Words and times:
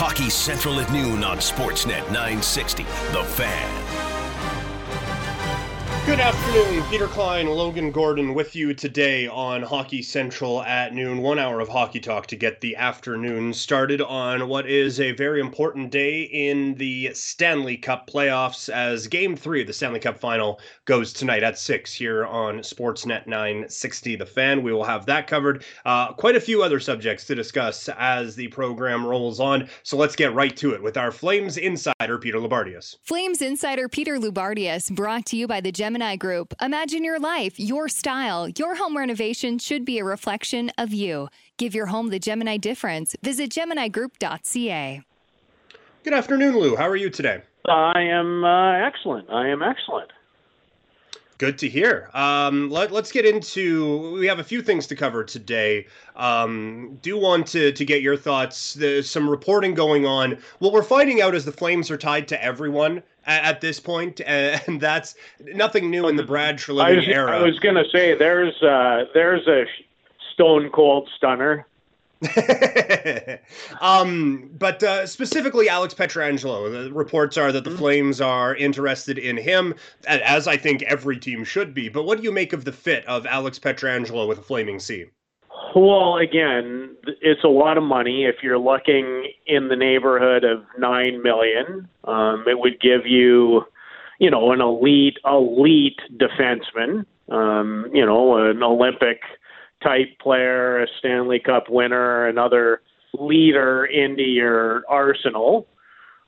Hockey 0.00 0.30
Central 0.30 0.78
at 0.78 0.92
noon 0.92 1.24
on 1.24 1.38
Sportsnet 1.38 2.06
960. 2.12 2.84
The 2.84 3.24
Fan. 3.24 4.17
Good 6.08 6.20
afternoon, 6.20 6.82
Peter 6.84 7.06
Klein, 7.06 7.46
Logan 7.46 7.92
Gordon 7.92 8.32
with 8.32 8.56
you 8.56 8.72
today 8.72 9.28
on 9.28 9.62
Hockey 9.62 10.00
Central 10.00 10.62
at 10.62 10.94
noon. 10.94 11.18
One 11.18 11.38
hour 11.38 11.60
of 11.60 11.68
hockey 11.68 12.00
talk 12.00 12.26
to 12.28 12.34
get 12.36 12.62
the 12.62 12.76
afternoon 12.76 13.52
started 13.52 14.00
on 14.00 14.48
what 14.48 14.66
is 14.66 15.00
a 15.00 15.12
very 15.12 15.38
important 15.38 15.90
day 15.90 16.22
in 16.22 16.74
the 16.76 17.12
Stanley 17.12 17.76
Cup 17.76 18.08
playoffs 18.08 18.70
as 18.70 19.06
game 19.06 19.36
three 19.36 19.60
of 19.60 19.66
the 19.66 19.72
Stanley 19.74 20.00
Cup 20.00 20.18
final 20.18 20.60
goes 20.86 21.12
tonight 21.12 21.42
at 21.42 21.58
6 21.58 21.92
here 21.92 22.24
on 22.24 22.60
Sportsnet 22.60 23.26
960 23.26 24.16
The 24.16 24.24
Fan. 24.24 24.62
We 24.62 24.72
will 24.72 24.84
have 24.84 25.04
that 25.06 25.26
covered. 25.26 25.62
Uh, 25.84 26.14
quite 26.14 26.36
a 26.36 26.40
few 26.40 26.62
other 26.62 26.80
subjects 26.80 27.26
to 27.26 27.34
discuss 27.34 27.86
as 27.98 28.34
the 28.34 28.48
program 28.48 29.04
rolls 29.04 29.40
on. 29.40 29.68
So 29.82 29.98
let's 29.98 30.16
get 30.16 30.32
right 30.32 30.56
to 30.56 30.72
it 30.72 30.82
with 30.82 30.96
our 30.96 31.12
Flames 31.12 31.58
insider, 31.58 32.18
Peter 32.18 32.38
Loubardias. 32.38 32.96
Flames 33.04 33.42
insider 33.42 33.90
Peter 33.90 34.18
Loubardias, 34.18 34.90
brought 34.90 35.26
to 35.26 35.36
you 35.36 35.46
by 35.46 35.60
the 35.60 35.70
Gemini 35.70 35.97
Gemini 35.98 36.14
Group. 36.14 36.54
Imagine 36.62 37.02
your 37.02 37.18
life, 37.18 37.58
your 37.58 37.88
style. 37.88 38.48
Your 38.50 38.76
home 38.76 38.96
renovation 38.96 39.58
should 39.58 39.84
be 39.84 39.98
a 39.98 40.04
reflection 40.04 40.70
of 40.78 40.92
you. 40.92 41.28
Give 41.56 41.74
your 41.74 41.86
home 41.86 42.10
the 42.10 42.20
Gemini 42.20 42.56
difference. 42.56 43.16
Visit 43.20 43.50
GeminiGroup.ca. 43.50 45.02
Good 46.04 46.14
afternoon, 46.14 46.56
Lou. 46.56 46.76
How 46.76 46.88
are 46.88 46.94
you 46.94 47.10
today? 47.10 47.42
I 47.66 48.00
am 48.00 48.44
uh, 48.44 48.86
excellent. 48.86 49.28
I 49.28 49.48
am 49.48 49.60
excellent. 49.60 50.12
Good 51.38 51.56
to 51.58 51.68
hear. 51.68 52.10
Um, 52.14 52.68
let, 52.68 52.92
us 52.92 53.12
get 53.12 53.24
into. 53.24 54.10
We 54.10 54.26
have 54.26 54.40
a 54.40 54.44
few 54.44 54.60
things 54.60 54.88
to 54.88 54.96
cover 54.96 55.22
today. 55.22 55.86
Um, 56.16 56.98
do 57.00 57.16
want 57.16 57.46
to 57.48 57.70
to 57.70 57.84
get 57.84 58.02
your 58.02 58.16
thoughts. 58.16 58.74
There's 58.74 59.08
some 59.08 59.30
reporting 59.30 59.72
going 59.72 60.04
on. 60.04 60.36
What 60.58 60.72
we're 60.72 60.82
finding 60.82 61.22
out 61.22 61.36
is 61.36 61.44
the 61.44 61.52
Flames 61.52 61.92
are 61.92 61.96
tied 61.96 62.26
to 62.28 62.44
everyone 62.44 63.04
at, 63.24 63.44
at 63.44 63.60
this 63.60 63.78
point, 63.78 64.20
and 64.26 64.80
that's 64.80 65.14
nothing 65.40 65.90
new 65.90 66.08
in 66.08 66.16
the 66.16 66.24
Brad 66.24 66.58
Treliving 66.58 67.06
era. 67.06 67.38
I 67.38 67.42
was 67.42 67.60
going 67.60 67.76
to 67.76 67.88
say 67.90 68.18
there's 68.18 68.60
uh, 68.60 69.04
there's 69.14 69.46
a 69.46 69.64
stone 70.34 70.70
cold 70.70 71.08
stunner 71.16 71.68
um, 73.80 74.50
but 74.58 74.82
uh, 74.82 75.06
specifically, 75.06 75.68
Alex 75.68 75.94
Pietrangelo. 75.94 76.84
The 76.84 76.92
reports 76.92 77.36
are 77.36 77.52
that 77.52 77.64
the 77.64 77.70
mm-hmm. 77.70 77.78
Flames 77.78 78.20
are 78.20 78.56
interested 78.56 79.18
in 79.18 79.36
him, 79.36 79.74
as 80.06 80.48
I 80.48 80.56
think 80.56 80.82
every 80.82 81.18
team 81.18 81.44
should 81.44 81.74
be. 81.74 81.88
But 81.88 82.04
what 82.04 82.18
do 82.18 82.24
you 82.24 82.32
make 82.32 82.52
of 82.52 82.64
the 82.64 82.72
fit 82.72 83.06
of 83.06 83.24
Alex 83.26 83.58
Pietrangelo 83.58 84.26
with 84.26 84.38
a 84.38 84.42
Flaming 84.42 84.80
C? 84.80 85.06
Well, 85.76 86.16
again, 86.16 86.96
it's 87.20 87.44
a 87.44 87.48
lot 87.48 87.76
of 87.76 87.84
money. 87.84 88.24
If 88.24 88.36
you're 88.42 88.58
looking 88.58 89.30
in 89.46 89.68
the 89.68 89.76
neighborhood 89.76 90.42
of 90.42 90.64
nine 90.78 91.22
million, 91.22 91.88
um, 92.04 92.44
it 92.48 92.58
would 92.58 92.80
give 92.80 93.06
you, 93.06 93.64
you 94.18 94.30
know, 94.30 94.50
an 94.52 94.60
elite, 94.60 95.18
elite 95.24 96.00
defenseman. 96.16 97.04
Um, 97.28 97.90
you 97.92 98.06
know, 98.06 98.38
an 98.48 98.62
Olympic 98.62 99.20
type 99.82 100.18
player, 100.20 100.82
a 100.82 100.86
Stanley 100.98 101.38
Cup 101.38 101.64
winner, 101.68 102.26
another 102.26 102.82
leader 103.14 103.84
into 103.84 104.22
your 104.22 104.84
arsenal. 104.88 105.66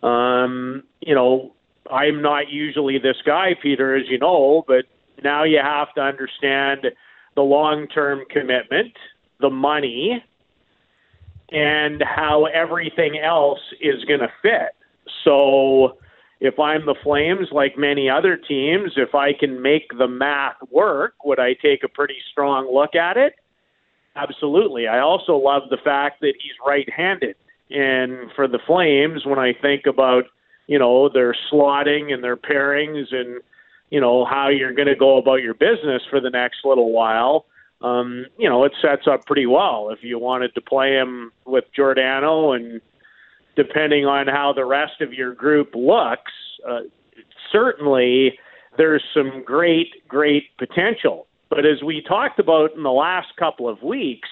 Um, 0.03 0.85
you 1.01 1.15
know, 1.15 1.55
I'm 1.91 2.23
not 2.23 2.49
usually 2.51 2.99
this 2.99 3.17
guy, 3.25 3.51
Peter, 3.61 3.97
as 3.97 4.05
you 4.09 4.19
know, 4.19 4.65
but 4.67 4.85
now 5.23 5.45
you 5.45 5.59
have 5.63 5.93
to 5.95 6.01
understand 6.01 6.87
the 7.35 7.43
long 7.43 7.87
term 7.89 8.23
commitment, 8.31 8.93
the 9.41 9.51
money, 9.51 10.25
and 11.51 12.03
how 12.03 12.47
everything 12.47 13.19
else 13.19 13.61
is 13.81 14.05
going 14.05 14.21
to 14.21 14.33
fit. 14.43 14.75
So, 15.25 15.99
if 16.41 16.59
I'm 16.59 16.87
the 16.87 16.95
Flames, 17.03 17.49
like 17.53 17.77
many 17.77 18.09
other 18.09 18.37
teams, 18.37 18.93
if 18.97 19.15
I 19.15 19.33
can 19.33 19.61
make 19.61 19.97
the 19.97 20.09
math 20.09 20.57
work, 20.71 21.15
would 21.25 21.39
I 21.39 21.53
take 21.55 21.85
a 21.85 21.89
pretty 21.89 22.17
strong 22.33 22.73
look 22.73 22.95
at 22.95 23.19
it? 23.19 23.35
Absolutely. 24.17 24.89
I 24.89 25.01
also 25.01 25.37
love 25.37 25.65
the 25.69 25.77
fact 25.77 26.21
that 26.21 26.33
he's 26.41 26.53
right-handed, 26.67 27.37
and 27.71 28.33
for 28.35 28.49
the 28.49 28.59
Flames, 28.67 29.25
when 29.25 29.39
I 29.39 29.53
think 29.53 29.87
about 29.87 30.25
you 30.67 30.79
know 30.79 31.09
their 31.09 31.35
slotting 31.53 32.13
and 32.13 32.23
their 32.23 32.37
pairings 32.37 33.13
and 33.13 33.41
you 33.91 34.01
know 34.01 34.25
how 34.25 34.49
you're 34.49 34.73
going 34.73 34.89
to 34.89 34.97
go 34.97 35.19
about 35.19 35.43
your 35.43 35.55
business 35.55 36.03
for 36.09 36.21
the 36.21 36.31
next 36.31 36.65
little 36.65 36.91
while, 36.91 37.47
um, 37.83 38.27
you 38.39 38.49
know 38.49 38.65
it 38.65 38.73
sets 38.83 39.07
up 39.07 39.27
pretty 39.27 39.47
well. 39.47 39.91
If 39.91 40.03
you 40.03 40.19
wanted 40.19 40.55
to 40.55 40.61
play 40.61 40.95
him 40.95 41.33
with 41.45 41.65
Giordano 41.75 42.53
and 42.53 42.81
depending 43.57 44.07
on 44.07 44.27
how 44.27 44.53
the 44.55 44.65
rest 44.65 45.01
of 45.01 45.13
your 45.13 45.35
group 45.35 45.71
looks, 45.75 46.33
uh, 46.69 46.81
certainly 47.53 48.39
there's 48.77 49.03
some 49.15 49.43
great, 49.45 50.07
great 50.09 50.45
potential. 50.59 51.27
But 51.49 51.61
as 51.61 51.83
we 51.85 52.03
talked 52.07 52.39
about 52.39 52.75
in 52.77 52.83
the 52.83 52.93
last 52.93 53.29
couple 53.39 53.69
of 53.69 53.83
weeks, 53.83 54.29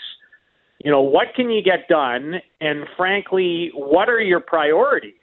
you 0.84 0.90
know, 0.90 1.02
what 1.02 1.34
can 1.34 1.50
you 1.50 1.62
get 1.62 1.88
done? 1.88 2.34
And 2.60 2.84
frankly, 2.96 3.72
what 3.74 4.08
are 4.08 4.20
your 4.20 4.40
priorities? 4.40 5.14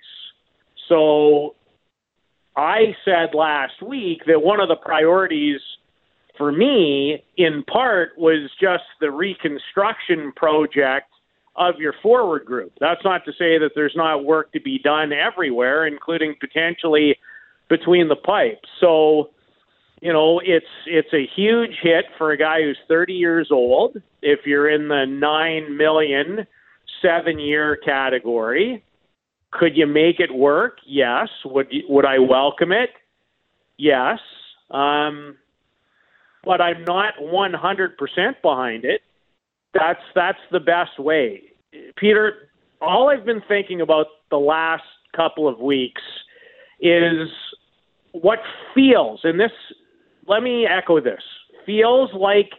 So 0.90 1.56
I 2.58 2.96
said 3.06 3.34
last 3.34 3.82
week 3.82 4.24
that 4.28 4.42
one 4.42 4.60
of 4.60 4.68
the 4.68 4.76
priorities 4.76 5.62
for 6.38 6.52
me, 6.52 7.24
in 7.38 7.64
part, 7.64 8.12
was 8.18 8.50
just 8.60 8.84
the 9.00 9.10
reconstruction 9.10 10.34
project 10.36 11.08
of 11.56 11.76
your 11.80 11.94
forward 12.02 12.46
group. 12.46 12.74
That's 12.80 13.04
not 13.04 13.26
to 13.26 13.32
say 13.32 13.58
that 13.58 13.72
there's 13.76 13.96
not 13.96 14.26
work 14.26 14.52
to 14.54 14.60
be 14.60 14.80
done 14.80 15.14
everywhere, 15.14 15.88
including 15.88 16.36
potentially 16.40 17.18
between 17.70 18.10
the 18.10 18.16
pipes. 18.16 18.68
So 18.80 19.32
you 20.02 20.12
know, 20.12 20.40
it's 20.44 20.66
it's 20.86 21.14
a 21.14 21.26
huge 21.36 21.80
hit 21.82 22.06
for 22.18 22.32
a 22.32 22.38
guy 22.38 22.62
who's 22.62 22.78
30 22.88 23.14
years 23.14 23.50
old. 23.52 23.98
If 24.22 24.42
you're 24.46 24.70
in 24.70 24.88
the 24.88 25.06
nine 25.06 25.78
million 25.78 26.46
seven 27.02 27.40
year 27.40 27.78
category, 27.78 28.84
could 29.52 29.78
you 29.78 29.88
make 29.88 30.20
it 30.20 30.34
work? 30.34 30.78
Yes. 30.86 31.30
Would 31.46 31.74
would 31.88 32.06
I 32.06 32.20
welcome 32.20 32.72
it? 32.72 32.90
Yes. 33.78 34.20
Um, 34.70 35.38
but 36.44 36.62
I'm 36.62 36.84
not 36.84 37.16
100% 37.20 37.96
behind 38.42 38.86
it. 38.86 39.02
That's 39.76 40.00
that's 40.16 40.40
the 40.52 40.60
best 40.60 40.98
way. 40.98 41.42
Peter, 41.98 42.50
all 42.82 43.10
I've 43.10 43.26
been 43.26 43.42
thinking 43.48 43.82
about 43.82 44.08
the 44.32 44.38
last 44.38 44.84
couple 45.16 45.48
of 45.48 45.60
weeks 45.60 46.02
is 46.80 47.28
what 48.14 48.40
feels, 48.74 49.20
and 49.24 49.40
this 49.40 49.52
let 50.28 50.42
me 50.42 50.66
echo 50.66 51.02
this. 51.02 51.22
Feels 51.66 52.10
like 52.14 52.50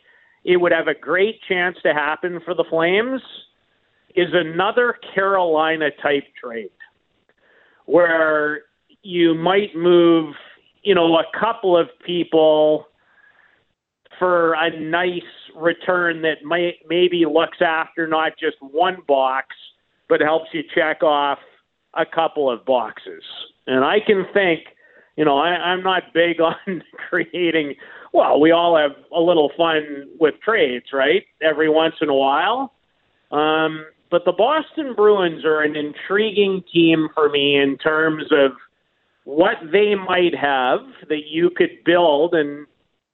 it 0.44 0.58
would 0.58 0.72
have 0.72 0.88
a 0.88 0.94
great 0.94 1.40
chance 1.48 1.76
to 1.82 1.92
happen 1.92 2.40
for 2.44 2.54
the 2.54 2.64
Flames 2.68 3.22
is 4.14 4.28
another 4.32 4.96
Carolina 5.14 5.88
type 6.02 6.24
trade 6.42 6.70
where 7.86 8.62
you 9.02 9.34
might 9.34 9.74
move, 9.74 10.34
you 10.82 10.94
know, 10.94 11.16
a 11.16 11.24
couple 11.38 11.76
of 11.76 11.88
people 12.04 12.86
for 14.18 14.54
a 14.54 14.78
nice 14.78 15.22
return 15.54 16.22
that 16.22 16.44
might 16.44 16.76
maybe 16.88 17.24
looks 17.26 17.58
after 17.60 18.06
not 18.06 18.32
just 18.38 18.56
one 18.60 18.98
box, 19.06 19.48
but 20.08 20.20
helps 20.20 20.48
you 20.52 20.62
check 20.74 21.02
off 21.02 21.38
a 21.94 22.04
couple 22.06 22.50
of 22.50 22.64
boxes. 22.64 23.22
And 23.66 23.84
I 23.84 23.98
can 24.06 24.26
think 24.32 24.60
you 25.16 25.24
know, 25.24 25.38
I, 25.38 25.48
I'm 25.48 25.82
not 25.82 26.12
big 26.14 26.40
on 26.40 26.82
creating. 27.08 27.74
Well, 28.12 28.40
we 28.40 28.52
all 28.52 28.76
have 28.76 28.92
a 29.14 29.20
little 29.20 29.50
fun 29.56 30.08
with 30.20 30.34
trades, 30.44 30.86
right? 30.92 31.24
Every 31.42 31.68
once 31.68 31.94
in 32.00 32.08
a 32.08 32.14
while. 32.14 32.72
Um, 33.32 33.86
but 34.10 34.24
the 34.24 34.32
Boston 34.32 34.94
Bruins 34.94 35.44
are 35.44 35.62
an 35.62 35.74
intriguing 35.74 36.62
team 36.72 37.08
for 37.12 37.28
me 37.28 37.58
in 37.58 37.76
terms 37.78 38.24
of 38.30 38.52
what 39.24 39.56
they 39.72 39.94
might 39.96 40.34
have 40.40 40.80
that 41.08 41.26
you 41.28 41.50
could 41.50 41.82
build. 41.84 42.34
And 42.34 42.66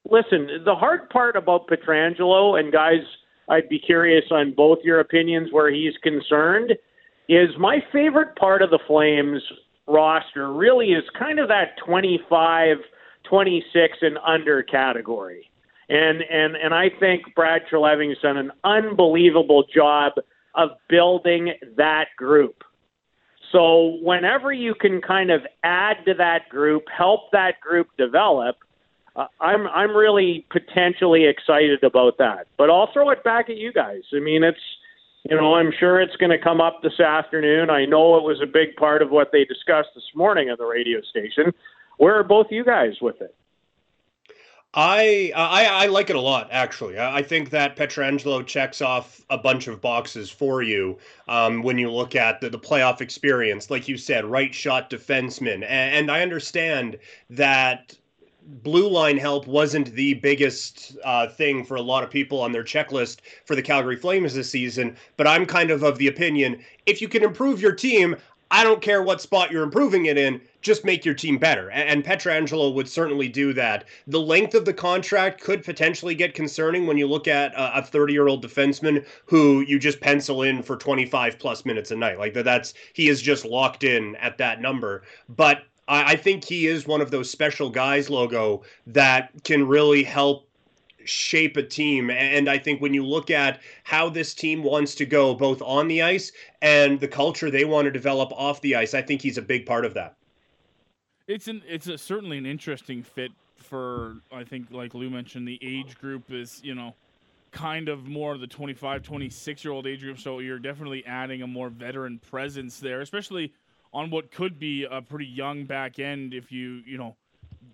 listen, 0.09 0.49
the 0.65 0.75
hard 0.75 1.09
part 1.11 1.37
about 1.37 1.69
Pietrangelo 1.69 2.59
and 2.59 2.73
guys, 2.73 3.01
I'd 3.49 3.69
be 3.69 3.79
curious 3.79 4.25
on 4.31 4.55
both 4.55 4.79
your 4.83 5.01
opinions 5.01 5.49
where 5.53 5.73
he's 5.73 5.95
concerned, 6.03 6.73
is 7.29 7.49
my 7.59 7.79
favorite 7.93 8.37
part 8.37 8.63
of 8.63 8.71
the 8.71 8.79
Flames 8.87 9.43
roster 9.87 10.53
really 10.53 10.93
is 10.93 11.05
kind 11.19 11.39
of 11.39 11.49
that 11.49 11.77
25, 11.85 12.77
26 13.29 13.99
and 14.01 14.19
under 14.27 14.63
category. 14.63 15.49
And 15.89 16.23
and 16.23 16.57
and 16.57 16.73
I 16.73 16.89
think 17.01 17.35
Brad 17.35 17.63
Treliving's 17.71 18.21
done 18.23 18.37
an 18.37 18.53
unbelievable 18.65 19.65
job 19.75 20.13
of 20.55 20.71
building 20.89 21.53
that 21.77 22.07
group. 22.17 22.63
So 23.51 23.99
whenever 24.01 24.53
you 24.53 24.75
can 24.75 25.01
kind 25.03 25.31
of 25.31 25.43
add 25.63 25.97
to 26.07 26.15
that 26.15 26.49
group, 26.49 26.85
help 26.97 27.31
that 27.33 27.61
group 27.61 27.89
develop, 27.99 28.57
uh, 29.17 29.27
I'm 29.41 29.67
I'm 29.69 29.97
really 29.97 30.47
potentially 30.51 31.25
excited 31.25 31.83
about 31.85 32.19
that. 32.19 32.47
But 32.57 32.71
I'll 32.71 32.93
throw 32.93 33.11
it 33.11 33.23
back 33.25 33.51
at 33.51 33.57
you 33.57 33.73
guys. 33.73 34.03
I 34.15 34.21
mean, 34.21 34.43
it's 34.45 34.61
You 35.29 35.37
know, 35.37 35.55
I'm 35.55 35.73
sure 35.79 36.01
it's 36.01 36.17
going 36.17 36.31
to 36.31 36.39
come 36.39 36.61
up 36.61 36.83
this 36.83 36.99
afternoon. 36.99 37.71
I 37.71 37.85
know 37.85 38.17
it 38.17 38.25
was 38.25 38.41
a 38.43 38.47
big 38.47 38.75
part 38.75 39.03
of 39.03 39.11
what 39.11 39.31
they 39.31 39.45
discussed 39.45 39.91
this 39.95 40.11
morning 40.17 40.51
on 40.51 40.57
the 40.59 40.67
radio 40.67 41.01
station. 41.03 41.53
Where 41.99 42.19
are 42.19 42.25
both 42.25 42.49
you 42.51 42.65
guys 42.65 42.95
with 43.01 43.21
it? 43.21 43.33
I, 44.75 45.31
I 45.37 45.85
I 45.85 45.87
like 45.87 46.09
it 46.09 46.17
a 46.17 46.21
lot, 46.21 46.49
actually. 46.51 46.99
I 46.99 47.23
think 47.23 47.51
that 47.51 47.77
Pietrangelo 47.77 48.45
checks 48.45 48.81
off 48.81 49.23
a 49.29 49.37
bunch 49.37 49.69
of 49.69 49.83
boxes 49.83 50.31
for 50.31 50.63
you 50.63 50.99
um, 51.29 51.63
when 51.63 51.77
you 51.77 51.91
look 51.91 52.17
at 52.17 52.41
the, 52.41 52.49
the 52.49 52.59
playoff 52.59 53.03
experience. 53.03 53.71
Like 53.71 53.87
you 53.87 53.99
said, 53.99 54.25
right 54.25 54.53
shot 54.55 54.89
defenseman. 54.89 55.57
And, 55.57 55.95
and 55.95 56.11
I 56.11 56.23
understand 56.23 56.99
that 57.29 57.95
blue 58.47 58.89
line 58.89 59.17
help 59.17 59.47
wasn't 59.47 59.93
the 59.95 60.15
biggest 60.15 60.97
uh, 61.05 61.29
thing 61.29 61.65
for 61.65 61.77
a 61.77 61.83
lot 61.83 62.05
of 62.05 62.11
people 62.11 62.41
on 62.41 62.53
their 62.53 62.65
checklist 62.65 63.19
for 63.45 63.55
the 63.55 63.63
Calgary 63.63 63.97
Flames 63.97 64.35
this 64.35 64.51
season. 64.51 64.97
But 65.17 65.27
I'm 65.27 65.47
kind 65.47 65.71
of 65.71 65.83
of 65.83 65.99
the 65.99 66.09
opinion 66.09 66.63
if 66.87 67.01
you 67.01 67.09
can 67.09 67.23
improve 67.23 67.61
your 67.61 67.73
team, 67.73 68.17
I 68.53 68.65
don't 68.65 68.83
care 68.83 69.03
what 69.03 69.23
spot 69.23 69.51
you're 69.51 69.63
improving 69.63 70.07
it 70.07 70.19
in, 70.19 70.39
just 70.61 70.85
make 70.85 71.07
your 71.07 71.15
team 71.15 71.39
better. 71.39 71.71
And, 71.71 72.05
Pietrangelo 72.05 72.75
would 72.75 72.87
certainly 72.87 73.27
do 73.27 73.55
that. 73.55 73.87
The 74.07 74.21
length 74.21 74.55
of 74.55 74.67
the 74.67 74.75
contract 74.75 75.41
could 75.41 75.65
potentially 75.65 76.15
get 76.15 76.35
concerning 76.35 76.87
when 76.87 76.99
you 76.99 77.07
look 77.07 77.27
at 77.27 77.55
a 77.57 77.83
30 77.83 78.13
year 78.13 78.29
old 78.29 78.45
defenseman 78.45 79.07
who 79.25 79.63
you 79.63 79.79
just 79.79 80.01
pencil 80.01 80.43
in 80.43 80.63
for 80.63 80.77
25 80.77 81.39
plus 81.39 81.65
minutes 81.65 81.93
a 81.93 81.97
night. 81.97 82.19
Like 82.19 82.35
that's, 82.35 82.75
he 82.93 83.09
is 83.09 83.23
just 83.23 83.47
locked 83.47 83.85
in 83.85 84.17
at 84.17 84.37
that 84.37 84.61
number. 84.61 85.03
But 85.31 85.65
I, 85.89 86.13
I 86.13 86.17
think 86.17 86.45
he 86.45 86.67
is 86.67 86.87
one 86.87 87.01
of 87.01 87.11
those 87.11 87.31
special 87.31 87.71
guys, 87.71 88.11
logo, 88.11 88.63
that 88.87 89.31
can 89.45 89.67
really 89.67 90.03
help 90.03 90.49
shape 91.05 91.57
a 91.57 91.63
team. 91.63 92.11
And 92.11 92.49
I 92.49 92.59
think 92.59 92.81
when 92.81 92.95
you 92.95 93.05
look 93.05 93.31
at 93.31 93.61
how 93.85 94.09
this 94.09 94.35
team 94.35 94.63
wants 94.63 94.95
to 94.97 95.07
go, 95.07 95.35
both 95.35 95.61
on 95.63 95.89
the 95.89 96.03
ice 96.03 96.33
and 96.61 97.01
the 97.01 97.09
culture 97.09 97.51
they 97.51 97.65
want 97.65 97.87
to 97.87 97.91
develop 97.91 98.33
off 98.33 98.61
the 98.61 98.77
ice, 98.77 98.95
I 98.95 99.03
think 99.03 99.23
he's 99.23 99.39
a 99.39 99.43
big 99.43 99.67
part 99.67 99.85
of 99.85 99.95
that. 99.95 100.17
It's 101.29 101.49
an 101.49 101.63
it's 101.69 101.87
a, 101.87 101.97
certainly 101.97 102.37
an 102.37 102.47
interesting 102.47 103.03
fit 103.03 103.31
for 103.57 104.17
I 104.33 104.45
think 104.45 104.71
like 104.71 104.95
Lou 104.95 105.09
mentioned 105.09 105.47
the 105.47 105.59
age 105.63 105.97
group 105.99 106.31
is 106.31 106.61
you 106.65 106.75
know 106.75 106.95
kind 107.53 107.89
of 107.89 108.07
more 108.07 108.39
the 108.39 108.47
25 108.47 109.03
26 109.03 109.65
year 109.65 109.73
old 109.73 109.87
age 109.87 110.01
group 110.01 110.19
so 110.19 110.39
you're 110.39 110.59
definitely 110.59 111.05
adding 111.05 111.43
a 111.43 111.47
more 111.47 111.69
veteran 111.69 112.19
presence 112.31 112.81
there 112.81 113.03
especially 113.03 113.53
on 113.93 114.11
what 114.11 114.31
could 114.31 114.59
be 114.59 114.85
a 114.85 115.03
pretty 115.03 115.27
young 115.27 115.65
back 115.65 115.99
end 115.99 116.35
if 116.35 116.51
you 116.51 116.83
you 116.87 116.99
know 116.99 117.17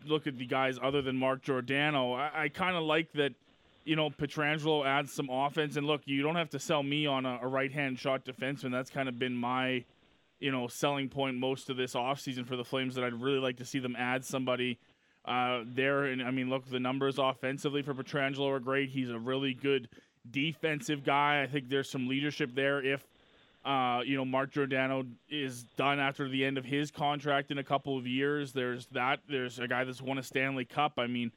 look 0.06 0.26
at 0.26 0.38
the 0.38 0.46
guys 0.46 0.78
other 0.82 1.02
than 1.02 1.16
Mark 1.16 1.42
Giordano, 1.42 2.14
I, 2.14 2.44
I 2.44 2.48
kind 2.48 2.76
of 2.76 2.82
like 2.82 3.12
that. 3.12 3.34
You 3.84 3.96
know, 3.96 4.10
Pietrangelo 4.10 4.84
adds 4.84 5.14
some 5.14 5.30
offense, 5.30 5.76
and 5.76 5.86
look, 5.86 6.02
you 6.04 6.22
don't 6.22 6.36
have 6.36 6.50
to 6.50 6.58
sell 6.58 6.82
me 6.82 7.06
on 7.06 7.24
a, 7.24 7.38
a 7.40 7.46
right 7.46 7.72
hand 7.72 7.98
shot 7.98 8.22
defenseman. 8.22 8.70
That's 8.70 8.90
kind 8.90 9.08
of 9.08 9.18
been 9.18 9.34
my, 9.34 9.82
you 10.40 10.52
know, 10.52 10.68
selling 10.68 11.08
point 11.08 11.38
most 11.38 11.70
of 11.70 11.78
this 11.78 11.94
offseason 11.94 12.46
for 12.46 12.54
the 12.54 12.64
Flames. 12.64 12.96
That 12.96 13.04
I'd 13.04 13.14
really 13.14 13.38
like 13.38 13.56
to 13.58 13.64
see 13.64 13.78
them 13.78 13.96
add 13.96 14.26
somebody 14.26 14.78
uh, 15.24 15.62
there. 15.64 16.04
And 16.04 16.22
I 16.22 16.30
mean, 16.30 16.50
look, 16.50 16.68
the 16.68 16.80
numbers 16.80 17.18
offensively 17.18 17.80
for 17.80 17.94
Pietrangelo 17.94 18.50
are 18.50 18.60
great. 18.60 18.90
He's 18.90 19.08
a 19.08 19.18
really 19.18 19.54
good 19.54 19.88
defensive 20.30 21.02
guy. 21.02 21.42
I 21.42 21.46
think 21.46 21.70
there's 21.70 21.90
some 21.90 22.08
leadership 22.08 22.54
there 22.54 22.82
if 22.82 23.06
uh, 23.68 24.00
you 24.00 24.16
know, 24.16 24.24
Mark 24.24 24.50
Giordano 24.50 25.04
is 25.28 25.64
done 25.76 26.00
after 26.00 26.26
the 26.26 26.42
end 26.42 26.56
of 26.56 26.64
his 26.64 26.90
contract 26.90 27.50
in 27.50 27.58
a 27.58 27.62
couple 27.62 27.98
of 27.98 28.06
years. 28.06 28.50
There's 28.54 28.86
that. 28.92 29.20
There's 29.28 29.58
a 29.58 29.68
guy 29.68 29.84
that's 29.84 30.00
won 30.00 30.16
a 30.16 30.22
Stanley 30.22 30.64
Cup. 30.64 30.94
I 30.96 31.06
mean, 31.06 31.30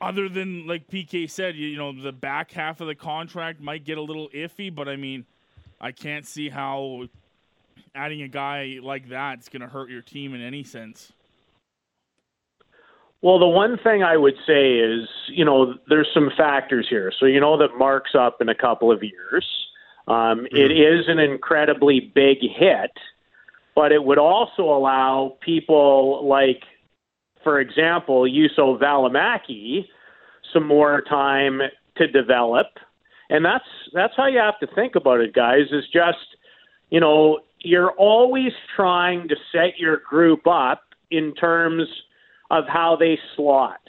other 0.00 0.30
than 0.30 0.66
like 0.66 0.88
PK 0.88 1.28
said, 1.28 1.54
you, 1.54 1.68
you 1.68 1.76
know, 1.76 1.92
the 1.92 2.12
back 2.12 2.50
half 2.50 2.80
of 2.80 2.86
the 2.86 2.94
contract 2.94 3.60
might 3.60 3.84
get 3.84 3.98
a 3.98 4.02
little 4.02 4.30
iffy, 4.30 4.74
but 4.74 4.88
I 4.88 4.96
mean, 4.96 5.26
I 5.82 5.92
can't 5.92 6.26
see 6.26 6.48
how 6.48 7.04
adding 7.94 8.22
a 8.22 8.28
guy 8.28 8.78
like 8.82 9.10
that 9.10 9.40
is 9.40 9.50
going 9.50 9.60
to 9.60 9.68
hurt 9.68 9.90
your 9.90 10.02
team 10.02 10.34
in 10.34 10.40
any 10.40 10.64
sense. 10.64 11.12
Well, 13.20 13.38
the 13.38 13.46
one 13.46 13.76
thing 13.84 14.02
I 14.02 14.16
would 14.16 14.36
say 14.46 14.78
is, 14.78 15.06
you 15.28 15.44
know, 15.44 15.74
there's 15.90 16.08
some 16.14 16.30
factors 16.38 16.86
here. 16.88 17.12
So 17.20 17.26
you 17.26 17.40
know 17.40 17.58
that 17.58 17.76
Mark's 17.76 18.14
up 18.14 18.40
in 18.40 18.48
a 18.48 18.54
couple 18.54 18.90
of 18.90 19.02
years. 19.02 19.44
Um, 20.08 20.14
mm-hmm. 20.14 20.56
it 20.56 20.70
is 20.70 21.06
an 21.08 21.18
incredibly 21.18 22.00
big 22.00 22.38
hit, 22.40 22.92
but 23.74 23.92
it 23.92 24.04
would 24.04 24.18
also 24.18 24.62
allow 24.62 25.36
people 25.40 26.26
like, 26.26 26.62
for 27.42 27.60
example, 27.60 28.22
Juuso 28.22 28.80
Valimaki 28.80 29.86
some 30.52 30.66
more 30.66 31.02
time 31.02 31.60
to 31.96 32.06
develop. 32.06 32.66
And 33.28 33.44
that's 33.44 33.64
that's 33.92 34.14
how 34.16 34.26
you 34.26 34.38
have 34.38 34.58
to 34.60 34.68
think 34.74 34.94
about 34.94 35.20
it, 35.20 35.34
guys, 35.34 35.66
is 35.72 35.84
just, 35.92 36.36
you 36.90 37.00
know, 37.00 37.40
you're 37.60 37.90
always 37.92 38.52
trying 38.76 39.28
to 39.28 39.36
set 39.50 39.78
your 39.78 39.96
group 40.08 40.46
up 40.46 40.82
in 41.10 41.34
terms 41.34 41.88
of 42.50 42.64
how 42.68 42.96
they 42.98 43.18
slot. 43.34 43.80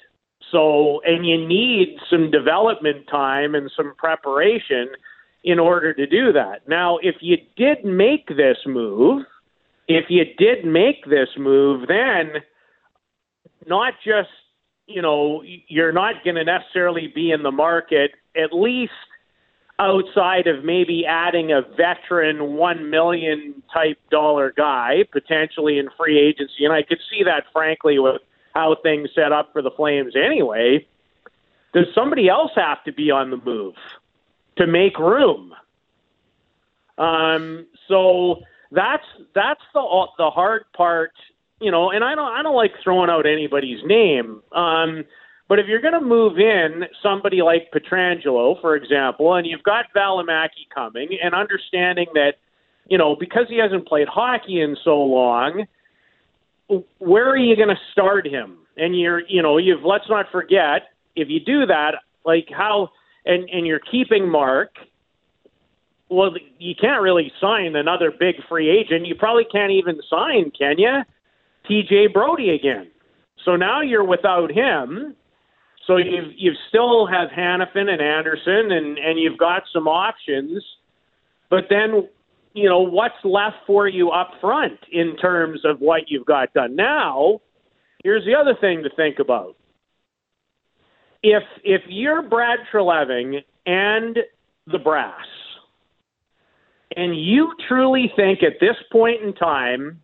So, 0.51 1.01
and 1.05 1.27
you 1.27 1.45
need 1.45 1.97
some 2.09 2.31
development 2.31 3.07
time 3.11 3.53
and 3.53 3.69
some 3.75 3.93
preparation 3.97 4.87
in 5.47 5.59
order 5.59 5.93
to 5.93 6.05
do 6.05 6.33
that. 6.33 6.67
Now, 6.67 6.97
if 7.01 7.15
you 7.21 7.37
did 7.55 7.85
make 7.85 8.27
this 8.27 8.57
move, 8.65 9.23
if 9.87 10.09
you 10.09 10.25
did 10.37 10.65
make 10.65 11.05
this 11.05 11.29
move, 11.37 11.87
then 11.87 12.33
not 13.65 13.93
just, 14.05 14.27
you 14.87 15.01
know, 15.01 15.41
you're 15.69 15.93
not 15.93 16.15
going 16.25 16.35
to 16.35 16.43
necessarily 16.43 17.07
be 17.15 17.31
in 17.31 17.43
the 17.43 17.51
market, 17.51 18.11
at 18.35 18.51
least 18.51 18.91
outside 19.79 20.47
of 20.47 20.65
maybe 20.65 21.05
adding 21.05 21.53
a 21.53 21.61
veteran 21.77 22.55
1 22.55 22.89
million 22.89 23.63
type 23.73 23.99
dollar 24.11 24.51
guy 24.51 25.05
potentially 25.13 25.79
in 25.79 25.87
free 25.97 26.19
agency. 26.19 26.65
And 26.65 26.73
I 26.73 26.83
could 26.83 26.99
see 27.09 27.23
that, 27.23 27.45
frankly, 27.53 27.99
with 27.99 28.21
how 28.53 28.75
things 28.83 29.11
set 29.15 29.31
up 29.31 29.53
for 29.53 29.61
the 29.61 29.71
Flames 29.71 30.13
anyway. 30.13 30.85
Does 31.73 31.85
somebody 31.95 32.27
else 32.27 32.51
have 32.57 32.83
to 32.83 32.91
be 32.91 33.11
on 33.11 33.29
the 33.29 33.37
move? 33.37 33.75
To 34.57 34.67
make 34.67 34.97
room. 34.97 35.53
Um, 36.97 37.67
so 37.87 38.41
that's 38.71 39.05
that's 39.35 39.61
the 39.73 40.07
the 40.17 40.29
hard 40.29 40.65
part, 40.75 41.13
you 41.59 41.71
know. 41.71 41.91
And 41.91 42.03
I 42.03 42.15
don't 42.15 42.31
I 42.31 42.41
don't 42.43 42.55
like 42.55 42.71
throwing 42.83 43.09
out 43.09 43.25
anybody's 43.25 43.79
name. 43.85 44.41
Um, 44.51 45.05
but 45.49 45.59
if 45.59 45.67
you're 45.67 45.81
going 45.81 45.93
to 45.93 46.01
move 46.01 46.37
in 46.39 46.83
somebody 47.01 47.41
like 47.41 47.71
Pietrangelo, 47.71 48.59
for 48.59 48.75
example, 48.75 49.33
and 49.35 49.47
you've 49.47 49.63
got 49.63 49.85
Valimaki 49.95 50.67
coming, 50.73 51.17
and 51.23 51.33
understanding 51.33 52.07
that, 52.15 52.33
you 52.89 52.97
know, 52.97 53.15
because 53.17 53.45
he 53.47 53.57
hasn't 53.57 53.87
played 53.87 54.09
hockey 54.09 54.59
in 54.59 54.75
so 54.83 54.97
long, 54.97 55.65
where 56.99 57.29
are 57.29 57.37
you 57.37 57.55
going 57.55 57.69
to 57.69 57.79
start 57.93 58.27
him? 58.27 58.57
And 58.75 58.99
you're, 58.99 59.21
you 59.27 59.41
know, 59.41 59.57
you've 59.57 59.83
let's 59.83 60.09
not 60.09 60.25
forget 60.31 60.89
if 61.15 61.29
you 61.29 61.39
do 61.39 61.65
that, 61.65 61.95
like 62.25 62.49
how 62.51 62.89
and 63.27 63.49
and 63.49 63.67
you're 63.67 63.81
keeping 63.91 64.29
Mark, 64.29 64.71
well, 66.09 66.31
you 66.57 66.73
can't 66.79 67.01
really 67.01 67.31
sign 67.39 67.75
another 67.75 68.11
big 68.17 68.35
free 68.47 68.69
agent. 68.69 69.05
You 69.05 69.15
probably 69.15 69.45
can't 69.51 69.71
even 69.71 69.99
sign, 70.09 70.51
can 70.57 70.77
you? 70.77 71.01
TJ 71.69 72.13
Brodie 72.13 72.51
again. 72.51 72.89
So 73.43 73.55
now 73.55 73.81
you're 73.81 74.03
without 74.03 74.51
him. 74.51 75.15
So 75.85 75.97
you've 75.97 76.33
you've 76.35 76.57
still 76.69 77.07
have 77.07 77.29
Hanifin 77.29 77.89
and 77.89 78.01
Andersson, 78.01 78.71
and 78.71 78.97
and 78.97 79.19
you've 79.19 79.37
got 79.37 79.63
some 79.71 79.87
options. 79.87 80.63
But 81.49 81.65
then, 81.69 82.09
you 82.53 82.67
know, 82.67 82.81
what's 82.81 83.15
left 83.23 83.57
for 83.65 83.87
you 83.87 84.09
up 84.09 84.31
front 84.41 84.79
in 84.91 85.15
terms 85.15 85.61
of 85.63 85.79
what 85.79 86.03
you've 86.07 86.25
got 86.25 86.53
done 86.53 86.75
now? 86.75 87.39
Here's 88.03 88.25
the 88.25 88.35
other 88.35 88.53
thing 88.59 88.83
to 88.83 88.89
think 88.95 89.19
about 89.19 89.55
if 91.23 91.43
if 91.63 91.81
you're 91.87 92.21
Brad 92.21 92.59
Treliving 92.71 93.43
and 93.65 94.17
the 94.65 94.79
brass, 94.79 95.25
and 96.95 97.19
you 97.19 97.53
truly 97.67 98.11
think 98.15 98.43
at 98.43 98.59
this 98.59 98.75
point 98.91 99.21
in 99.21 99.33
time, 99.33 100.01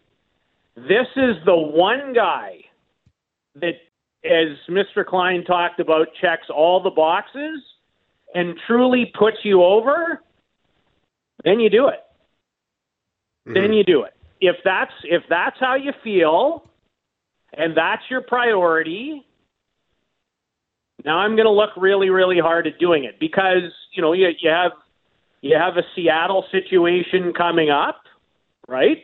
this 0.75 1.07
is 1.15 1.35
the 1.45 1.55
one 1.55 2.13
guy 2.13 2.59
that, 3.55 3.75
as 4.25 4.57
Mr. 4.69 5.05
Klein 5.05 5.43
talked 5.43 5.79
about, 5.79 6.07
checks 6.19 6.47
all 6.49 6.81
the 6.81 6.89
boxes 6.89 7.61
and 8.33 8.57
truly 8.67 9.11
puts 9.17 9.37
you 9.43 9.63
over, 9.63 10.21
then 11.43 11.59
you 11.59 11.69
do 11.69 11.87
it. 11.87 11.99
Mm-hmm. 13.47 13.53
Then 13.53 13.73
you 13.73 13.83
do 13.83 14.03
it. 14.03 14.13
If 14.41 14.57
that's 14.63 14.91
if 15.03 15.23
that's 15.29 15.57
how 15.59 15.75
you 15.75 15.93
feel, 16.03 16.69
and 17.53 17.75
that's 17.77 18.03
your 18.09 18.21
priority, 18.21 19.25
now 21.05 21.17
I'm 21.17 21.35
going 21.35 21.45
to 21.45 21.51
look 21.51 21.71
really, 21.75 22.09
really 22.09 22.39
hard 22.39 22.67
at 22.67 22.79
doing 22.79 23.03
it 23.03 23.19
because 23.19 23.71
you 23.93 24.01
know 24.01 24.13
you, 24.13 24.29
you 24.39 24.49
have 24.49 24.71
you 25.41 25.57
have 25.57 25.77
a 25.77 25.83
Seattle 25.95 26.45
situation 26.51 27.33
coming 27.33 27.69
up, 27.69 28.01
right? 28.67 28.97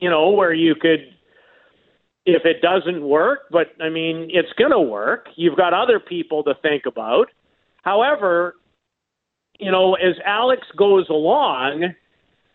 You 0.00 0.10
know 0.10 0.30
where 0.30 0.52
you 0.52 0.74
could, 0.74 1.00
if 2.26 2.44
it 2.44 2.62
doesn't 2.62 3.02
work, 3.02 3.40
but 3.50 3.68
I 3.80 3.88
mean 3.88 4.28
it's 4.32 4.52
going 4.58 4.70
to 4.70 4.80
work. 4.80 5.26
You've 5.36 5.56
got 5.56 5.74
other 5.74 5.98
people 5.98 6.44
to 6.44 6.54
think 6.62 6.86
about. 6.86 7.28
However, 7.82 8.54
you 9.58 9.70
know, 9.70 9.94
as 9.94 10.14
Alex 10.24 10.62
goes 10.76 11.08
along, 11.10 11.94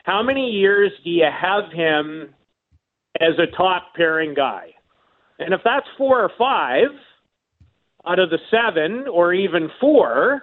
how 0.03 0.23
many 0.23 0.49
years 0.49 0.91
do 1.03 1.09
you 1.09 1.25
have 1.25 1.71
him 1.71 2.33
as 3.19 3.37
a 3.37 3.55
top 3.55 3.93
pairing 3.95 4.33
guy? 4.33 4.73
And 5.37 5.53
if 5.53 5.61
that's 5.63 5.85
four 5.97 6.21
or 6.21 6.31
five 6.37 6.89
out 8.09 8.19
of 8.19 8.29
the 8.29 8.39
seven, 8.49 9.05
or 9.07 9.33
even 9.33 9.69
four, 9.79 10.41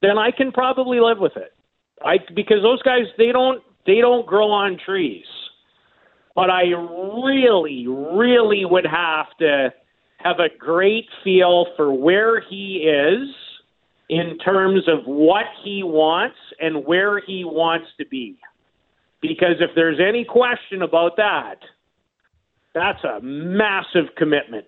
then 0.00 0.16
I 0.18 0.30
can 0.30 0.50
probably 0.50 0.98
live 1.00 1.18
with 1.18 1.36
it. 1.36 1.52
I 2.04 2.16
because 2.34 2.62
those 2.62 2.82
guys 2.82 3.04
they 3.18 3.32
don't 3.32 3.62
they 3.86 4.00
don't 4.00 4.26
grow 4.26 4.50
on 4.50 4.78
trees. 4.84 5.26
But 6.34 6.50
I 6.50 6.62
really, 6.62 7.86
really 7.86 8.64
would 8.64 8.86
have 8.86 9.26
to 9.38 9.72
have 10.18 10.40
a 10.40 10.48
great 10.58 11.06
feel 11.22 11.66
for 11.76 11.92
where 11.92 12.40
he 12.40 12.88
is 12.88 13.28
in 14.08 14.38
terms 14.38 14.88
of 14.88 15.04
what 15.04 15.44
he 15.62 15.82
wants 15.84 16.36
and 16.60 16.84
where 16.84 17.20
he 17.20 17.44
wants 17.44 17.86
to 17.98 18.06
be. 18.06 18.36
Because 19.22 19.56
if 19.60 19.70
there's 19.74 20.00
any 20.00 20.24
question 20.24 20.82
about 20.82 21.16
that, 21.16 21.56
that's 22.74 23.02
a 23.04 23.20
massive 23.22 24.14
commitment. 24.16 24.66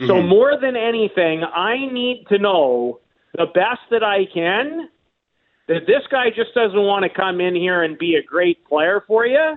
Mm-hmm. 0.00 0.08
So, 0.08 0.22
more 0.22 0.58
than 0.60 0.76
anything, 0.76 1.42
I 1.42 1.76
need 1.90 2.26
to 2.28 2.38
know 2.38 3.00
the 3.34 3.46
best 3.46 3.80
that 3.90 4.02
I 4.02 4.26
can 4.32 4.88
that 5.68 5.86
this 5.86 6.02
guy 6.10 6.30
just 6.30 6.54
doesn't 6.54 6.82
want 6.82 7.02
to 7.02 7.08
come 7.08 7.40
in 7.40 7.54
here 7.54 7.82
and 7.82 7.98
be 7.98 8.16
a 8.16 8.22
great 8.22 8.64
player 8.66 9.02
for 9.06 9.26
you, 9.26 9.56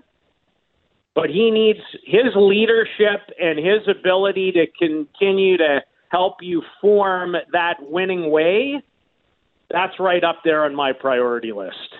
but 1.14 1.30
he 1.30 1.52
needs 1.52 1.80
his 2.04 2.34
leadership 2.36 3.30
and 3.40 3.60
his 3.60 3.88
ability 3.88 4.52
to 4.54 4.66
continue 4.78 5.58
to 5.58 5.82
help 6.10 6.38
you 6.42 6.64
form 6.82 7.36
that 7.52 7.76
winning 7.82 8.32
way. 8.32 8.82
That's 9.70 10.00
right 10.00 10.24
up 10.24 10.38
there 10.44 10.66
on 10.66 10.74
my 10.74 10.94
priority 10.94 11.52
list. 11.52 11.96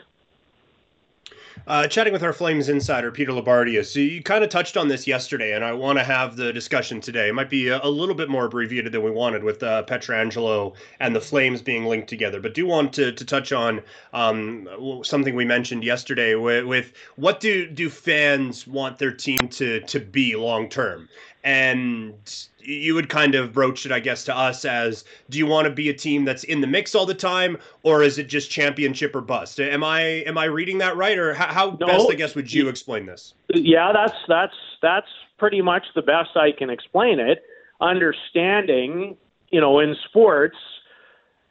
Uh, 1.68 1.88
chatting 1.88 2.14
with 2.14 2.24
our 2.24 2.34
Flames 2.34 2.70
insider, 2.70 3.12
Peter 3.12 3.32
Loubardias. 3.32 3.92
So 3.92 4.00
you 4.00 4.24
kind 4.24 4.44
of 4.44 4.50
touched 4.50 4.78
on 4.78 4.88
this 4.88 5.06
yesterday, 5.06 5.54
and 5.54 5.64
I 5.64 5.74
want 5.74 6.00
to 6.00 6.04
have 6.04 6.36
the 6.36 6.52
discussion 6.52 7.00
today. 7.02 7.30
It 7.30 7.34
might 7.34 7.50
be 7.50 7.68
a, 7.68 7.80
a 7.84 7.90
little 7.90 8.16
bit 8.16 8.30
more 8.30 8.46
abbreviated 8.46 8.92
than 8.92 9.04
we 9.04 9.12
wanted 9.12 9.44
with 9.44 9.62
uh, 9.62 9.84
Pietrangelo 9.84 10.76
and 11.00 11.16
the 11.16 11.22
Flames 11.22 11.62
being 11.62 11.86
linked 11.86 12.08
together, 12.08 12.40
but 12.40 12.54
do 12.54 12.66
want 12.66 12.94
to, 12.94 13.12
to 13.12 13.26
touch 13.26 13.52
on 13.52 13.82
um, 14.14 14.68
something 15.04 15.36
we 15.36 15.46
mentioned 15.46 15.84
yesterday 15.84 16.36
with, 16.36 16.66
with 16.66 16.94
what 17.16 17.40
do, 17.40 17.68
do 17.68 17.90
fans 17.90 18.66
want 18.66 18.98
their 18.98 19.12
team 19.12 19.40
to, 19.52 19.82
to 19.82 20.00
be 20.00 20.36
long 20.36 20.70
term? 20.70 21.08
And 21.44 22.14
you 22.60 22.94
would 22.96 23.08
kind 23.08 23.34
of 23.34 23.54
broach 23.54 23.86
it, 23.86 23.92
I 23.92 24.00
guess, 24.00 24.26
to 24.26 24.36
us 24.36 24.66
as 24.66 25.06
do 25.30 25.38
you 25.38 25.46
want 25.46 25.66
to 25.66 25.74
be 25.74 25.90
a 25.90 25.94
team 25.94 26.26
that's 26.26 26.44
in 26.44 26.60
the 26.60 26.68
mix 26.68 26.94
all 26.96 27.06
the 27.06 27.14
time, 27.14 27.58
or 27.84 28.04
is 28.04 28.18
it 28.18 28.28
just 28.28 28.52
championship 28.52 29.16
or 29.16 29.22
bust? 29.22 29.60
Am 29.60 29.84
I 29.84 30.02
am 30.02 30.38
I 30.38 30.46
reading 30.46 30.78
that 30.80 30.98
right, 30.98 31.18
or 31.18 31.34
how, 31.34 31.48
how 31.48 31.78
no, 31.80 31.88
best 31.88 32.08
I 32.10 32.16
guess 32.16 32.36
would 32.36 32.52
you 32.52 32.68
explain 32.68 33.06
this? 33.06 33.34
Yeah, 33.54 33.92
that's 33.94 34.18
that's 34.28 34.56
that's 34.82 35.08
pretty 35.38 35.62
much 35.62 35.86
the 35.96 36.02
best 36.02 36.36
I 36.36 36.52
can 36.52 36.70
explain 36.70 37.20
it. 37.20 37.42
Understanding, 37.80 39.16
you 39.50 39.62
know, 39.62 39.80
in 39.80 39.96
sports, 40.10 40.58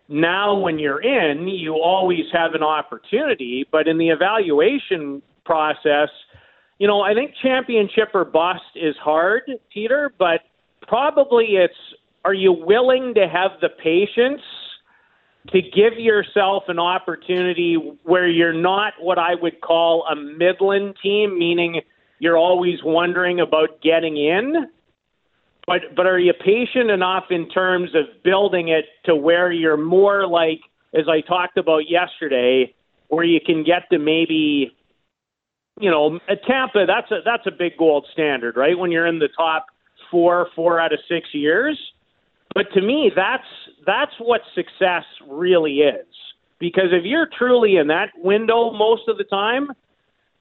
now 0.09 0.59
when 0.59 0.79
you're 0.79 1.01
in, 1.01 1.49
you 1.49 1.77
always 1.77 2.27
have 2.33 2.55
an 2.55 2.63
opportunity, 2.63 3.67
but 3.73 3.89
in 3.89 3.97
the 3.97 4.11
evaluation 4.11 5.23
process. 5.47 6.11
You 6.79 6.87
know, 6.87 7.01
I 7.01 7.15
think 7.15 7.35
championship 7.43 8.11
or 8.15 8.25
bust 8.25 8.63
is 8.77 8.95
hard, 9.03 9.43
Peter, 9.73 10.13
but 10.19 10.43
probably 10.87 11.57
it's 11.57 11.75
are 12.25 12.35
you 12.35 12.53
willing 12.53 13.15
to 13.15 13.29
have 13.29 13.53
the 13.61 13.69
patience 13.69 14.43
to 15.53 15.63
give 15.63 15.99
yourself 15.99 16.65
an 16.69 16.79
opportunity 16.79 17.75
where 18.05 18.29
you're 18.29 18.53
not 18.53 18.93
what 19.01 19.19
I 19.19 19.35
would 19.35 19.61
call 19.61 20.05
a 20.07 20.15
Midland 20.15 20.97
team, 21.03 21.39
meaning 21.39 21.81
you're 22.19 22.37
always 22.37 22.79
wondering 22.85 23.41
about 23.41 23.81
getting 23.83 24.17
in. 24.17 24.69
But 25.67 25.95
but 25.97 26.07
are 26.07 26.19
you 26.19 26.33
patient 26.33 26.91
enough 26.91 27.25
in 27.31 27.49
terms 27.49 27.91
of 27.95 28.23
building 28.23 28.69
it 28.69 28.87
to 29.05 29.15
where 29.15 29.53
you're 29.53 29.77
more 29.77 30.27
like, 30.27 30.61
as 30.95 31.09
I 31.09 31.21
talked 31.21 31.59
about 31.59 31.89
yesterday, 31.89 32.75
where 33.09 33.25
you 33.25 33.41
can 33.45 33.65
get 33.65 33.89
to 33.91 33.99
maybe, 33.99 34.75
you 35.81 35.91
know, 35.91 36.19
a 36.29 36.37
Tampa. 36.37 36.85
That's 36.87 37.11
a 37.11 37.21
that's 37.25 37.47
a 37.47 37.51
big 37.51 37.77
gold 37.77 38.07
standard, 38.13 38.57
right? 38.57 38.79
When 38.79 38.91
you're 38.91 39.07
in 39.07 39.19
the 39.19 39.29
top 39.37 39.67
four, 40.11 40.49
four 40.55 40.81
out 40.81 40.93
of 40.93 41.01
six 41.09 41.29
years. 41.33 41.79
But 42.55 42.67
to 42.75 42.81
me, 42.81 43.11
that's 43.15 43.45
that's 43.87 44.13
what 44.19 44.41
success 44.55 45.05
really 45.29 45.79
is. 45.79 46.07
Because 46.59 46.91
if 46.93 47.05
you're 47.05 47.29
truly 47.39 47.77
in 47.77 47.87
that 47.89 48.09
window 48.17 48.73
most 48.73 49.03
of 49.09 49.17
the 49.17 49.25
time, 49.25 49.69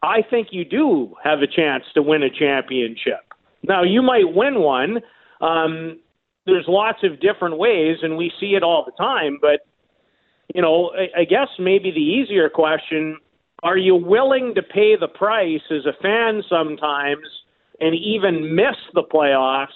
I 0.01 0.21
think 0.27 0.47
you 0.51 0.65
do 0.65 1.15
have 1.23 1.39
a 1.39 1.47
chance 1.47 1.83
to 1.93 2.01
win 2.01 2.23
a 2.23 2.29
championship. 2.29 3.21
Now, 3.63 3.83
you 3.83 4.01
might 4.01 4.33
win 4.33 4.59
one. 4.59 4.99
Um, 5.41 5.99
there's 6.45 6.65
lots 6.67 6.99
of 7.03 7.19
different 7.19 7.57
ways, 7.57 7.97
and 8.01 8.17
we 8.17 8.31
see 8.39 8.55
it 8.55 8.63
all 8.63 8.85
the 8.85 8.93
time. 8.93 9.37
But, 9.41 9.67
you 10.55 10.61
know, 10.61 10.91
I, 10.95 11.21
I 11.21 11.23
guess 11.25 11.49
maybe 11.59 11.91
the 11.91 11.99
easier 11.99 12.49
question 12.49 13.17
are 13.63 13.77
you 13.77 13.95
willing 13.95 14.53
to 14.55 14.63
pay 14.63 14.95
the 14.95 15.07
price 15.07 15.61
as 15.71 15.85
a 15.85 16.01
fan 16.01 16.43
sometimes 16.49 17.25
and 17.79 17.95
even 17.95 18.55
miss 18.55 18.75
the 18.93 19.03
playoffs 19.03 19.67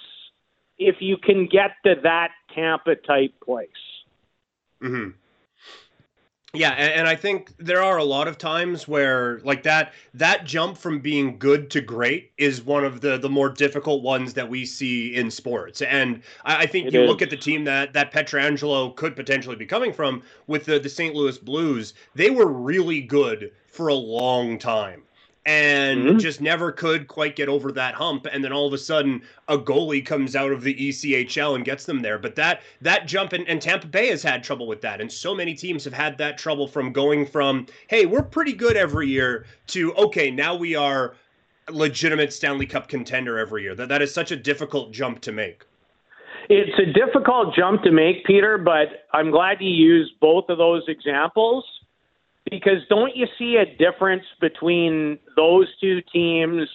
if 0.78 0.96
you 1.00 1.16
can 1.16 1.46
get 1.46 1.72
to 1.84 1.94
that 2.02 2.30
Tampa 2.54 2.96
type 2.96 3.32
place. 3.44 3.68
Mm-hmm. 4.82 5.10
Yeah, 6.54 6.72
and, 6.72 6.92
and, 6.92 7.08
I 7.08 7.16
think 7.16 7.56
there 7.56 7.82
are 7.82 7.96
a 7.96 8.04
lot 8.04 8.28
of 8.28 8.36
times 8.36 8.86
where 8.86 9.40
like 9.42 9.62
that 9.62 9.94
that 10.12 10.44
jump 10.44 10.76
from 10.76 10.98
being 10.98 11.38
good 11.38 11.70
to 11.70 11.80
great 11.80 12.30
is 12.36 12.60
one 12.60 12.84
of 12.84 13.00
the 13.00 13.16
the 13.16 13.30
more 13.30 13.48
difficult 13.48 14.02
ones 14.02 14.34
that 14.34 14.50
we 14.50 14.66
see 14.66 15.14
in 15.14 15.30
sports. 15.30 15.80
And 15.80 16.22
I, 16.44 16.64
I 16.64 16.66
think 16.66 16.88
it 16.88 16.92
you 16.92 17.04
is. 17.04 17.08
look 17.08 17.22
at 17.22 17.30
the 17.30 17.38
team 17.38 17.64
that 17.64 17.94
that 17.94 18.12
Pietrangelo 18.12 18.94
could 18.96 19.16
potentially 19.16 19.56
be 19.56 19.64
coming 19.64 19.94
from 19.94 20.22
with 20.46 20.66
the, 20.66 20.78
the 20.78 20.90
St. 20.90 21.14
Louis 21.14 21.38
Blues, 21.38 21.94
they 22.14 22.28
were 22.28 22.48
really 22.48 23.00
good 23.00 23.52
for 23.66 23.88
a 23.88 23.94
long 23.94 24.58
time 24.58 25.04
and 25.44 26.04
mm-hmm. 26.04 26.18
just 26.18 26.40
never 26.40 26.70
could 26.70 27.08
quite 27.08 27.34
get 27.34 27.48
over 27.48 27.72
that 27.72 27.94
hump. 27.94 28.26
And 28.30 28.44
then 28.44 28.52
all 28.52 28.66
of 28.66 28.72
a 28.72 28.78
sudden 28.78 29.22
a 29.48 29.58
goalie 29.58 30.04
comes 30.04 30.36
out 30.36 30.52
of 30.52 30.62
the 30.62 30.74
ECHL 30.74 31.56
and 31.56 31.64
gets 31.64 31.84
them 31.84 32.00
there. 32.00 32.18
But 32.18 32.36
that 32.36 32.62
that 32.80 33.06
jump 33.06 33.32
and, 33.32 33.46
and 33.48 33.60
Tampa 33.60 33.88
Bay 33.88 34.08
has 34.08 34.22
had 34.22 34.44
trouble 34.44 34.66
with 34.66 34.80
that. 34.82 35.00
And 35.00 35.10
so 35.10 35.34
many 35.34 35.54
teams 35.54 35.84
have 35.84 35.92
had 35.92 36.16
that 36.18 36.38
trouble 36.38 36.68
from 36.68 36.92
going 36.92 37.26
from 37.26 37.66
hey 37.88 38.06
we're 38.06 38.22
pretty 38.22 38.52
good 38.52 38.76
every 38.76 39.08
year 39.08 39.46
to 39.68 39.92
okay 39.94 40.30
now 40.30 40.54
we 40.54 40.74
are 40.76 41.14
legitimate 41.70 42.32
Stanley 42.32 42.66
Cup 42.66 42.88
contender 42.88 43.38
every 43.38 43.62
year. 43.62 43.74
That 43.74 43.88
that 43.88 44.02
is 44.02 44.14
such 44.14 44.30
a 44.30 44.36
difficult 44.36 44.92
jump 44.92 45.20
to 45.22 45.32
make. 45.32 45.64
It's 46.48 46.78
a 46.78 46.92
difficult 46.92 47.54
jump 47.54 47.82
to 47.82 47.90
make 47.90 48.24
Peter 48.26 48.58
but 48.58 49.06
I'm 49.12 49.32
glad 49.32 49.56
you 49.60 49.70
used 49.70 50.12
both 50.20 50.48
of 50.50 50.58
those 50.58 50.84
examples 50.86 51.64
because 52.52 52.86
don't 52.90 53.16
you 53.16 53.26
see 53.38 53.56
a 53.56 53.64
difference 53.64 54.24
between 54.38 55.18
those 55.36 55.66
two 55.80 56.02
teams 56.12 56.68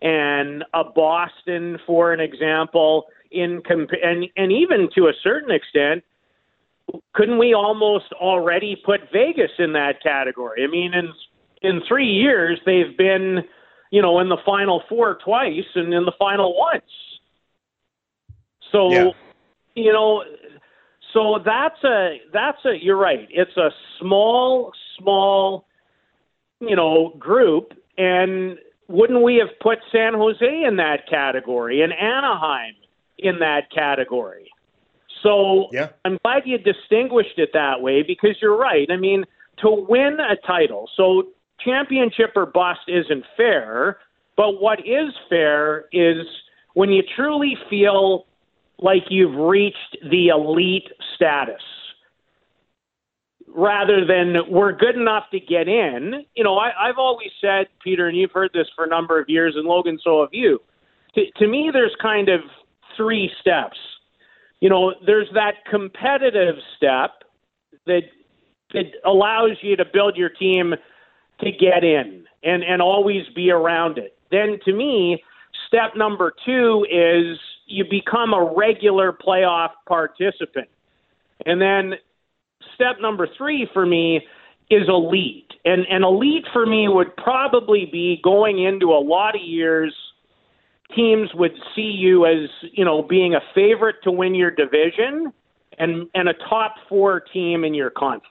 and 0.00 0.62
a 0.72 0.84
Boston, 0.84 1.76
for 1.84 2.12
an 2.12 2.20
example, 2.20 3.06
in 3.32 3.60
comp- 3.66 3.90
and 4.00 4.26
and 4.36 4.52
even 4.52 4.88
to 4.94 5.08
a 5.08 5.12
certain 5.24 5.50
extent, 5.50 6.04
couldn't 7.14 7.38
we 7.38 7.52
almost 7.52 8.12
already 8.12 8.76
put 8.86 9.00
Vegas 9.12 9.50
in 9.58 9.72
that 9.72 10.00
category? 10.04 10.62
I 10.62 10.68
mean, 10.68 10.94
in 10.94 11.12
in 11.68 11.82
three 11.88 12.12
years 12.12 12.60
they've 12.64 12.96
been, 12.96 13.42
you 13.90 14.02
know, 14.02 14.20
in 14.20 14.28
the 14.28 14.38
final 14.46 14.84
four 14.88 15.18
twice 15.24 15.66
and 15.74 15.92
in 15.92 16.04
the 16.04 16.14
final 16.16 16.56
once. 16.56 16.84
So, 18.70 18.92
yeah. 18.92 19.10
you 19.74 19.92
know, 19.92 20.22
so 21.12 21.40
that's 21.44 21.82
a 21.82 22.20
that's 22.32 22.64
a 22.64 22.74
you're 22.80 22.96
right. 22.96 23.26
It's 23.32 23.56
a 23.56 23.70
small 23.98 24.72
small 24.98 25.66
you 26.60 26.76
know 26.76 27.14
group 27.18 27.72
and 27.96 28.58
wouldn't 28.88 29.22
we 29.22 29.36
have 29.36 29.58
put 29.60 29.78
San 29.90 30.14
Jose 30.14 30.64
in 30.64 30.76
that 30.76 31.08
category 31.08 31.82
and 31.82 31.92
Anaheim 31.92 32.74
in 33.18 33.38
that 33.38 33.70
category? 33.74 34.50
So 35.22 35.68
yeah. 35.72 35.88
I'm 36.04 36.18
glad 36.22 36.42
you 36.44 36.58
distinguished 36.58 37.38
it 37.38 37.50
that 37.54 37.80
way 37.80 38.02
because 38.02 38.36
you're 38.42 38.56
right. 38.56 38.86
I 38.90 38.96
mean, 38.96 39.24
to 39.62 39.70
win 39.88 40.18
a 40.20 40.36
title, 40.46 40.90
so 40.96 41.28
championship 41.60 42.32
or 42.36 42.44
bust 42.44 42.80
isn't 42.88 43.24
fair, 43.36 43.98
but 44.36 44.60
what 44.60 44.80
is 44.80 45.14
fair 45.30 45.86
is 45.92 46.26
when 46.74 46.90
you 46.90 47.02
truly 47.16 47.56
feel 47.70 48.26
like 48.78 49.04
you've 49.08 49.36
reached 49.36 49.96
the 50.02 50.28
elite 50.28 50.88
status 51.14 51.62
rather 53.54 54.04
than 54.04 54.34
we're 54.50 54.72
good 54.72 54.96
enough 54.96 55.24
to 55.30 55.38
get 55.38 55.68
in. 55.68 56.24
You 56.34 56.42
know, 56.42 56.58
I, 56.58 56.88
I've 56.88 56.98
always 56.98 57.30
said, 57.40 57.68
Peter, 57.82 58.08
and 58.08 58.16
you've 58.16 58.32
heard 58.32 58.50
this 58.52 58.66
for 58.74 58.84
a 58.84 58.88
number 58.88 59.18
of 59.20 59.28
years, 59.28 59.54
and 59.56 59.64
Logan, 59.64 59.98
so 60.02 60.20
have 60.22 60.30
you. 60.32 60.60
To, 61.14 61.22
to 61.38 61.46
me, 61.46 61.70
there's 61.72 61.94
kind 62.02 62.28
of 62.28 62.40
three 62.96 63.30
steps. 63.40 63.78
You 64.60 64.68
know, 64.68 64.94
there's 65.06 65.28
that 65.34 65.64
competitive 65.70 66.56
step 66.76 67.22
that 67.86 68.02
that 68.72 68.86
allows 69.04 69.52
you 69.62 69.76
to 69.76 69.84
build 69.84 70.16
your 70.16 70.30
team 70.30 70.74
to 71.40 71.50
get 71.52 71.84
in 71.84 72.24
and, 72.42 72.64
and 72.64 72.82
always 72.82 73.22
be 73.34 73.50
around 73.50 73.98
it. 73.98 74.16
Then 74.32 74.58
to 74.64 74.72
me, 74.72 75.22
step 75.68 75.92
number 75.96 76.32
two 76.44 76.84
is 76.90 77.38
you 77.66 77.84
become 77.88 78.34
a 78.34 78.52
regular 78.56 79.12
playoff 79.12 79.70
participant. 79.86 80.68
And 81.46 81.60
then 81.60 81.94
step 82.74 82.96
number 83.00 83.28
three 83.36 83.68
for 83.72 83.84
me 83.86 84.26
is 84.70 84.88
elite. 84.88 85.50
And, 85.64 85.86
and 85.88 86.04
elite 86.04 86.46
for 86.52 86.66
me 86.66 86.88
would 86.88 87.16
probably 87.16 87.86
be 87.90 88.20
going 88.22 88.62
into 88.62 88.90
a 88.90 89.00
lot 89.02 89.34
of 89.34 89.42
years– 89.42 89.94
teams 90.94 91.30
would 91.34 91.54
see 91.74 91.82
you 91.82 92.26
as 92.26 92.48
you 92.72 92.84
know 92.84 93.02
being 93.02 93.34
a 93.34 93.40
favorite 93.54 93.96
to 94.04 94.10
win 94.10 94.34
your 94.34 94.50
division 94.50 95.32
and 95.78 96.08
and 96.14 96.28
a 96.28 96.34
top 96.48 96.74
four 96.88 97.20
team 97.20 97.64
in 97.64 97.74
your 97.74 97.90
conference. 97.90 98.30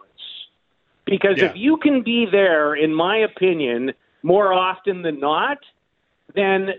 Because 1.06 1.38
yeah. 1.38 1.46
if 1.46 1.56
you 1.56 1.78
can 1.78 2.02
be 2.02 2.26
there, 2.32 2.76
in 2.76 2.94
my 2.94 3.18
opinion, 3.18 3.92
more 4.22 4.54
often 4.54 5.02
than 5.02 5.20
not, 5.20 5.58
then 6.34 6.70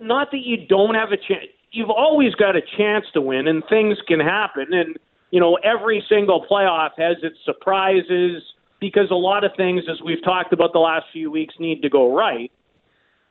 not 0.00 0.30
that 0.30 0.40
you 0.40 0.66
don't 0.66 0.94
have 0.94 1.12
a 1.12 1.16
chance. 1.16 1.46
You've 1.70 1.90
always 1.90 2.34
got 2.34 2.56
a 2.56 2.62
chance 2.76 3.06
to 3.14 3.20
win, 3.20 3.46
and 3.46 3.62
things 3.68 3.98
can 4.06 4.20
happen. 4.20 4.72
And 4.72 4.98
you 5.32 5.40
know, 5.40 5.58
every 5.64 6.04
single 6.08 6.46
playoff 6.48 6.90
has 6.98 7.16
its 7.22 7.38
surprises 7.44 8.42
because 8.78 9.10
a 9.10 9.14
lot 9.14 9.44
of 9.44 9.52
things, 9.56 9.82
as 9.90 10.00
we've 10.04 10.22
talked 10.22 10.52
about 10.52 10.74
the 10.74 10.78
last 10.78 11.06
few 11.10 11.30
weeks, 11.30 11.54
need 11.58 11.80
to 11.82 11.88
go 11.88 12.14
right. 12.14 12.52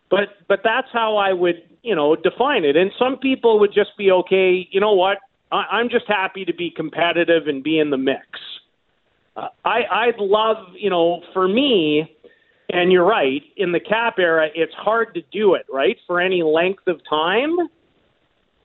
But 0.10 0.30
but 0.50 0.62
that's 0.64 0.88
how 0.92 1.16
I 1.16 1.32
would 1.32 1.62
you 1.84 1.96
know 1.96 2.16
define 2.16 2.66
it. 2.66 2.76
And 2.76 2.92
some 2.98 3.18
people 3.18 3.60
would 3.60 3.72
just 3.74 3.92
be 3.98 4.12
okay. 4.12 4.68
You 4.72 4.82
know 4.82 4.94
what? 4.94 5.20
I, 5.52 5.64
I'm 5.72 5.90
just 5.90 6.06
happy 6.08 6.44
to 6.44 6.54
be 6.54 6.72
competitive 6.76 7.48
and 7.48 7.64
be 7.64 7.80
in 7.80 7.92
the 7.92 7.98
mix. 7.98 8.26
Uh, 9.38 9.50
I 9.64 9.82
I'd 9.92 10.18
love 10.18 10.58
you 10.76 10.90
know 10.90 11.22
for 11.34 11.48
me. 11.48 12.18
And 12.74 12.90
you're 12.90 13.06
right. 13.06 13.42
In 13.58 13.74
the 13.74 13.82
cap 13.82 14.18
era, 14.18 14.48
it's 14.56 14.74
hard 14.74 15.14
to 15.16 15.22
do 15.34 15.56
it, 15.56 15.66
right, 15.70 15.98
for 16.08 16.22
any 16.22 16.42
length 16.42 16.88
of 16.88 17.02
time. 17.10 17.58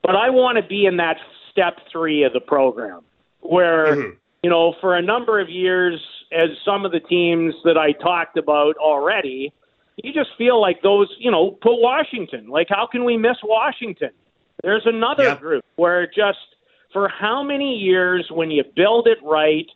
But 0.01 0.15
I 0.15 0.31
want 0.31 0.59
to 0.59 0.63
be 0.65 0.87
in 0.87 0.99
that 0.99 1.17
step 1.51 1.79
three 1.91 2.23
of 2.23 2.33
the 2.33 2.39
program 2.39 3.03
where, 3.41 3.97
mm-hmm. 3.97 4.11
you 4.43 4.51
know, 4.51 4.75
for 4.81 4.97
a 4.97 5.03
number 5.03 5.41
of 5.41 5.49
years, 5.49 6.01
as 6.33 6.51
some 6.65 6.85
of 6.85 6.93
the 6.93 7.01
teams 7.01 7.55
that 7.65 7.79
I 7.79 7.93
talked 7.93 8.37
about 8.37 8.77
already, 8.77 9.53
you 9.97 10.13
just 10.13 10.31
feel 10.37 10.61
like 10.61 10.83
those, 10.83 11.09
you 11.19 11.31
know, 11.31 11.53
put 11.53 11.81
Washington. 11.81 12.49
Like, 12.49 12.67
how 12.69 12.87
can 12.91 13.05
we 13.05 13.17
miss 13.17 13.37
Washington? 13.43 14.11
There's 14.63 14.85
another 14.85 15.25
yep. 15.25 15.41
group 15.41 15.65
where 15.77 16.07
just 16.07 16.39
for 16.93 17.09
how 17.09 17.43
many 17.43 17.77
years, 17.77 18.27
when 18.31 18.51
you 18.51 18.65
build 18.75 19.07
it 19.07 19.19
right 19.23 19.67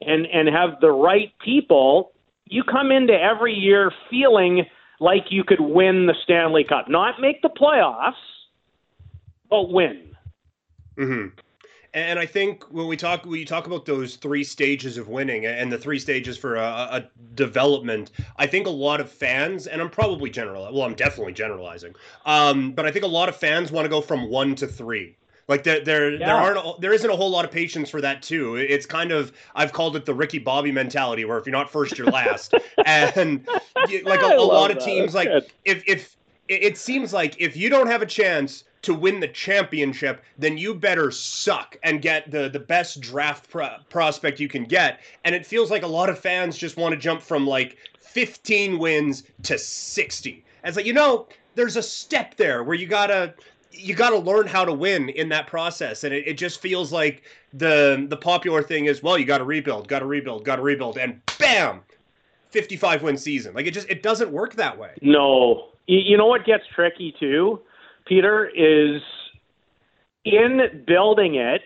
and 0.00 0.26
and 0.26 0.48
have 0.48 0.80
the 0.80 0.90
right 0.90 1.32
people, 1.44 2.12
you 2.46 2.62
come 2.64 2.90
into 2.90 3.14
every 3.14 3.54
year 3.54 3.92
feeling 4.10 4.64
like 5.00 5.26
you 5.30 5.44
could 5.44 5.60
win 5.60 6.06
the 6.06 6.14
Stanley 6.24 6.64
Cup, 6.64 6.88
not 6.88 7.20
make 7.20 7.42
the 7.42 7.48
playoffs, 7.48 8.12
but 9.48 9.70
win. 9.70 10.16
Mm-hmm. 10.96 11.38
And 11.98 12.18
I 12.18 12.26
think 12.26 12.64
when 12.64 12.86
we 12.86 12.96
talk, 12.96 13.24
when 13.24 13.38
you 13.40 13.46
talk 13.46 13.66
about 13.66 13.84
those 13.84 14.16
three 14.16 14.44
stages 14.44 14.96
of 14.96 15.08
winning 15.08 15.46
and 15.46 15.70
the 15.72 15.78
three 15.78 15.98
stages 15.98 16.38
for 16.38 16.56
a, 16.56 16.62
a, 16.62 17.04
development, 17.34 18.10
I 18.36 18.46
think 18.46 18.66
a 18.66 18.70
lot 18.70 19.00
of 19.00 19.10
fans, 19.10 19.66
and 19.66 19.80
I'm 19.80 19.90
probably 19.90 20.30
general, 20.30 20.62
well, 20.72 20.82
I'm 20.82 20.94
definitely 20.94 21.32
generalizing, 21.32 21.94
um, 22.26 22.72
but 22.72 22.86
I 22.86 22.90
think 22.90 23.04
a 23.04 23.08
lot 23.08 23.28
of 23.28 23.36
fans 23.36 23.70
want 23.72 23.84
to 23.84 23.88
go 23.88 24.00
from 24.00 24.28
one 24.28 24.54
to 24.56 24.66
three. 24.66 25.16
Like 25.48 25.64
there, 25.64 25.80
there, 25.80 26.12
yeah. 26.12 26.26
there 26.26 26.36
aren't, 26.36 26.80
there 26.80 26.92
isn't 26.92 27.08
a 27.08 27.16
whole 27.16 27.30
lot 27.30 27.44
of 27.44 27.50
patience 27.50 27.88
for 27.88 28.00
that 28.02 28.22
too. 28.22 28.56
It's 28.56 28.84
kind 28.84 29.12
of, 29.12 29.32
I've 29.54 29.72
called 29.72 29.96
it 29.96 30.04
the 30.04 30.14
Ricky 30.14 30.38
Bobby 30.38 30.70
mentality, 30.70 31.24
where 31.24 31.38
if 31.38 31.46
you're 31.46 31.52
not 31.52 31.70
first, 31.70 31.96
you're 31.96 32.08
last. 32.08 32.54
and 32.84 33.48
like 34.04 34.20
a, 34.20 34.36
a 34.36 34.42
lot 34.42 34.70
of 34.70 34.78
teams, 34.78 35.14
like 35.14 35.30
if 35.64 35.82
if 35.86 36.16
it 36.48 36.76
seems 36.76 37.12
like 37.12 37.34
if 37.38 37.56
you 37.56 37.70
don't 37.70 37.86
have 37.86 38.02
a 38.02 38.06
chance 38.06 38.64
to 38.82 38.94
win 38.94 39.20
the 39.20 39.28
championship, 39.28 40.22
then 40.36 40.56
you 40.56 40.74
better 40.74 41.10
suck 41.10 41.76
and 41.82 42.02
get 42.02 42.30
the 42.30 42.48
the 42.48 42.60
best 42.60 43.00
draft 43.00 43.50
pro- 43.50 43.76
prospect 43.88 44.40
you 44.40 44.48
can 44.48 44.64
get. 44.64 45.00
And 45.24 45.34
it 45.34 45.46
feels 45.46 45.70
like 45.70 45.82
a 45.82 45.88
lot 45.88 46.08
of 46.08 46.18
fans 46.18 46.56
just 46.56 46.76
want 46.76 46.92
to 46.92 46.98
jump 46.98 47.22
from 47.22 47.46
like 47.46 47.76
15 48.00 48.78
wins 48.78 49.24
to 49.44 49.58
60. 49.58 50.44
And 50.62 50.68
it's 50.68 50.76
like, 50.76 50.86
you 50.86 50.92
know, 50.92 51.28
there's 51.54 51.76
a 51.76 51.82
step 51.82 52.36
there 52.36 52.62
where 52.62 52.76
you 52.76 52.86
gotta 52.86 53.34
you 53.70 53.94
got 53.94 54.10
to 54.10 54.18
learn 54.18 54.46
how 54.46 54.64
to 54.64 54.72
win 54.72 55.08
in 55.10 55.28
that 55.28 55.46
process. 55.46 56.02
And 56.02 56.12
it, 56.12 56.26
it 56.26 56.34
just 56.34 56.60
feels 56.60 56.92
like 56.92 57.22
the 57.52 58.06
the 58.08 58.16
popular 58.16 58.62
thing 58.62 58.86
is 58.86 59.02
well 59.02 59.18
you 59.18 59.24
got 59.24 59.38
to 59.38 59.44
rebuild 59.44 59.88
got 59.88 60.00
to 60.00 60.06
rebuild 60.06 60.44
got 60.44 60.56
to 60.56 60.62
rebuild. 60.62 60.98
And 60.98 61.20
bam! 61.38 61.80
55 62.50 63.02
win 63.02 63.16
season. 63.16 63.54
Like 63.54 63.66
it 63.66 63.72
just 63.72 63.88
it 63.90 64.02
doesn't 64.02 64.30
work 64.30 64.54
that 64.54 64.78
way. 64.78 64.92
No. 65.02 65.70
You 65.86 66.16
know 66.16 66.26
what 66.26 66.44
gets 66.44 66.64
tricky 66.74 67.14
too 67.18 67.60
Peter, 68.08 68.46
is 68.46 69.02
in 70.24 70.84
building 70.86 71.36
it 71.36 71.62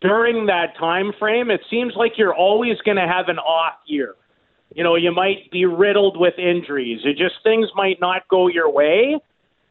during 0.00 0.46
that 0.46 0.76
time 0.78 1.12
frame, 1.18 1.50
it 1.50 1.60
seems 1.70 1.94
like 1.96 2.12
you're 2.16 2.34
always 2.34 2.76
going 2.84 2.96
to 2.96 3.06
have 3.06 3.28
an 3.28 3.38
off 3.38 3.74
year. 3.86 4.14
You 4.74 4.84
know, 4.84 4.96
you 4.96 5.12
might 5.12 5.50
be 5.50 5.64
riddled 5.64 6.18
with 6.18 6.34
injuries. 6.38 7.00
It 7.04 7.16
just 7.16 7.36
things 7.42 7.68
might 7.74 8.00
not 8.00 8.28
go 8.28 8.48
your 8.48 8.70
way, 8.70 9.18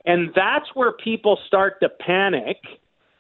and 0.06 0.32
that's 0.36 0.66
where 0.74 0.94
people 0.94 1.38
start 1.48 1.80
to 1.82 1.90
panic 1.90 2.58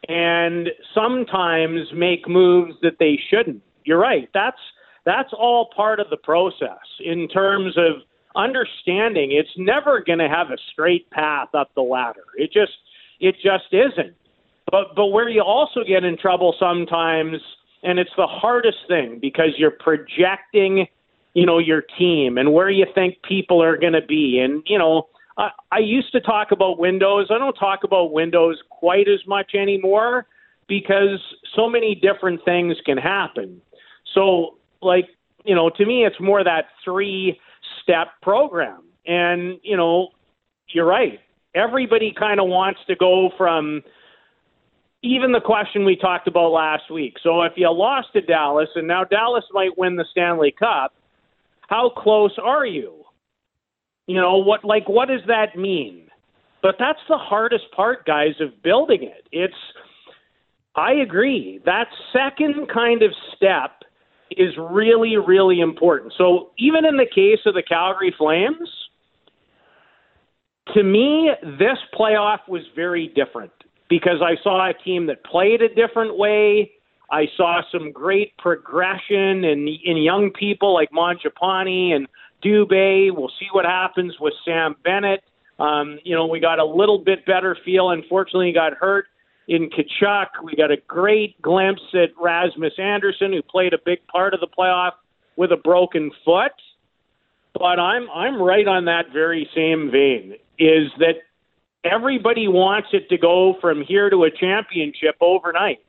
and 0.07 0.69
sometimes 0.93 1.81
make 1.93 2.27
moves 2.27 2.75
that 2.81 2.97
they 2.99 3.19
shouldn't. 3.29 3.61
You're 3.83 3.99
right. 3.99 4.29
That's 4.33 4.57
that's 5.05 5.29
all 5.33 5.69
part 5.75 5.99
of 5.99 6.09
the 6.09 6.17
process 6.17 6.79
in 7.03 7.27
terms 7.27 7.77
of 7.77 8.01
understanding 8.35 9.31
it's 9.31 9.49
never 9.57 10.01
going 10.01 10.19
to 10.19 10.29
have 10.29 10.51
a 10.51 10.57
straight 10.71 11.09
path 11.11 11.49
up 11.53 11.73
the 11.75 11.81
ladder. 11.81 12.25
It 12.37 12.51
just 12.51 12.73
it 13.19 13.35
just 13.35 13.71
isn't. 13.71 14.15
But 14.69 14.95
but 14.95 15.07
where 15.07 15.29
you 15.29 15.41
also 15.41 15.83
get 15.83 16.03
in 16.03 16.17
trouble 16.17 16.55
sometimes 16.59 17.37
and 17.83 17.99
it's 17.99 18.11
the 18.17 18.27
hardest 18.27 18.77
thing 18.87 19.19
because 19.21 19.49
you're 19.57 19.71
projecting, 19.71 20.87
you 21.33 21.45
know, 21.45 21.59
your 21.59 21.83
team 21.97 22.37
and 22.37 22.53
where 22.53 22.69
you 22.69 22.85
think 22.95 23.21
people 23.27 23.61
are 23.61 23.77
going 23.77 23.93
to 23.93 24.05
be 24.05 24.39
and 24.39 24.63
you 24.65 24.77
know, 24.77 25.07
I, 25.37 25.49
I 25.71 25.79
used 25.79 26.11
to 26.13 26.21
talk 26.21 26.51
about 26.51 26.79
windows. 26.79 27.27
I 27.29 27.37
don't 27.37 27.53
talk 27.53 27.83
about 27.83 28.11
windows 28.11 28.61
quite 28.69 29.07
as 29.07 29.25
much 29.27 29.51
anymore 29.53 30.27
because 30.67 31.19
so 31.55 31.69
many 31.69 31.95
different 31.95 32.43
things 32.43 32.75
can 32.85 32.97
happen. 32.97 33.61
So, 34.13 34.57
like, 34.81 35.05
you 35.43 35.53
know, 35.53 35.69
to 35.69 35.85
me, 35.85 36.05
it's 36.05 36.19
more 36.19 36.43
that 36.43 36.65
three 36.83 37.39
step 37.81 38.07
program. 38.21 38.83
And, 39.05 39.59
you 39.63 39.77
know, 39.77 40.09
you're 40.69 40.85
right. 40.85 41.19
Everybody 41.53 42.13
kind 42.17 42.39
of 42.39 42.47
wants 42.47 42.79
to 42.87 42.95
go 42.95 43.29
from 43.37 43.81
even 45.03 45.31
the 45.31 45.39
question 45.39 45.85
we 45.85 45.95
talked 45.95 46.27
about 46.27 46.49
last 46.49 46.91
week. 46.91 47.15
So 47.21 47.43
if 47.43 47.53
you 47.55 47.71
lost 47.71 48.07
to 48.13 48.21
Dallas 48.21 48.69
and 48.75 48.87
now 48.87 49.03
Dallas 49.03 49.45
might 49.51 49.77
win 49.77 49.95
the 49.95 50.05
Stanley 50.11 50.53
Cup, 50.57 50.93
how 51.67 51.89
close 51.89 52.35
are 52.43 52.65
you? 52.65 53.03
You 54.07 54.19
know, 54.19 54.37
what 54.37 54.65
like 54.65 54.89
what 54.89 55.07
does 55.07 55.21
that 55.27 55.55
mean? 55.57 56.07
But 56.61 56.75
that's 56.79 56.99
the 57.07 57.17
hardest 57.17 57.65
part, 57.75 58.05
guys, 58.05 58.33
of 58.39 58.61
building 58.63 59.03
it. 59.03 59.27
It's 59.31 59.53
I 60.75 60.93
agree. 60.93 61.61
That 61.65 61.87
second 62.11 62.67
kind 62.73 63.01
of 63.03 63.11
step 63.35 63.84
is 64.37 64.53
really, 64.57 65.17
really 65.17 65.59
important. 65.59 66.13
So 66.17 66.51
even 66.57 66.85
in 66.85 66.97
the 66.97 67.05
case 67.05 67.39
of 67.45 67.53
the 67.53 67.63
Calgary 67.63 68.13
Flames, 68.17 68.69
to 70.73 70.83
me, 70.83 71.29
this 71.43 71.77
playoff 71.97 72.39
was 72.47 72.63
very 72.75 73.07
different 73.15 73.51
because 73.89 74.21
I 74.21 74.41
saw 74.43 74.69
a 74.69 74.73
team 74.73 75.07
that 75.07 75.23
played 75.23 75.61
a 75.61 75.69
different 75.69 76.17
way. 76.17 76.71
I 77.11 77.25
saw 77.37 77.61
some 77.71 77.91
great 77.91 78.35
progression 78.37 79.43
in 79.43 79.67
in 79.83 79.97
young 79.97 80.31
people 80.31 80.73
like 80.73 80.89
Mangiapane 80.91 81.95
and 81.95 82.07
Dubé. 82.43 83.15
We'll 83.15 83.31
see 83.39 83.47
what 83.51 83.65
happens 83.65 84.15
with 84.19 84.33
Sam 84.43 84.75
Bennett. 84.83 85.21
Um, 85.59 85.99
you 86.03 86.15
know, 86.15 86.25
we 86.25 86.39
got 86.39 86.59
a 86.59 86.65
little 86.65 86.97
bit 86.97 87.25
better 87.25 87.55
feel. 87.63 87.91
Unfortunately, 87.91 88.47
he 88.47 88.53
got 88.53 88.73
hurt 88.73 89.05
in 89.47 89.69
Tkachuk. 89.69 90.43
We 90.43 90.55
got 90.55 90.71
a 90.71 90.77
great 90.87 91.41
glimpse 91.41 91.81
at 91.93 92.09
Rasmus 92.19 92.73
Andersson, 92.77 93.33
who 93.33 93.41
played 93.41 93.73
a 93.73 93.79
big 93.83 94.05
part 94.07 94.33
of 94.33 94.39
the 94.39 94.47
playoff 94.47 94.93
with 95.35 95.51
a 95.51 95.57
broken 95.57 96.11
foot. 96.23 96.53
But 97.53 97.79
I'm 97.79 98.09
I'm 98.13 98.41
right 98.41 98.67
on 98.67 98.85
that 98.85 99.05
very 99.13 99.49
same 99.55 99.89
vein. 99.91 100.33
Is 100.59 100.91
that 100.99 101.15
everybody 101.83 102.47
wants 102.47 102.89
it 102.91 103.07
to 103.09 103.17
go 103.17 103.55
from 103.61 103.83
here 103.87 104.09
to 104.09 104.23
a 104.23 104.31
championship 104.31 105.15
overnight? 105.21 105.79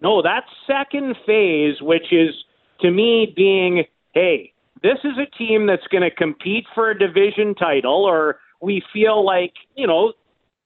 No, 0.00 0.22
that 0.22 0.44
second 0.66 1.16
phase, 1.26 1.80
which 1.80 2.12
is 2.12 2.30
to 2.80 2.90
me 2.90 3.32
being, 3.36 3.84
hey, 4.14 4.52
this 4.82 4.98
is 5.04 5.12
a 5.18 5.36
team 5.36 5.66
that's 5.66 5.86
going 5.88 6.02
to 6.02 6.10
compete 6.10 6.64
for 6.74 6.90
a 6.90 6.98
division 6.98 7.54
title, 7.54 8.04
or 8.04 8.38
we 8.60 8.82
feel 8.92 9.24
like 9.24 9.52
you 9.76 9.86
know 9.86 10.12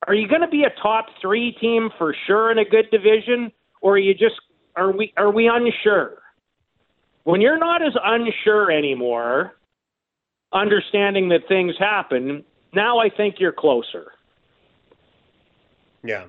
are 0.06 0.14
you 0.14 0.28
going 0.28 0.42
to 0.42 0.48
be 0.48 0.64
a 0.64 0.82
top 0.82 1.06
three 1.20 1.52
team 1.52 1.90
for 1.98 2.14
sure 2.26 2.50
in 2.50 2.58
a 2.58 2.64
good 2.64 2.90
division, 2.90 3.50
or 3.80 3.94
are 3.94 3.98
you 3.98 4.14
just 4.14 4.34
are 4.76 4.92
we 4.92 5.12
are 5.16 5.30
we 5.32 5.48
unsure? 5.48 6.22
when 7.26 7.40
you're 7.40 7.58
not 7.58 7.84
as 7.84 7.92
unsure 8.04 8.70
anymore, 8.70 9.56
understanding 10.52 11.28
that 11.30 11.40
things 11.48 11.74
happen, 11.76 12.44
now 12.72 13.00
I 13.00 13.10
think 13.10 13.40
you're 13.40 13.50
closer. 13.50 14.12
Yeah. 16.04 16.26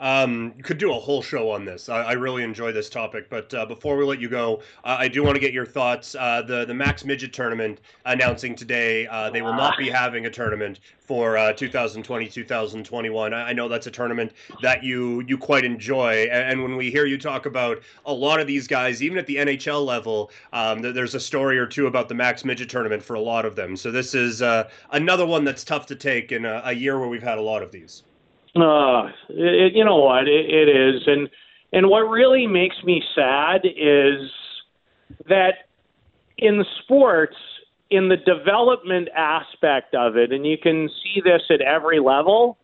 Um, 0.00 0.54
you 0.56 0.62
could 0.62 0.78
do 0.78 0.92
a 0.92 0.98
whole 0.98 1.22
show 1.22 1.50
on 1.50 1.64
this. 1.64 1.88
I, 1.88 2.02
I 2.02 2.12
really 2.12 2.44
enjoy 2.44 2.72
this 2.72 2.88
topic, 2.88 3.28
but 3.28 3.52
uh, 3.52 3.66
before 3.66 3.96
we 3.96 4.04
let 4.04 4.20
you 4.20 4.28
go, 4.28 4.60
uh, 4.84 4.96
I 4.98 5.08
do 5.08 5.24
want 5.24 5.34
to 5.34 5.40
get 5.40 5.52
your 5.52 5.66
thoughts. 5.66 6.14
Uh, 6.14 6.42
the 6.42 6.64
the 6.64 6.74
Mac's 6.74 7.04
Midget 7.04 7.32
tournament 7.32 7.80
announcing 8.06 8.54
today 8.54 9.06
uh, 9.08 9.30
they 9.30 9.42
will 9.42 9.54
not 9.54 9.76
be 9.76 9.88
having 9.90 10.26
a 10.26 10.30
tournament 10.30 10.80
for 11.00 11.36
2020-2021. 11.36 13.32
Uh, 13.32 13.34
I, 13.34 13.50
I 13.50 13.52
know 13.52 13.68
that's 13.68 13.86
a 13.86 13.90
tournament 13.90 14.32
that 14.62 14.84
you 14.84 15.24
you 15.26 15.36
quite 15.38 15.64
enjoy, 15.64 16.28
and, 16.30 16.52
and, 16.52 16.62
when 16.62 16.76
we 16.76 16.90
hear 16.90 17.06
you 17.06 17.18
talk 17.18 17.46
about 17.46 17.82
a 18.06 18.12
lot 18.12 18.40
of 18.40 18.46
these 18.46 18.66
guys, 18.66 19.02
even 19.02 19.18
at 19.18 19.26
the 19.26 19.36
NHL 19.36 19.84
level, 19.84 20.30
um, 20.52 20.80
there's 20.80 21.14
a 21.14 21.20
story 21.20 21.58
or 21.58 21.66
two 21.66 21.86
about 21.86 22.08
the 22.08 22.14
Mac's 22.14 22.44
Midget 22.44 22.68
tournament 22.68 23.02
for 23.02 23.14
a 23.14 23.20
lot 23.20 23.44
of 23.44 23.56
them. 23.56 23.76
So 23.76 23.90
this 23.90 24.14
is 24.14 24.42
uh, 24.42 24.68
another 24.92 25.26
one 25.26 25.44
that's 25.44 25.64
tough 25.64 25.86
to 25.86 25.96
take 25.96 26.30
in 26.30 26.44
a, 26.44 26.62
a 26.64 26.72
year 26.72 26.98
where 26.98 27.08
we've 27.08 27.22
had 27.22 27.38
a 27.38 27.42
lot 27.42 27.62
of 27.62 27.72
these. 27.72 28.02
Uh, 28.56 29.08
it, 29.28 29.74
you 29.74 29.84
know 29.84 29.96
what? 29.96 30.26
It, 30.26 30.46
it 30.50 30.68
is, 30.68 31.02
and 31.06 31.28
and 31.72 31.88
what 31.88 32.00
really 32.00 32.46
makes 32.46 32.76
me 32.84 33.02
sad 33.14 33.60
is 33.64 34.30
that 35.28 35.68
in 36.38 36.64
sports, 36.82 37.36
in 37.90 38.08
the 38.08 38.16
development 38.16 39.08
aspect 39.16 39.94
of 39.94 40.16
it, 40.16 40.32
and 40.32 40.46
you 40.46 40.56
can 40.56 40.88
see 41.02 41.20
this 41.22 41.42
at 41.50 41.60
every 41.60 42.00
level. 42.00 42.58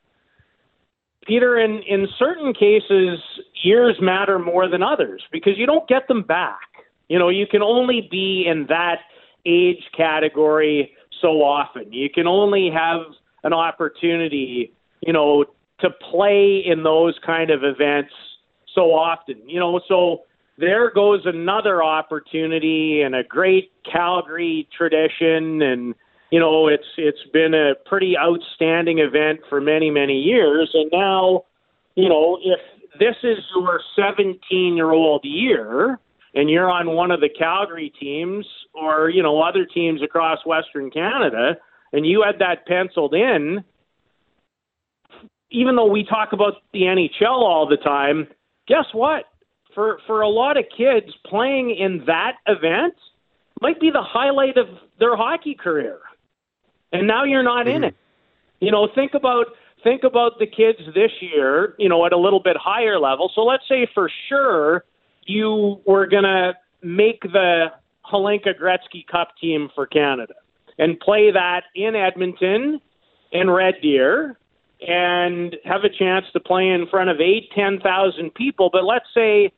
Peter, 1.27 1.59
in, 1.59 1.83
in 1.89 2.07
certain 2.19 2.53
cases, 2.53 3.19
years 3.63 3.97
matter 4.01 4.39
more 4.39 4.69
than 4.69 4.83
others 4.83 5.23
because 5.33 5.55
you 5.57 5.65
don't 5.67 5.89
get 5.89 6.07
them 6.07 6.23
back. 6.23 6.69
You 7.09 7.19
know, 7.19 7.31
you 7.31 7.47
can 7.47 7.63
only 7.63 8.09
be 8.11 8.47
in 8.47 8.67
that 8.69 8.99
age 9.47 9.83
category 9.97 10.93
so 11.21 11.43
often. 11.43 11.93
You 11.93 12.11
can 12.11 12.27
only 12.27 12.71
have 12.75 13.01
an 13.43 13.53
opportunity, 13.53 14.73
you 15.01 15.13
know, 15.13 15.45
to 15.85 15.91
play 16.11 16.63
in 16.65 16.83
those 16.83 17.19
kind 17.25 17.51
of 17.51 17.63
events 17.63 18.13
so 18.75 18.93
often. 18.93 19.37
You 19.49 19.61
know, 19.61 19.81
so 19.87 20.23
there 20.59 20.91
goes 20.91 21.21
another 21.25 21.83
opportunity 21.83 23.03
and 23.03 23.15
a 23.15 23.23
great 23.25 23.73
Calgary 23.91 24.69
tradition 24.77 25.63
and 25.63 25.95
you 26.31 26.41
know 26.41 26.69
it's 26.69 26.87
it's 26.97 27.23
been 27.33 27.55
a 27.55 27.75
pretty 27.87 28.15
outstanding 28.17 28.99
event 28.99 29.41
for 29.49 29.61
many 29.61 29.91
many 29.91 30.21
years 30.21 30.71
and 30.75 30.91
now 30.93 31.43
you 31.97 32.09
know 32.09 32.39
if 32.43 32.61
this 32.99 33.17
is 33.23 33.39
your 33.57 33.81
17 33.97 34.39
year 34.77 34.93
old 34.93 35.23
year 35.25 35.99
and 36.37 36.51
you're 36.51 36.71
on 36.71 36.95
one 36.95 37.11
of 37.11 37.21
the 37.21 37.29
Calgary 37.29 37.93
teams 38.01 38.47
or 38.75 39.11
you 39.11 39.23
know 39.23 39.43
other 39.43 39.67
teams 39.67 40.03
across 40.03 40.39
western 40.47 40.91
Canada 40.91 41.57
and 41.93 42.07
you 42.07 42.23
had 42.25 42.39
that 42.39 42.67
penciled 42.67 43.15
in 43.15 43.65
even 45.51 45.77
though 45.77 45.91
we 45.91 46.05
talk 46.05 46.33
about 46.33 46.55
the 46.73 46.83
NHL 46.83 47.23
all 47.23 47.67
the 47.69 47.77
time, 47.77 48.27
guess 48.67 48.87
what? 48.93 49.25
For 49.75 49.99
for 50.07 50.21
a 50.21 50.29
lot 50.29 50.57
of 50.57 50.65
kids, 50.77 51.07
playing 51.27 51.71
in 51.71 52.05
that 52.07 52.35
event 52.47 52.95
might 53.61 53.81
be 53.81 53.91
the 53.91 54.03
highlight 54.03 54.57
of 54.57 54.67
their 54.99 55.17
hockey 55.17 55.55
career. 55.55 55.99
And 56.93 57.07
now 57.07 57.25
you're 57.25 57.43
not 57.43 57.67
mm-hmm. 57.67 57.77
in 57.77 57.85
it. 57.85 57.97
You 58.61 58.71
know, 58.71 58.89
think 58.95 59.15
about 59.15 59.47
think 59.83 60.05
about 60.05 60.39
the 60.39 60.47
kids 60.47 60.79
this 60.95 61.11
year, 61.21 61.75
you 61.79 61.89
know, 61.89 62.07
at 62.07 62.13
a 62.13 62.19
little 62.19 62.41
bit 62.41 62.57
higher 62.57 62.99
level. 62.99 63.31
So 63.35 63.43
let's 63.43 63.65
say 63.69 63.87
for 63.95 64.11
sure 64.29 64.85
you 65.27 65.81
were 65.87 66.07
going 66.07 66.25
to 66.25 66.55
make 66.83 67.23
the 67.23 67.67
Hlinka 68.11 68.59
Gretzky 68.61 69.07
Cup 69.07 69.29
team 69.41 69.69
for 69.75 69.87
Canada 69.87 70.35
and 70.79 70.99
play 71.01 71.31
that 71.31 71.65
in 71.75 71.95
Edmonton 71.95 72.81
and 73.33 73.53
Red 73.53 73.75
Deer 73.83 74.39
and 74.87 75.57
have 75.65 75.85
a 75.85 75.89
chance 75.89 76.27
to 76.33 76.41
play 76.41 76.69
in 76.69 76.87
front 76.89 77.11
of 77.11 77.21
eight, 77.21 77.51
ten 77.55 77.81
thousand 77.81 78.35
people. 78.35 78.71
But 78.73 78.85
let's 78.85 79.07
say, 79.15 79.53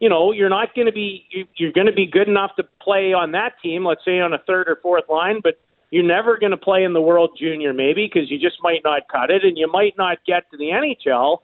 you 0.00 0.08
know, 0.08 0.32
you're 0.32 0.48
not 0.48 0.74
going 0.74 0.86
to 0.86 0.92
be 0.92 1.26
you're 1.56 1.72
going 1.72 1.86
to 1.86 1.92
be 1.92 2.06
good 2.06 2.28
enough 2.28 2.52
to 2.56 2.64
play 2.80 3.12
on 3.12 3.32
that 3.32 3.54
team. 3.62 3.84
Let's 3.84 4.04
say 4.04 4.20
on 4.20 4.32
a 4.32 4.38
third 4.46 4.68
or 4.68 4.78
fourth 4.82 5.04
line, 5.08 5.40
but 5.42 5.60
you're 5.90 6.04
never 6.04 6.38
going 6.38 6.50
to 6.52 6.56
play 6.56 6.84
in 6.84 6.92
the 6.92 7.00
World 7.00 7.36
Junior 7.38 7.72
maybe 7.72 8.10
because 8.12 8.30
you 8.30 8.38
just 8.38 8.56
might 8.62 8.80
not 8.84 9.02
cut 9.10 9.30
it, 9.30 9.44
and 9.44 9.56
you 9.58 9.70
might 9.70 9.94
not 9.96 10.18
get 10.26 10.50
to 10.50 10.56
the 10.56 10.66
NHL. 10.66 11.38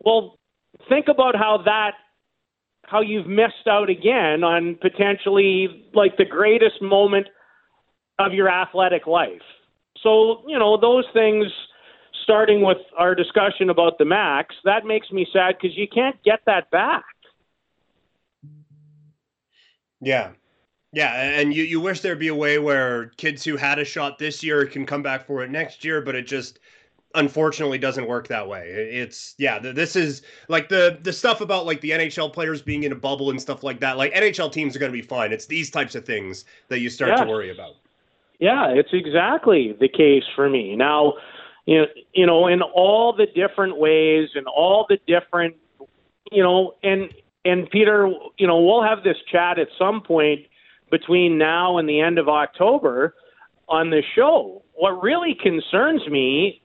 Well, 0.00 0.38
think 0.88 1.08
about 1.08 1.36
how 1.36 1.62
that 1.64 1.92
how 2.84 3.02
you've 3.02 3.26
missed 3.26 3.66
out 3.68 3.90
again 3.90 4.42
on 4.42 4.76
potentially 4.80 5.84
like 5.92 6.16
the 6.16 6.24
greatest 6.24 6.80
moment 6.80 7.26
of 8.18 8.32
your 8.32 8.48
athletic 8.48 9.06
life. 9.06 9.42
So, 10.02 10.42
you 10.46 10.58
know, 10.58 10.80
those 10.80 11.04
things 11.12 11.46
starting 12.28 12.60
with 12.60 12.76
our 12.98 13.14
discussion 13.14 13.70
about 13.70 13.96
the 13.96 14.04
Mac's, 14.04 14.54
that 14.64 14.84
makes 14.84 15.10
me 15.10 15.26
sad 15.32 15.56
because 15.58 15.74
you 15.78 15.88
can't 15.88 16.22
get 16.24 16.40
that 16.44 16.70
back. 16.70 17.04
Yeah. 20.02 20.32
Yeah, 20.92 21.12
and 21.14 21.54
you, 21.54 21.64
you 21.64 21.80
wish 21.80 22.00
there'd 22.00 22.18
be 22.18 22.28
a 22.28 22.34
way 22.34 22.58
where 22.58 23.06
kids 23.16 23.44
who 23.44 23.56
had 23.56 23.78
a 23.78 23.84
shot 23.84 24.18
this 24.18 24.42
year 24.42 24.66
can 24.66 24.84
come 24.84 25.02
back 25.02 25.26
for 25.26 25.42
it 25.42 25.50
next 25.50 25.84
year, 25.84 26.00
but 26.02 26.14
it 26.14 26.26
just 26.26 26.60
unfortunately 27.14 27.78
doesn't 27.78 28.06
work 28.06 28.28
that 28.28 28.46
way. 28.46 28.68
It's 28.68 29.34
yeah, 29.38 29.58
this 29.58 29.96
is 29.96 30.22
like 30.48 30.68
the 30.68 30.98
the 31.02 31.12
stuff 31.12 31.42
about 31.42 31.66
like 31.66 31.80
the 31.82 31.90
NHL 31.90 32.32
players 32.32 32.62
being 32.62 32.84
in 32.84 32.92
a 32.92 32.96
bubble 32.96 33.30
and 33.30 33.40
stuff 33.40 33.62
like 33.62 33.80
that. 33.80 33.98
Like 33.98 34.14
NHL 34.14 34.50
teams 34.50 34.74
are 34.76 34.78
going 34.78 34.92
to 34.92 34.96
be 34.98 35.06
fine. 35.06 35.30
It's 35.30 35.44
these 35.46 35.70
types 35.70 35.94
of 35.94 36.06
things 36.06 36.46
that 36.68 36.80
you 36.80 36.88
start 36.88 37.18
to 37.18 37.26
worry 37.26 37.50
about. 37.50 37.74
Yeah, 38.38 38.68
it's 38.68 38.90
exactly 38.92 39.76
the 39.78 39.88
case 39.88 40.24
for 40.34 40.48
me. 40.48 40.74
Now, 40.74 41.14
you 41.68 41.76
know, 41.76 41.86
you 42.14 42.24
know, 42.24 42.46
in 42.46 42.62
all 42.62 43.12
the 43.12 43.26
different 43.26 43.76
ways 43.78 44.30
and 44.34 44.46
all 44.46 44.86
the 44.88 44.98
different, 45.06 45.54
you 46.32 46.42
know, 46.42 46.72
and 46.82 47.12
and 47.44 47.68
Peter, 47.68 48.10
you 48.38 48.46
know, 48.46 48.58
we'll 48.62 48.82
have 48.82 49.04
this 49.04 49.18
chat 49.30 49.58
at 49.58 49.68
some 49.78 50.00
point 50.00 50.46
between 50.90 51.36
now 51.36 51.76
and 51.76 51.86
the 51.86 52.00
end 52.00 52.18
of 52.18 52.26
October 52.26 53.14
on 53.68 53.90
the 53.90 54.02
show. 54.16 54.62
What 54.72 55.02
really 55.02 55.34
concerns 55.34 56.08
me 56.08 56.62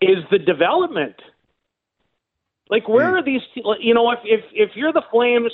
is 0.00 0.18
the 0.30 0.38
development. 0.38 1.16
Like, 2.70 2.88
where 2.88 3.10
mm. 3.10 3.18
are 3.18 3.24
these? 3.24 3.42
You 3.80 3.92
know, 3.92 4.08
if 4.12 4.20
if 4.22 4.44
if 4.52 4.70
you're 4.76 4.92
the 4.92 5.02
Flames, 5.10 5.52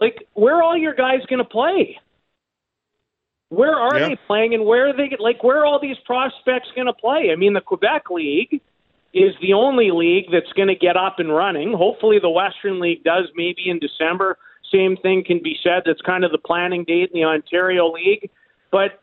like, 0.00 0.28
where 0.34 0.56
are 0.56 0.62
all 0.62 0.76
your 0.76 0.94
guys 0.94 1.20
going 1.30 1.38
to 1.38 1.48
play? 1.48 1.98
Where 3.52 3.74
are 3.74 3.98
yeah. 3.98 4.08
they 4.08 4.16
playing, 4.26 4.54
and 4.54 4.64
where 4.64 4.88
are 4.88 4.96
they 4.96 5.14
like? 5.18 5.44
Where 5.44 5.58
are 5.58 5.66
all 5.66 5.78
these 5.78 5.98
prospects 6.06 6.70
going 6.74 6.86
to 6.86 6.94
play? 6.94 7.30
I 7.30 7.36
mean, 7.36 7.52
the 7.52 7.60
Quebec 7.60 8.04
League 8.10 8.62
is 9.12 9.34
the 9.42 9.52
only 9.52 9.90
league 9.90 10.24
that's 10.32 10.50
going 10.54 10.68
to 10.68 10.74
get 10.74 10.96
up 10.96 11.18
and 11.18 11.30
running. 11.30 11.74
Hopefully, 11.74 12.18
the 12.18 12.30
Western 12.30 12.80
League 12.80 13.04
does 13.04 13.26
maybe 13.36 13.68
in 13.68 13.78
December. 13.78 14.38
Same 14.72 14.96
thing 14.96 15.22
can 15.22 15.42
be 15.42 15.58
said. 15.62 15.82
That's 15.84 16.00
kind 16.00 16.24
of 16.24 16.32
the 16.32 16.38
planning 16.38 16.84
date 16.84 17.10
in 17.12 17.20
the 17.20 17.26
Ontario 17.26 17.92
League. 17.92 18.30
But 18.70 19.02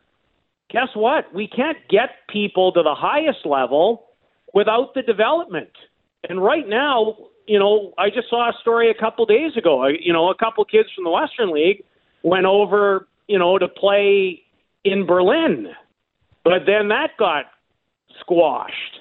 guess 0.68 0.88
what? 0.94 1.32
We 1.32 1.46
can't 1.46 1.78
get 1.88 2.10
people 2.28 2.72
to 2.72 2.82
the 2.82 2.96
highest 2.96 3.46
level 3.46 4.08
without 4.52 4.94
the 4.94 5.02
development. 5.02 5.70
And 6.28 6.42
right 6.42 6.68
now, 6.68 7.16
you 7.46 7.60
know, 7.60 7.94
I 7.98 8.10
just 8.10 8.28
saw 8.28 8.50
a 8.50 8.52
story 8.60 8.90
a 8.90 8.94
couple 8.94 9.26
days 9.26 9.56
ago. 9.56 9.86
You 9.86 10.12
know, 10.12 10.28
a 10.28 10.34
couple 10.34 10.64
kids 10.64 10.88
from 10.92 11.04
the 11.04 11.10
Western 11.10 11.52
League 11.52 11.84
went 12.24 12.46
over 12.46 13.06
you 13.30 13.38
know, 13.38 13.58
to 13.58 13.68
play 13.68 14.42
in 14.84 15.06
Berlin. 15.06 15.68
But 16.42 16.66
then 16.66 16.88
that 16.88 17.10
got 17.16 17.44
squashed. 18.18 18.98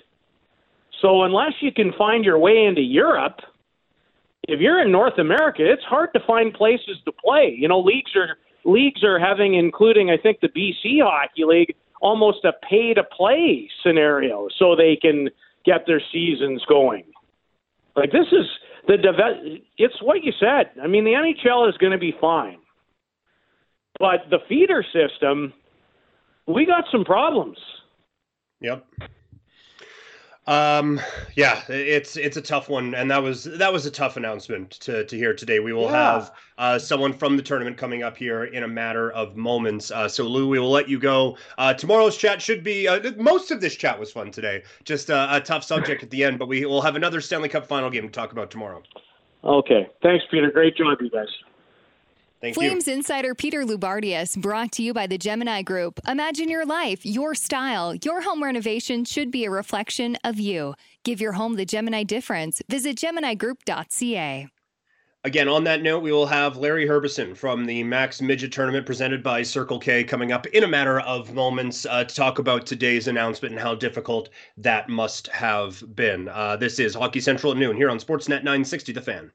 So 1.01 1.23
unless 1.23 1.53
you 1.61 1.71
can 1.71 1.93
find 1.97 2.23
your 2.23 2.37
way 2.37 2.65
into 2.65 2.81
Europe, 2.81 3.39
if 4.47 4.59
you're 4.59 4.79
in 4.83 4.91
North 4.91 5.17
America, 5.17 5.63
it's 5.65 5.83
hard 5.83 6.13
to 6.13 6.19
find 6.27 6.53
places 6.53 6.97
to 7.05 7.11
play. 7.11 7.55
You 7.57 7.67
know, 7.67 7.79
leagues 7.79 8.15
are 8.15 8.37
leagues 8.65 9.03
are 9.03 9.17
having, 9.17 9.55
including 9.55 10.11
I 10.11 10.17
think 10.17 10.41
the 10.41 10.49
BC 10.49 11.01
Hockey 11.01 11.45
League, 11.45 11.75
almost 11.99 12.45
a 12.45 12.53
pay 12.69 12.93
to 12.93 13.03
play 13.03 13.67
scenario 13.81 14.47
so 14.59 14.75
they 14.75 14.95
can 14.95 15.29
get 15.65 15.87
their 15.87 16.01
seasons 16.11 16.63
going. 16.69 17.05
Like 17.95 18.11
this 18.11 18.27
is 18.31 18.45
the 18.85 19.57
it's 19.79 20.01
what 20.03 20.23
you 20.23 20.33
said. 20.39 20.69
I 20.83 20.85
mean, 20.85 21.03
the 21.03 21.13
NHL 21.13 21.67
is 21.67 21.77
going 21.77 21.93
to 21.93 21.97
be 21.97 22.13
fine. 22.21 22.59
But 23.97 24.29
the 24.29 24.39
feeder 24.47 24.83
system, 24.93 25.53
we 26.47 26.65
got 26.65 26.85
some 26.91 27.03
problems. 27.03 27.57
Yep. 28.61 28.85
Um, 30.49 30.99
yeah, 31.35 31.61
it's 31.69 32.17
it's 32.17 32.35
a 32.35 32.41
tough 32.41 32.69
one, 32.69 32.95
and 32.95 33.11
that 33.11 33.21
was 33.21 33.43
that 33.43 33.71
was 33.71 33.85
a 33.85 33.91
tough 33.91 34.17
announcement 34.17 34.71
to 34.71 35.05
to 35.05 35.15
hear 35.15 35.35
today. 35.35 35.59
We 35.59 35.73
will 35.73 35.83
yeah. 35.83 36.13
have 36.13 36.31
uh, 36.57 36.79
someone 36.79 37.13
from 37.13 37.37
the 37.37 37.43
tournament 37.43 37.77
coming 37.77 38.01
up 38.01 38.17
here 38.17 38.45
in 38.45 38.63
a 38.63 38.67
matter 38.67 39.11
of 39.11 39.35
moments. 39.35 39.91
Uh, 39.91 40.07
so 40.07 40.23
Lou, 40.23 40.47
we 40.49 40.57
will 40.57 40.71
let 40.71 40.89
you 40.89 40.97
go. 40.97 41.37
Uh, 41.59 41.75
tomorrow's 41.75 42.17
chat 42.17 42.41
should 42.41 42.63
be 42.63 42.87
uh, 42.87 43.11
most 43.17 43.51
of 43.51 43.61
this 43.61 43.75
chat 43.75 43.99
was 43.99 44.11
fun 44.11 44.31
today. 44.31 44.63
Just 44.85 45.11
uh, 45.11 45.27
a 45.29 45.39
tough 45.39 45.63
subject 45.63 46.01
at 46.01 46.09
the 46.09 46.23
end, 46.23 46.39
but 46.39 46.47
we 46.47 46.65
will 46.65 46.81
have 46.81 46.95
another 46.95 47.21
Stanley 47.21 47.49
Cup 47.49 47.67
final 47.67 47.91
game 47.91 48.07
to 48.07 48.11
talk 48.11 48.31
about 48.31 48.49
tomorrow. 48.49 48.81
Okay, 49.43 49.87
thanks, 50.01 50.25
Peter. 50.31 50.49
Great 50.49 50.75
job, 50.75 50.97
you 50.99 51.11
guys. 51.11 51.27
Thank 52.41 52.55
Flames 52.55 52.87
you. 52.87 52.93
insider 52.93 53.35
Peter 53.35 53.65
Loubardias 53.65 54.41
brought 54.41 54.71
to 54.73 54.81
you 54.81 54.93
by 54.93 55.07
the 55.07 55.17
Gemini 55.17 55.61
Group. 55.61 55.99
Imagine 56.07 56.47
your 56.47 56.65
life, 56.65 57.05
your 57.05 57.35
style. 57.35 57.95
Your 57.95 58.21
home 58.21 58.41
renovation 58.41 59.03
should 59.03 59.29
be 59.29 59.43
a 59.43 59.51
reflection 59.51 60.17
of 60.23 60.39
you. 60.39 60.75
Give 61.03 61.19
your 61.19 61.33
home 61.33 61.55
the 61.55 61.65
Gemini 61.65 62.03
difference. 62.03 62.61
Visit 62.69 62.95
GeminiGroup.ca. 62.95 64.47
Again, 65.25 65.49
on 65.49 65.65
that 65.65 65.81
note, 65.81 66.01
we 66.01 66.13
will 66.13 66.27
have 66.27 66.55
Larry 66.55 66.87
Herbison 66.87 67.35
from 67.35 67.65
the 67.65 67.83
Mac's 67.83 68.21
Midget 68.21 68.53
Tournament 68.53 68.85
presented 68.85 69.21
by 69.21 69.43
Circle 69.43 69.79
K 69.79 70.01
coming 70.05 70.31
up 70.31 70.47
in 70.47 70.63
a 70.63 70.67
matter 70.67 71.01
of 71.01 71.33
moments 71.33 71.85
uh, 71.85 72.05
to 72.05 72.15
talk 72.15 72.39
about 72.39 72.65
today's 72.65 73.09
announcement 73.09 73.51
and 73.51 73.61
how 73.61 73.75
difficult 73.75 74.29
that 74.55 74.87
must 74.87 75.27
have 75.27 75.83
been. 75.93 76.29
Uh, 76.29 76.55
this 76.55 76.79
is 76.79 76.95
Hockey 76.95 77.19
Central 77.19 77.51
at 77.51 77.57
noon 77.57 77.75
here 77.75 77.89
on 77.89 77.99
Sportsnet 77.99 78.45
960 78.45 78.93
The 78.93 79.01
Fan. 79.01 79.29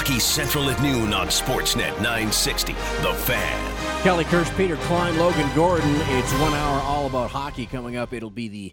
Hockey 0.00 0.18
Central 0.18 0.70
at 0.70 0.80
noon 0.80 1.12
on 1.12 1.26
Sportsnet 1.26 1.94
960. 1.96 2.72
The 2.72 3.12
Fan. 3.12 4.02
Kelly 4.02 4.24
Kirsch, 4.24 4.50
Peter 4.56 4.76
Klein, 4.76 5.18
Logan 5.18 5.54
Gordon. 5.54 5.94
It's 5.94 6.32
one 6.40 6.54
hour 6.54 6.80
all 6.80 7.06
about 7.06 7.30
hockey 7.30 7.66
coming 7.66 7.96
up. 7.96 8.14
It'll 8.14 8.30
be 8.30 8.48
the 8.48 8.72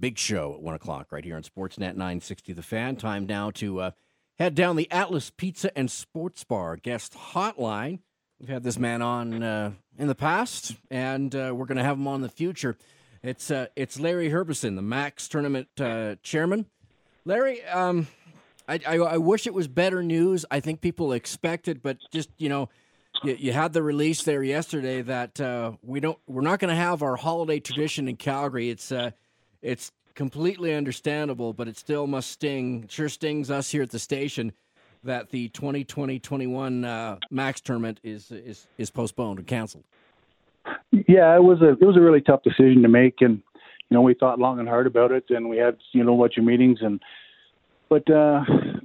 big 0.00 0.16
show 0.16 0.54
at 0.54 0.62
1 0.62 0.74
o'clock 0.74 1.12
right 1.12 1.22
here 1.22 1.36
on 1.36 1.42
Sportsnet 1.42 1.96
960 1.96 2.54
The 2.54 2.62
Fan. 2.62 2.96
Time 2.96 3.26
now 3.26 3.50
to 3.50 3.80
uh, 3.80 3.90
head 4.38 4.54
down 4.54 4.76
the 4.76 4.90
Atlas 4.90 5.28
Pizza 5.28 5.76
and 5.76 5.90
Sports 5.90 6.42
Bar 6.42 6.76
guest 6.76 7.12
hotline. 7.34 7.98
We've 8.40 8.48
had 8.48 8.62
this 8.62 8.78
man 8.78 9.02
on 9.02 9.42
uh, 9.42 9.72
in 9.98 10.06
the 10.08 10.14
past, 10.14 10.74
and 10.90 11.34
uh, 11.34 11.52
we're 11.54 11.66
going 11.66 11.76
to 11.76 11.84
have 11.84 11.98
him 11.98 12.08
on 12.08 12.14
in 12.14 12.20
the 12.22 12.30
future. 12.30 12.78
It's 13.22 13.50
uh, 13.50 13.66
it's 13.76 14.00
Larry 14.00 14.30
Herbison, 14.30 14.74
the 14.74 14.80
Mac's 14.80 15.28
Tournament 15.28 15.68
uh, 15.78 16.14
chairman. 16.22 16.64
Larry, 17.26 17.62
um, 17.64 18.06
I, 18.68 18.80
I, 18.86 18.96
I 18.96 19.16
wish 19.18 19.46
it 19.46 19.54
was 19.54 19.68
better 19.68 20.02
news. 20.02 20.44
I 20.50 20.60
think 20.60 20.80
people 20.80 21.12
expect 21.12 21.68
it, 21.68 21.82
but 21.82 21.98
just 22.12 22.30
you 22.38 22.48
know, 22.48 22.68
you, 23.22 23.36
you 23.38 23.52
had 23.52 23.72
the 23.72 23.82
release 23.82 24.22
there 24.22 24.42
yesterday 24.42 25.02
that 25.02 25.40
uh, 25.40 25.72
we 25.82 26.00
don't 26.00 26.18
we're 26.26 26.42
not 26.42 26.58
going 26.58 26.70
to 26.70 26.80
have 26.80 27.02
our 27.02 27.16
holiday 27.16 27.60
tradition 27.60 28.08
in 28.08 28.16
Calgary. 28.16 28.70
It's 28.70 28.90
uh, 28.90 29.10
it's 29.62 29.92
completely 30.14 30.74
understandable, 30.74 31.52
but 31.52 31.68
it 31.68 31.76
still 31.76 32.06
must 32.06 32.30
sting. 32.30 32.84
It 32.84 32.92
sure 32.92 33.08
stings 33.08 33.50
us 33.50 33.70
here 33.70 33.82
at 33.82 33.90
the 33.90 33.98
station 33.98 34.52
that 35.04 35.30
the 35.30 35.48
2020-21 35.50 36.84
uh, 36.84 37.16
Mac's 37.30 37.60
tournament 37.60 38.00
is 38.02 38.30
is 38.30 38.66
is 38.78 38.90
postponed 38.90 39.38
and 39.38 39.46
canceled. 39.46 39.84
Yeah, 40.90 41.36
it 41.36 41.42
was 41.42 41.60
a 41.62 41.70
it 41.70 41.84
was 41.84 41.96
a 41.96 42.00
really 42.00 42.20
tough 42.20 42.42
decision 42.42 42.82
to 42.82 42.88
make, 42.88 43.20
and 43.20 43.42
you 43.88 43.94
know 43.94 44.02
we 44.02 44.14
thought 44.14 44.40
long 44.40 44.58
and 44.58 44.68
hard 44.68 44.86
about 44.86 45.12
it, 45.12 45.24
and 45.30 45.48
we 45.48 45.56
had 45.56 45.76
you 45.92 46.02
know 46.02 46.16
a 46.16 46.18
bunch 46.18 46.38
of 46.38 46.44
meetings, 46.44 46.78
and 46.80 47.00
but 47.88 48.08
uh, 48.10 48.42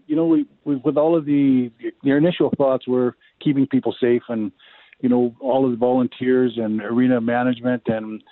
you 0.07 0.15
know 0.15 0.25
we, 0.25 0.45
we 0.65 0.75
with 0.77 0.97
all 0.97 1.17
of 1.17 1.25
the 1.25 1.71
your 2.03 2.17
initial 2.17 2.51
thoughts 2.57 2.87
were 2.87 3.15
keeping 3.43 3.67
people 3.67 3.95
safe, 3.99 4.23
and 4.29 4.51
you 4.99 5.09
know 5.09 5.35
all 5.39 5.65
of 5.65 5.71
the 5.71 5.77
volunteers 5.77 6.53
and 6.57 6.81
arena 6.81 7.21
management 7.21 7.83
and 7.87 8.23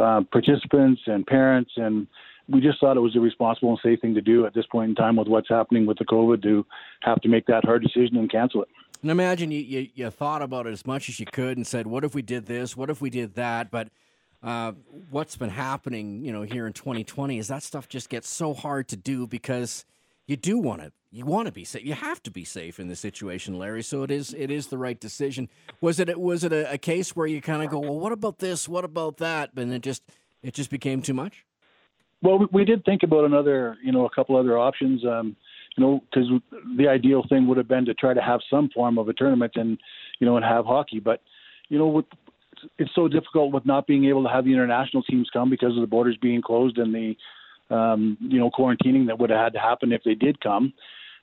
uh, 0.00 0.22
participants 0.32 1.00
and 1.06 1.26
parents, 1.26 1.72
and 1.76 2.06
we 2.48 2.60
just 2.60 2.80
thought 2.80 2.96
it 2.96 3.00
was 3.00 3.14
a 3.14 3.20
responsible 3.20 3.70
and 3.70 3.78
safe 3.82 4.00
thing 4.00 4.14
to 4.14 4.20
do 4.20 4.46
at 4.46 4.54
this 4.54 4.66
point 4.66 4.90
in 4.90 4.94
time 4.94 5.16
with 5.16 5.28
what's 5.28 5.48
happening 5.48 5.86
with 5.86 5.98
the 5.98 6.04
COVID 6.04 6.42
to 6.42 6.64
have 7.02 7.20
to 7.20 7.28
make 7.28 7.46
that 7.46 7.64
hard 7.64 7.82
decision 7.82 8.16
and 8.16 8.30
cancel 8.30 8.62
it. 8.62 8.68
And 9.02 9.10
imagine 9.10 9.50
you, 9.50 9.60
you, 9.60 9.88
you 9.94 10.10
thought 10.10 10.42
about 10.42 10.66
it 10.66 10.72
as 10.72 10.86
much 10.86 11.08
as 11.08 11.20
you 11.20 11.26
could 11.26 11.56
and 11.56 11.66
said, 11.66 11.86
what 11.86 12.04
if 12.04 12.14
we 12.14 12.22
did 12.22 12.46
this? 12.46 12.76
What 12.76 12.90
if 12.90 13.00
we 13.00 13.10
did 13.10 13.34
that? 13.34 13.70
But 13.70 13.88
uh, 14.42 14.72
what's 15.10 15.36
been 15.36 15.50
happening, 15.50 16.24
you 16.24 16.32
know, 16.32 16.42
here 16.42 16.66
in 16.66 16.72
2020 16.72 17.38
is 17.38 17.48
that 17.48 17.62
stuff 17.62 17.88
just 17.88 18.08
gets 18.08 18.28
so 18.28 18.54
hard 18.54 18.88
to 18.88 18.96
do 18.96 19.26
because 19.26 19.84
you 20.26 20.36
do 20.36 20.58
want 20.58 20.82
to 20.82 20.92
you 21.10 21.24
want 21.24 21.46
to 21.46 21.52
be 21.52 21.64
safe. 21.64 21.84
You 21.84 21.94
have 21.94 22.22
to 22.24 22.30
be 22.30 22.44
safe 22.44 22.78
in 22.78 22.88
this 22.88 23.00
situation, 23.00 23.58
Larry. 23.58 23.82
So 23.82 24.02
it 24.02 24.10
is 24.10 24.34
it 24.34 24.50
is 24.50 24.66
the 24.66 24.78
right 24.78 24.98
decision. 25.00 25.48
Was 25.80 25.98
it 25.98 26.20
was 26.20 26.44
it 26.44 26.52
a, 26.52 26.70
a 26.72 26.78
case 26.78 27.16
where 27.16 27.26
you 27.26 27.40
kind 27.40 27.62
of 27.62 27.70
go, 27.70 27.78
well, 27.78 27.98
what 27.98 28.12
about 28.12 28.38
this? 28.38 28.68
What 28.68 28.84
about 28.84 29.16
that? 29.16 29.50
And 29.56 29.72
it 29.72 29.82
just 29.82 30.02
it 30.42 30.54
just 30.54 30.70
became 30.70 31.02
too 31.02 31.14
much. 31.14 31.44
Well, 32.20 32.48
we, 32.52 32.64
did 32.64 32.84
think 32.84 33.04
about 33.04 33.24
another, 33.24 33.76
you 33.82 33.92
know, 33.92 34.04
a 34.04 34.10
couple 34.10 34.36
other 34.36 34.58
options. 34.58 35.04
Um, 35.04 35.36
you 35.76 35.84
know, 35.84 36.00
because 36.10 36.28
the 36.76 36.88
ideal 36.88 37.24
thing 37.28 37.46
would 37.46 37.56
have 37.56 37.68
been 37.68 37.84
to 37.84 37.94
try 37.94 38.12
to 38.12 38.20
have 38.20 38.40
some 38.50 38.68
form 38.70 38.98
of 38.98 39.08
a 39.08 39.12
tournament 39.12 39.52
and, 39.54 39.78
you 40.18 40.26
know, 40.26 40.36
and 40.36 40.44
have 40.44 40.64
hockey. 40.64 40.98
But, 40.98 41.22
you 41.68 41.78
know, 41.78 41.86
with, 41.86 42.06
it's 42.78 42.94
so 42.94 43.08
difficult 43.08 43.52
with 43.52 43.66
not 43.66 43.86
being 43.86 44.06
able 44.06 44.22
to 44.22 44.28
have 44.28 44.44
the 44.44 44.52
international 44.52 45.02
teams 45.02 45.28
come 45.32 45.50
because 45.50 45.74
of 45.74 45.80
the 45.80 45.86
borders 45.86 46.16
being 46.20 46.42
closed 46.42 46.78
and 46.78 46.94
the, 46.94 47.74
um, 47.74 48.16
you 48.20 48.38
know, 48.38 48.50
quarantining 48.50 49.06
that 49.06 49.18
would 49.18 49.30
have 49.30 49.38
had 49.38 49.52
to 49.54 49.58
happen 49.58 49.92
if 49.92 50.02
they 50.04 50.14
did 50.14 50.40
come. 50.40 50.72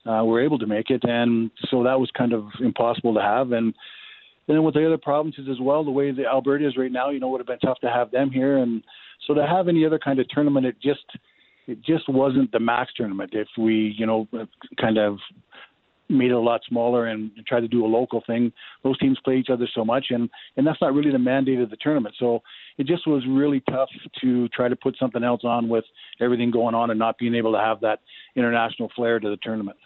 Uh, 0.06 0.24
we're 0.24 0.43
able 0.43 0.60
to 0.60 0.67
make 0.67 0.91
it, 0.91 1.04
and 1.04 1.50
so 1.69 1.84
that 1.84 2.00
was 2.00 2.12
kind 2.15 2.32
of 2.32 2.45
impossible 2.60 3.13
to 3.13 3.21
have. 3.21 3.52
And 3.54 3.74
then 4.48 4.63
with 4.63 4.76
the 4.76 4.86
other 4.86 5.00
provinces 5.00 5.48
as 5.50 5.60
well, 5.60 5.84
the 5.84 5.91
way 5.91 6.12
the 6.12 6.26
Alberta 6.28 6.67
is 6.67 6.78
right 6.78 6.91
now, 6.91 7.10
you 7.10 7.19
know, 7.19 7.30
would 7.30 7.39
have 7.39 7.48
been 7.48 7.60
tough 7.60 7.80
to 7.80 7.89
have 7.89 8.12
them 8.12 8.30
here. 8.30 8.58
And 8.58 8.84
so 9.26 9.34
to 9.34 9.45
have 9.48 9.67
any 9.67 9.86
other 9.86 9.98
kind 9.98 10.19
of 10.19 10.28
tournament, 10.30 10.67
it 10.67 10.76
just 10.82 11.06
it 11.67 11.82
just 11.84 12.08
wasn't 12.08 12.52
the 12.52 12.60
Mac's 12.60 12.93
tournament. 12.95 13.32
If 13.34 13.48
we, 13.58 13.95
you 13.98 14.06
know, 14.06 14.28
kind 14.80 15.00
of 15.00 15.17
made 16.10 16.32
it 16.32 16.36
a 16.36 16.39
lot 16.39 16.62
smaller 16.68 17.08
and 17.08 17.32
tried 17.48 17.62
to 17.62 17.68
do 17.68 17.86
a 17.86 17.88
local 17.88 18.24
thing, 18.28 18.52
those 18.84 18.98
teams 19.00 19.18
play 19.24 19.38
each 19.38 19.50
other 19.50 19.68
so 19.74 19.84
much, 19.84 20.08
and 20.10 20.30
and 20.58 20.65
that's 20.65 20.82
not 20.82 20.94
really 20.94 21.12
the 21.12 21.20
mandate 21.20 21.60
of 21.60 21.70
the 21.70 21.78
tournament. 21.78 22.15
So 22.20 22.41
it 22.78 22.86
just 22.88 23.08
was 23.08 23.24
really 23.28 23.62
tough 23.70 23.89
to 24.22 24.48
try 24.50 24.68
to 24.68 24.76
put 24.76 24.98
something 25.00 25.24
else 25.24 25.41
on 25.44 25.68
with 25.68 25.86
everything 26.20 26.52
going 26.52 26.76
on 26.76 26.89
and 26.89 27.00
not 27.00 27.18
being 27.18 27.36
able 27.36 27.54
to 27.54 27.60
have 27.60 27.80
that 27.82 28.00
international 28.36 28.91
flair 28.96 29.20
to 29.20 29.30
the 29.30 29.38
tournament. 29.38 29.78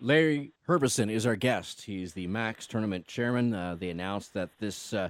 Larry 0.00 0.52
Herbison 0.68 1.10
is 1.10 1.26
our 1.26 1.36
guest. 1.36 1.82
He's 1.82 2.12
the 2.12 2.26
Mac's 2.26 2.66
Tournament 2.66 3.06
chairman. 3.06 3.54
Uh, 3.54 3.76
they 3.76 3.88
announced 3.88 4.34
that 4.34 4.50
this 4.58 4.92
uh, 4.92 5.08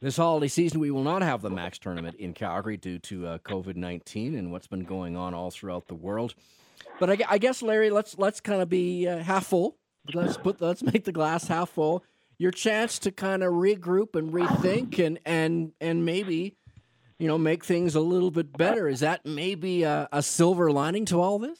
this 0.00 0.16
holiday 0.16 0.48
season 0.48 0.80
we 0.80 0.90
will 0.90 1.02
not 1.02 1.22
have 1.22 1.42
the 1.42 1.50
Mac's 1.50 1.78
Tournament 1.78 2.16
in 2.16 2.32
Calgary 2.32 2.76
due 2.76 2.98
to 3.00 3.26
uh, 3.26 3.38
COVID 3.38 3.76
nineteen 3.76 4.36
and 4.36 4.52
what's 4.52 4.68
been 4.68 4.84
going 4.84 5.16
on 5.16 5.34
all 5.34 5.50
throughout 5.50 5.88
the 5.88 5.94
world. 5.94 6.34
But 7.00 7.10
I, 7.10 7.18
I 7.28 7.38
guess 7.38 7.62
Larry, 7.62 7.90
let's 7.90 8.16
let's 8.18 8.40
kind 8.40 8.62
of 8.62 8.68
be 8.68 9.06
uh, 9.08 9.18
half 9.18 9.46
full. 9.46 9.76
Let's 10.12 10.36
put 10.36 10.60
let's 10.60 10.82
make 10.82 11.04
the 11.04 11.12
glass 11.12 11.48
half 11.48 11.70
full. 11.70 12.04
Your 12.38 12.50
chance 12.50 12.98
to 13.00 13.12
kind 13.12 13.42
of 13.42 13.52
regroup 13.52 14.16
and 14.16 14.32
rethink 14.32 15.04
and 15.04 15.18
and 15.24 15.72
and 15.80 16.04
maybe 16.04 16.56
you 17.18 17.26
know 17.26 17.38
make 17.38 17.64
things 17.64 17.94
a 17.94 18.00
little 18.00 18.30
bit 18.30 18.56
better. 18.56 18.88
Is 18.88 19.00
that 19.00 19.24
maybe 19.24 19.82
a, 19.82 20.08
a 20.12 20.22
silver 20.22 20.70
lining 20.70 21.04
to 21.06 21.20
all 21.20 21.38
this? 21.38 21.58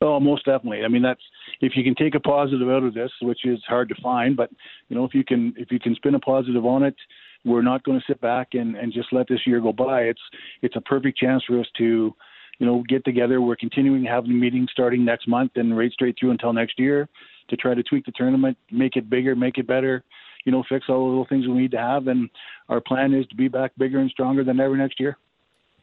Oh, 0.00 0.18
most 0.18 0.44
definitely. 0.44 0.84
I 0.84 0.88
mean, 0.88 1.02
that's 1.02 1.22
if 1.60 1.76
you 1.76 1.84
can 1.84 1.94
take 1.94 2.16
a 2.16 2.20
positive 2.20 2.68
out 2.68 2.82
of 2.82 2.92
this, 2.92 3.10
which 3.22 3.44
is 3.44 3.60
hard 3.68 3.88
to 3.88 3.94
find, 4.02 4.36
but 4.36 4.50
you 4.88 4.96
know, 4.96 5.04
if 5.04 5.14
you 5.14 5.24
can 5.24 5.54
if 5.56 5.70
you 5.70 5.78
can 5.78 5.94
spin 5.94 6.14
a 6.14 6.20
positive 6.20 6.66
on 6.66 6.82
it, 6.82 6.96
we're 7.44 7.62
not 7.62 7.84
going 7.84 7.98
to 7.98 8.04
sit 8.06 8.20
back 8.20 8.48
and, 8.52 8.76
and 8.76 8.92
just 8.92 9.12
let 9.12 9.28
this 9.28 9.40
year 9.46 9.60
go 9.60 9.72
by. 9.72 10.02
It's 10.02 10.20
it's 10.62 10.76
a 10.76 10.80
perfect 10.80 11.18
chance 11.18 11.42
for 11.46 11.60
us 11.60 11.66
to, 11.78 12.14
you 12.58 12.66
know, 12.66 12.82
get 12.88 13.04
together. 13.04 13.40
We're 13.40 13.56
continuing 13.56 14.04
having 14.04 14.38
meetings 14.38 14.70
starting 14.72 15.04
next 15.04 15.28
month 15.28 15.52
and 15.56 15.76
right 15.76 15.92
straight 15.92 16.16
through 16.18 16.30
until 16.32 16.52
next 16.52 16.78
year 16.78 17.08
to 17.48 17.56
try 17.56 17.74
to 17.74 17.82
tweak 17.82 18.06
the 18.06 18.12
tournament, 18.12 18.56
make 18.70 18.96
it 18.96 19.10
bigger, 19.10 19.34
make 19.34 19.58
it 19.58 19.66
better, 19.66 20.04
you 20.44 20.52
know, 20.52 20.64
fix 20.68 20.86
all 20.88 21.04
the 21.04 21.08
little 21.08 21.26
things 21.26 21.46
we 21.46 21.54
need 21.54 21.70
to 21.72 21.78
have. 21.78 22.06
And 22.06 22.30
our 22.68 22.80
plan 22.80 23.14
is 23.14 23.26
to 23.28 23.36
be 23.36 23.48
back 23.48 23.72
bigger 23.76 23.98
and 23.98 24.10
stronger 24.10 24.44
than 24.44 24.60
ever 24.60 24.76
next 24.76 25.00
year. 25.00 25.18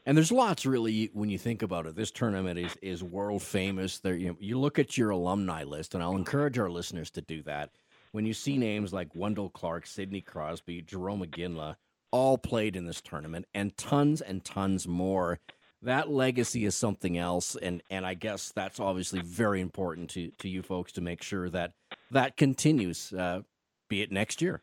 And 0.05 0.17
there's 0.17 0.32
lots 0.32 0.65
really 0.65 1.12
when 1.13 1.29
you 1.29 1.38
think 1.38 1.62
about 1.62 1.86
it. 1.86 1.95
This 1.95 2.10
tournament 2.10 2.58
is 2.58 2.75
is 2.82 3.03
world 3.03 3.43
famous. 3.43 3.99
There, 3.99 4.15
you, 4.15 4.29
know, 4.29 4.38
you 4.39 4.58
look 4.58 4.79
at 4.79 4.97
your 4.97 5.12
alumni 5.12 5.63
list, 5.63 5.93
and 5.93 6.01
I'll 6.01 6.15
encourage 6.15 6.58
our 6.58 6.69
listeners 6.69 7.12
to 7.12 7.21
do 7.21 7.43
that. 7.43 7.69
When 8.12 8.25
you 8.25 8.34
see 8.34 8.58
names 8.58 8.91
like 8.91 9.13
Wendel 9.13 9.49
Clark, 9.49 9.86
Sidney 9.86 10.21
Crosby, 10.21 10.82
Jarome 10.82 11.27
Iginla, 11.27 11.75
all 12.12 12.39
played 12.39 12.75
in 12.75 12.86
this 12.86 13.01
tournament, 13.01 13.45
and 13.53 13.77
tons 13.77 14.21
and 14.21 14.43
tons 14.43 14.88
more. 14.88 15.39
That 15.81 16.09
legacy 16.09 16.65
is 16.65 16.75
something 16.75 17.17
else, 17.17 17.55
and 17.55 17.81
and 17.89 18.05
I 18.05 18.13
guess 18.13 18.51
that's 18.53 18.79
obviously 18.79 19.21
very 19.21 19.61
important 19.61 20.09
to 20.11 20.31
to 20.39 20.49
you 20.49 20.61
folks 20.61 20.91
to 20.93 21.01
make 21.01 21.23
sure 21.23 21.49
that 21.49 21.73
that 22.11 22.35
continues, 22.35 23.13
uh, 23.13 23.41
be 23.87 24.01
it 24.01 24.11
next 24.11 24.41
year. 24.41 24.61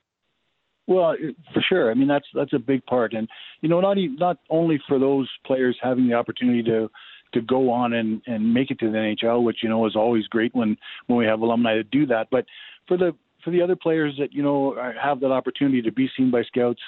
Well, 0.86 1.16
for 1.52 1.62
sure. 1.62 1.90
I 1.90 1.94
mean, 1.94 2.06
that's 2.06 2.26
that's 2.34 2.52
a 2.52 2.58
big 2.58 2.84
part, 2.86 3.14
and 3.14 3.28
you 3.60 3.68
know, 3.68 3.80
not 3.80 3.98
even, 3.98 4.16
not 4.16 4.38
only 4.50 4.80
for 4.86 4.98
those 4.98 5.28
players 5.46 5.76
having 5.82 6.06
the 6.06 6.14
opportunity 6.14 6.62
to 6.64 6.90
to 7.32 7.40
go 7.40 7.70
on 7.70 7.94
and 7.94 8.22
and 8.26 8.52
make 8.52 8.70
it 8.70 8.78
to 8.80 8.90
the 8.90 8.96
NHL, 8.96 9.42
which 9.42 9.58
you 9.62 9.68
know 9.68 9.86
is 9.86 9.96
always 9.96 10.26
great 10.26 10.54
when 10.54 10.76
when 11.06 11.18
we 11.18 11.24
have 11.24 11.40
alumni 11.40 11.74
to 11.74 11.82
do 11.82 12.06
that, 12.06 12.28
but 12.30 12.44
for 12.86 12.96
the 12.96 13.16
for 13.46 13.52
the 13.52 13.62
other 13.62 13.76
players 13.76 14.12
that 14.18 14.32
you 14.32 14.42
know 14.42 14.74
have 15.00 15.20
that 15.20 15.30
opportunity 15.30 15.80
to 15.80 15.92
be 15.92 16.10
seen 16.16 16.32
by 16.32 16.42
scouts, 16.42 16.80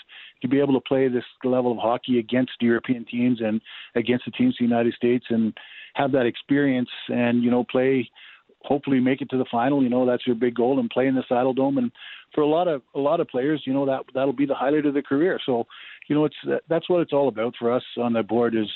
to 0.42 0.49
be 0.49 0.59
able 0.59 0.75
to 0.75 0.81
play 0.81 1.07
this 1.07 1.23
level 1.44 1.71
of 1.71 1.79
hockey 1.79 2.18
against 2.18 2.51
European 2.61 3.05
teams 3.05 3.40
and 3.40 3.61
against 3.94 4.25
the 4.25 4.33
teams 4.33 4.57
in 4.59 4.66
the 4.66 4.68
United 4.68 4.92
States, 4.94 5.25
and 5.31 5.57
have 5.94 6.11
that 6.11 6.27
experience, 6.27 6.88
and 7.09 7.44
you 7.44 7.51
know 7.51 7.62
play 7.62 8.11
hopefully 8.64 8.99
make 8.99 9.23
it 9.23 9.31
to 9.31 9.38
the 9.38 9.44
final. 9.49 9.85
You 9.85 9.88
know 9.88 10.05
that's 10.05 10.27
your 10.27 10.35
big 10.35 10.57
goal, 10.57 10.81
and 10.81 10.90
play 10.90 11.07
in 11.07 11.14
the 11.14 11.23
Saddledome. 11.31 11.79
And 11.79 11.92
for 12.35 12.40
a 12.40 12.49
lot 12.49 12.66
of 12.66 12.83
a 12.97 12.99
lot 12.99 13.21
of 13.21 13.29
players, 13.29 13.62
you 13.64 13.73
know 13.73 13.87
that 13.87 14.01
that'll 14.12 14.33
be 14.33 14.47
the 14.47 14.55
highlight 14.55 14.85
of 14.85 14.94
their 14.94 15.03
career. 15.03 15.38
So, 15.47 15.64
you 16.09 16.16
know, 16.16 16.25
it's 16.25 16.62
that's 16.68 16.90
what 16.90 17.03
it's 17.03 17.12
all 17.12 17.29
about 17.29 17.55
for 17.57 17.73
us 17.73 17.85
on 17.99 18.14
the 18.14 18.25
board 18.25 18.57
is 18.57 18.68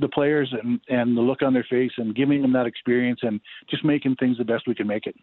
the 0.00 0.08
players 0.08 0.50
and 0.62 0.80
and 0.88 1.14
the 1.14 1.20
look 1.20 1.42
on 1.42 1.52
their 1.52 1.66
face 1.68 1.92
and 1.98 2.16
giving 2.16 2.40
them 2.40 2.54
that 2.54 2.64
experience 2.64 3.20
and 3.20 3.38
just 3.68 3.84
making 3.84 4.16
things 4.16 4.38
the 4.38 4.44
best 4.44 4.66
we 4.66 4.74
can 4.74 4.86
make 4.86 5.06
it. 5.06 5.14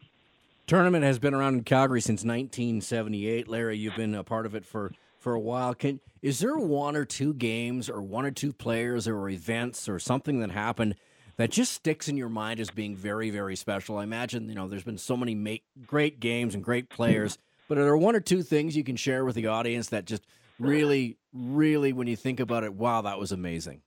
Tournament 0.69 1.03
has 1.03 1.17
been 1.17 1.33
around 1.33 1.55
in 1.55 1.63
Calgary 1.63 1.99
since 1.99 2.23
1978. 2.23 3.47
Larry, 3.47 3.75
you've 3.75 3.95
been 3.95 4.13
a 4.13 4.23
part 4.23 4.45
of 4.45 4.53
it 4.53 4.63
for 4.63 4.91
for 5.17 5.33
a 5.33 5.39
while. 5.39 5.73
Can 5.73 5.99
is 6.21 6.37
there 6.37 6.57
one 6.57 6.95
or 6.95 7.05
two 7.05 7.33
games 7.33 7.89
or 7.89 8.03
one 8.03 8.23
or 8.23 8.29
two 8.29 8.53
players 8.53 9.07
or 9.07 9.27
events 9.29 9.89
or 9.89 9.97
something 9.97 10.41
that 10.41 10.51
happened 10.51 10.93
that 11.37 11.49
just 11.49 11.73
sticks 11.73 12.07
in 12.07 12.17
your 12.17 12.29
mind 12.29 12.59
as 12.59 12.69
being 12.69 12.95
very 12.95 13.31
very 13.31 13.55
special? 13.55 13.97
I 13.97 14.03
imagine 14.03 14.47
you 14.47 14.53
know 14.53 14.67
there's 14.67 14.83
been 14.83 14.99
so 14.99 15.17
many 15.17 15.33
make, 15.33 15.63
great 15.87 16.19
games 16.19 16.53
and 16.53 16.63
great 16.63 16.87
players, 16.87 17.39
but 17.67 17.79
are 17.79 17.83
there 17.83 17.97
one 17.97 18.15
or 18.15 18.19
two 18.19 18.43
things 18.43 18.77
you 18.77 18.83
can 18.83 18.95
share 18.95 19.25
with 19.25 19.33
the 19.33 19.47
audience 19.47 19.89
that 19.89 20.05
just 20.05 20.23
really 20.59 21.17
really 21.33 21.93
when 21.93 22.05
you 22.05 22.15
think 22.15 22.39
about 22.39 22.63
it, 22.63 22.75
wow, 22.75 23.01
that 23.01 23.17
was 23.17 23.31
amazing. 23.31 23.81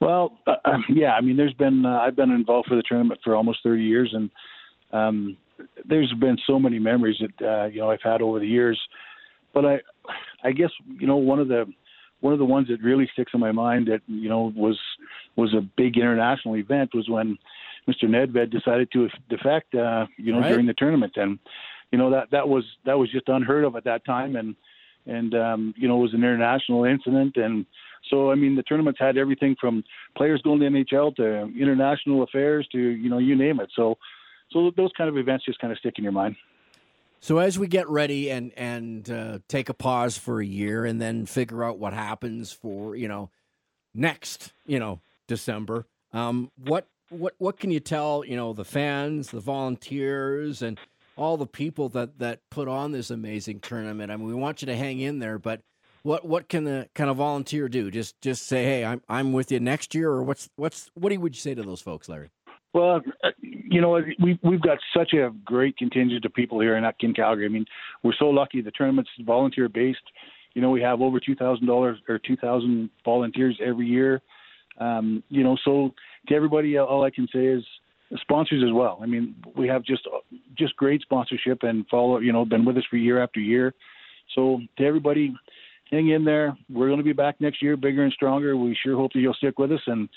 Well, 0.00 0.38
uh, 0.46 0.54
yeah, 0.88 1.14
I 1.14 1.22
mean, 1.22 1.36
there's 1.36 1.54
been 1.54 1.84
uh, 1.84 1.98
I've 1.98 2.14
been 2.14 2.30
involved 2.30 2.68
for 2.68 2.76
the 2.76 2.84
tournament 2.88 3.18
for 3.24 3.34
almost 3.34 3.64
30 3.64 3.82
years, 3.82 4.14
and 4.14 4.30
um, 4.92 5.36
there's 5.84 6.12
been 6.14 6.38
so 6.46 6.58
many 6.58 6.78
memories 6.78 7.16
that 7.20 7.46
uh, 7.46 7.66
you 7.66 7.80
know 7.80 7.90
I've 7.90 8.02
had 8.02 8.22
over 8.22 8.38
the 8.38 8.46
years. 8.46 8.80
But 9.54 9.64
I, 9.64 9.80
I 10.44 10.52
guess 10.52 10.70
you 10.98 11.06
know 11.06 11.16
one 11.16 11.38
of 11.40 11.48
the 11.48 11.66
one 12.20 12.32
of 12.32 12.38
the 12.38 12.44
ones 12.44 12.68
that 12.68 12.82
really 12.82 13.08
sticks 13.12 13.32
in 13.34 13.40
my 13.40 13.52
mind 13.52 13.88
that 13.88 14.00
you 14.06 14.28
know 14.28 14.52
was 14.56 14.78
was 15.36 15.54
a 15.54 15.60
big 15.76 15.96
international 15.96 16.56
event 16.56 16.90
was 16.94 17.08
when 17.08 17.38
Mr. 17.88 18.04
Nedved 18.04 18.50
decided 18.50 18.90
to 18.92 19.08
defect, 19.30 19.74
uh, 19.74 20.06
you 20.16 20.32
know, 20.32 20.40
Right. 20.40 20.48
during 20.50 20.66
the 20.66 20.74
tournament, 20.74 21.12
and 21.16 21.38
you 21.90 21.98
know 21.98 22.10
that 22.10 22.30
that 22.30 22.48
was 22.48 22.64
that 22.84 22.98
was 22.98 23.10
just 23.10 23.28
unheard 23.28 23.64
of 23.64 23.76
at 23.76 23.84
that 23.84 24.04
time, 24.04 24.36
and 24.36 24.54
and 25.06 25.34
um, 25.34 25.74
you 25.76 25.88
know 25.88 25.98
it 25.98 26.02
was 26.02 26.14
an 26.14 26.20
international 26.22 26.84
incident, 26.84 27.36
and 27.36 27.64
so 28.10 28.30
I 28.30 28.34
mean 28.34 28.56
the 28.56 28.62
tournament's 28.62 29.00
had 29.00 29.16
everything 29.16 29.56
from 29.60 29.84
players 30.16 30.42
going 30.42 30.60
to 30.60 30.66
NHL 30.66 31.16
to 31.16 31.50
international 31.58 32.22
affairs 32.22 32.68
to 32.72 32.78
you 32.78 33.08
know 33.08 33.18
you 33.18 33.36
name 33.36 33.60
it. 33.60 33.70
So 33.74 33.96
so 34.50 34.70
those 34.76 34.90
kind 34.96 35.08
of 35.08 35.16
events 35.16 35.44
just 35.44 35.58
kind 35.58 35.72
of 35.72 35.78
stick 35.78 35.94
in 35.98 36.04
your 36.04 36.12
mind. 36.12 36.36
So 37.20 37.38
as 37.38 37.58
we 37.58 37.66
get 37.66 37.88
ready 37.88 38.30
and 38.30 38.52
and 38.56 39.10
uh, 39.10 39.38
take 39.48 39.68
a 39.68 39.74
pause 39.74 40.16
for 40.16 40.40
a 40.40 40.46
year 40.46 40.84
and 40.84 41.00
then 41.00 41.26
figure 41.26 41.64
out 41.64 41.78
what 41.78 41.92
happens 41.92 42.52
for 42.52 42.94
you 42.94 43.08
know 43.08 43.30
next 43.94 44.52
you 44.66 44.78
know 44.78 45.00
December, 45.26 45.86
um, 46.12 46.50
what 46.56 46.86
what 47.10 47.34
what 47.38 47.58
can 47.58 47.70
you 47.70 47.80
tell 47.80 48.24
you 48.24 48.36
know 48.36 48.52
the 48.52 48.64
fans, 48.64 49.30
the 49.30 49.40
volunteers, 49.40 50.62
and 50.62 50.78
all 51.16 51.36
the 51.36 51.46
people 51.46 51.88
that 51.90 52.18
that 52.18 52.40
put 52.50 52.68
on 52.68 52.92
this 52.92 53.10
amazing 53.10 53.60
tournament? 53.60 54.12
I 54.12 54.16
mean, 54.16 54.28
we 54.28 54.34
want 54.34 54.62
you 54.62 54.66
to 54.66 54.76
hang 54.76 55.00
in 55.00 55.18
there, 55.18 55.38
but 55.38 55.62
what 56.02 56.24
what 56.24 56.48
can 56.48 56.64
the 56.64 56.88
kind 56.94 57.10
of 57.10 57.16
volunteer 57.16 57.68
do? 57.68 57.90
Just 57.90 58.20
just 58.20 58.46
say, 58.46 58.64
hey, 58.64 58.84
I'm 58.84 59.02
I'm 59.08 59.32
with 59.32 59.50
you 59.50 59.58
next 59.58 59.94
year, 59.94 60.10
or 60.10 60.22
what's 60.22 60.48
what's 60.56 60.90
what 60.94 61.16
would 61.16 61.34
you 61.34 61.40
say 61.40 61.54
to 61.54 61.62
those 61.62 61.80
folks, 61.80 62.08
Larry? 62.08 62.30
Well, 62.78 63.02
uh, 63.24 63.30
you 63.42 63.80
know, 63.80 64.00
we 64.22 64.38
we've 64.44 64.62
got 64.62 64.78
such 64.96 65.12
a 65.12 65.32
great 65.44 65.76
contingent 65.76 66.24
of 66.24 66.32
people 66.32 66.60
here 66.60 66.76
in 66.76 66.84
in 67.00 67.12
Calgary. 67.12 67.44
I 67.44 67.48
mean, 67.48 67.66
we're 68.04 68.12
so 68.16 68.26
lucky. 68.26 68.62
The 68.62 68.70
tournament's 68.70 69.10
volunteer 69.26 69.68
based. 69.68 69.98
You 70.54 70.62
know, 70.62 70.70
we 70.70 70.80
have 70.82 71.00
over 71.00 71.18
two 71.18 71.34
thousand 71.34 71.66
dollars 71.66 71.98
or 72.08 72.20
two 72.20 72.36
thousand 72.36 72.90
volunteers 73.04 73.58
every 73.64 73.86
year. 73.86 74.22
Um, 74.78 75.24
you 75.28 75.42
know, 75.42 75.56
so 75.64 75.92
to 76.28 76.34
everybody, 76.36 76.78
all 76.78 77.02
I 77.02 77.10
can 77.10 77.26
say 77.32 77.46
is 77.46 77.64
sponsors 78.20 78.62
as 78.64 78.72
well. 78.72 79.00
I 79.02 79.06
mean, 79.06 79.34
we 79.56 79.66
have 79.66 79.82
just 79.82 80.06
just 80.56 80.76
great 80.76 81.02
sponsorship 81.02 81.64
and 81.64 81.84
follow. 81.88 82.18
You 82.20 82.32
know, 82.32 82.44
been 82.44 82.64
with 82.64 82.76
us 82.76 82.84
for 82.88 82.96
year 82.96 83.20
after 83.20 83.40
year. 83.40 83.74
So 84.36 84.60
to 84.76 84.84
everybody, 84.84 85.34
hang 85.90 86.10
in 86.10 86.24
there. 86.24 86.56
We're 86.70 86.86
going 86.86 86.98
to 86.98 87.04
be 87.04 87.12
back 87.12 87.40
next 87.40 87.60
year, 87.60 87.76
bigger 87.76 88.04
and 88.04 88.12
stronger. 88.12 88.56
We 88.56 88.78
sure 88.80 88.96
hope 88.96 89.14
that 89.14 89.20
you'll 89.20 89.34
stick 89.34 89.58
with 89.58 89.72
us 89.72 89.80
and 89.88 90.08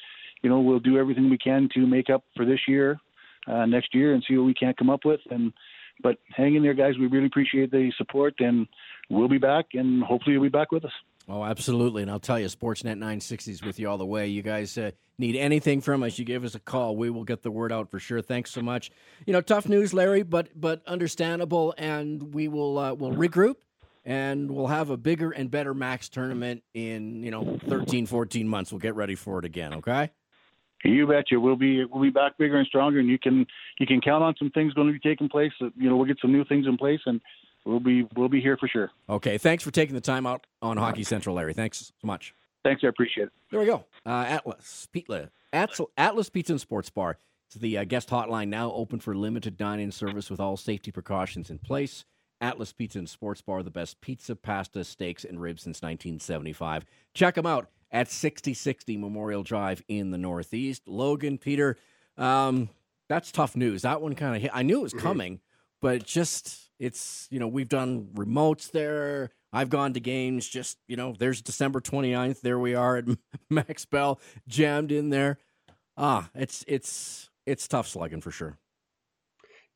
you 0.41 0.49
know, 0.49 0.59
we'll 0.59 0.79
do 0.79 0.97
everything 0.97 1.29
we 1.29 1.37
can 1.37 1.69
to 1.73 1.85
make 1.85 2.09
up 2.09 2.23
for 2.35 2.45
this 2.45 2.59
year, 2.67 2.99
uh, 3.47 3.65
next 3.65 3.93
year, 3.93 4.13
and 4.13 4.23
see 4.27 4.37
what 4.37 4.45
we 4.45 4.53
can't 4.53 4.77
come 4.77 4.89
up 4.89 5.05
with. 5.05 5.19
And 5.29 5.53
but 6.01 6.17
hang 6.35 6.55
in 6.55 6.63
there, 6.63 6.73
guys. 6.73 6.97
We 6.99 7.07
really 7.07 7.27
appreciate 7.27 7.71
the 7.71 7.91
support, 7.97 8.35
and 8.39 8.67
we'll 9.09 9.27
be 9.27 9.37
back, 9.37 9.67
and 9.73 10.03
hopefully 10.03 10.33
you'll 10.33 10.43
be 10.43 10.49
back 10.49 10.71
with 10.71 10.85
us. 10.85 10.91
Oh, 11.29 11.43
absolutely. 11.43 12.01
And 12.01 12.09
I'll 12.09 12.19
tell 12.19 12.39
you, 12.39 12.47
Sportsnet 12.47 12.97
960 12.97 13.51
is 13.51 13.63
with 13.63 13.79
you 13.79 13.87
all 13.87 13.97
the 13.97 14.05
way. 14.05 14.27
You 14.27 14.41
guys 14.41 14.77
uh, 14.77 14.91
need 15.19 15.35
anything 15.35 15.79
from 15.79 16.01
us, 16.03 16.17
you 16.17 16.25
give 16.25 16.43
us 16.43 16.55
a 16.55 16.59
call. 16.59 16.95
We 16.95 17.09
will 17.09 17.23
get 17.23 17.43
the 17.43 17.51
word 17.51 17.71
out 17.71 17.91
for 17.91 17.99
sure. 17.99 18.21
Thanks 18.21 18.51
so 18.51 18.61
much. 18.61 18.89
You 19.25 19.33
know, 19.33 19.41
tough 19.41 19.69
news, 19.69 19.93
Larry, 19.93 20.23
but 20.23 20.49
but 20.59 20.81
understandable. 20.87 21.75
And 21.77 22.33
we 22.33 22.47
will 22.47 22.77
uh, 22.77 22.93
we'll 22.93 23.13
regroup 23.13 23.57
and 24.03 24.49
we'll 24.49 24.67
have 24.67 24.89
a 24.89 24.97
bigger 24.97 25.31
and 25.31 25.51
better 25.51 25.73
Mac's 25.73 26.09
tournament 26.09 26.63
in, 26.73 27.23
you 27.23 27.31
know, 27.31 27.59
13, 27.67 28.07
14 28.07 28.47
months. 28.47 28.71
We'll 28.71 28.79
get 28.79 28.95
ready 28.95 29.15
for 29.15 29.39
it 29.39 29.45
again, 29.45 29.73
okay? 29.75 30.09
You 30.83 31.07
betcha. 31.07 31.39
We'll 31.39 31.55
be 31.55 31.85
we'll 31.85 32.01
be 32.01 32.09
back 32.09 32.37
bigger 32.37 32.57
and 32.57 32.67
stronger, 32.67 32.99
and 32.99 33.07
you 33.07 33.19
can 33.19 33.45
you 33.79 33.85
can 33.85 34.01
count 34.01 34.23
on 34.23 34.35
some 34.37 34.49
things 34.49 34.73
going 34.73 34.87
to 34.87 34.93
be 34.93 34.99
taking 34.99 35.29
place. 35.29 35.51
You 35.59 35.89
know, 35.89 35.95
we'll 35.95 36.07
get 36.07 36.19
some 36.21 36.31
new 36.31 36.43
things 36.45 36.65
in 36.67 36.77
place, 36.77 37.01
and 37.05 37.21
we'll 37.65 37.79
be 37.79 38.07
we'll 38.15 38.29
be 38.29 38.41
here 38.41 38.57
for 38.57 38.67
sure. 38.67 38.91
Okay. 39.09 39.37
Thanks 39.37 39.63
for 39.63 39.71
taking 39.71 39.95
the 39.95 40.01
time 40.01 40.25
out 40.25 40.45
on 40.61 40.77
Hockey 40.77 41.03
Central, 41.03 41.35
Larry. 41.35 41.53
Thanks 41.53 41.91
so 42.01 42.07
much. 42.07 42.33
Thanks, 42.63 42.83
I 42.83 42.87
appreciate 42.87 43.25
it. 43.25 43.33
There 43.49 43.59
we 43.59 43.65
go. 43.65 43.85
Uh, 44.05 44.25
Atlas 44.27 44.87
Pizza, 44.91 45.31
Atlas, 45.51 45.81
Atlas 45.97 46.29
Pizza 46.29 46.53
and 46.53 46.61
Sports 46.61 46.89
Bar. 46.89 47.17
It's 47.47 47.55
the 47.55 47.79
uh, 47.79 47.83
guest 47.83 48.09
hotline 48.09 48.47
now 48.49 48.71
open 48.71 48.99
for 48.99 49.15
limited 49.15 49.57
dining 49.57 49.91
service 49.91 50.29
with 50.29 50.39
all 50.39 50.57
safety 50.57 50.91
precautions 50.91 51.49
in 51.49 51.57
place. 51.57 52.05
Atlas 52.39 52.71
Pizza 52.71 52.97
and 52.97 53.09
Sports 53.09 53.41
Bar, 53.41 53.61
the 53.61 53.71
best 53.71 53.99
pizza, 54.01 54.35
pasta, 54.35 54.83
steaks, 54.83 55.25
and 55.25 55.41
ribs 55.41 55.63
since 55.63 55.81
1975. 55.81 56.85
Check 57.13 57.35
them 57.35 57.45
out 57.45 57.69
at 57.91 58.09
6060 58.09 58.97
Memorial 58.97 59.43
Drive 59.43 59.83
in 59.87 60.11
the 60.11 60.17
Northeast. 60.17 60.87
Logan, 60.87 61.37
Peter, 61.37 61.77
um, 62.17 62.69
that's 63.09 63.31
tough 63.31 63.55
news. 63.55 63.81
That 63.81 64.01
one 64.01 64.15
kind 64.15 64.35
of 64.35 64.41
hit. 64.41 64.51
I 64.53 64.63
knew 64.63 64.79
it 64.79 64.83
was 64.83 64.93
coming, 64.93 65.41
but 65.81 66.05
just 66.05 66.71
it's 66.79 67.27
you 67.29 67.39
know 67.39 67.47
we've 67.47 67.69
done 67.69 68.09
remotes 68.15 68.71
there. 68.71 69.31
I've 69.53 69.69
gone 69.69 69.93
to 69.93 69.99
games. 69.99 70.47
Just 70.47 70.77
you 70.87 70.95
know, 70.95 71.13
there's 71.17 71.41
December 71.41 71.81
29th. 71.81 72.41
There 72.41 72.59
we 72.59 72.73
are 72.73 72.97
at 72.97 73.05
Max 73.49 73.85
Bell, 73.85 74.19
jammed 74.47 74.91
in 74.91 75.09
there. 75.09 75.39
Ah, 75.97 76.29
it's 76.33 76.63
it's 76.67 77.29
it's 77.45 77.67
tough 77.67 77.87
slugging 77.87 78.21
for 78.21 78.31
sure. 78.31 78.57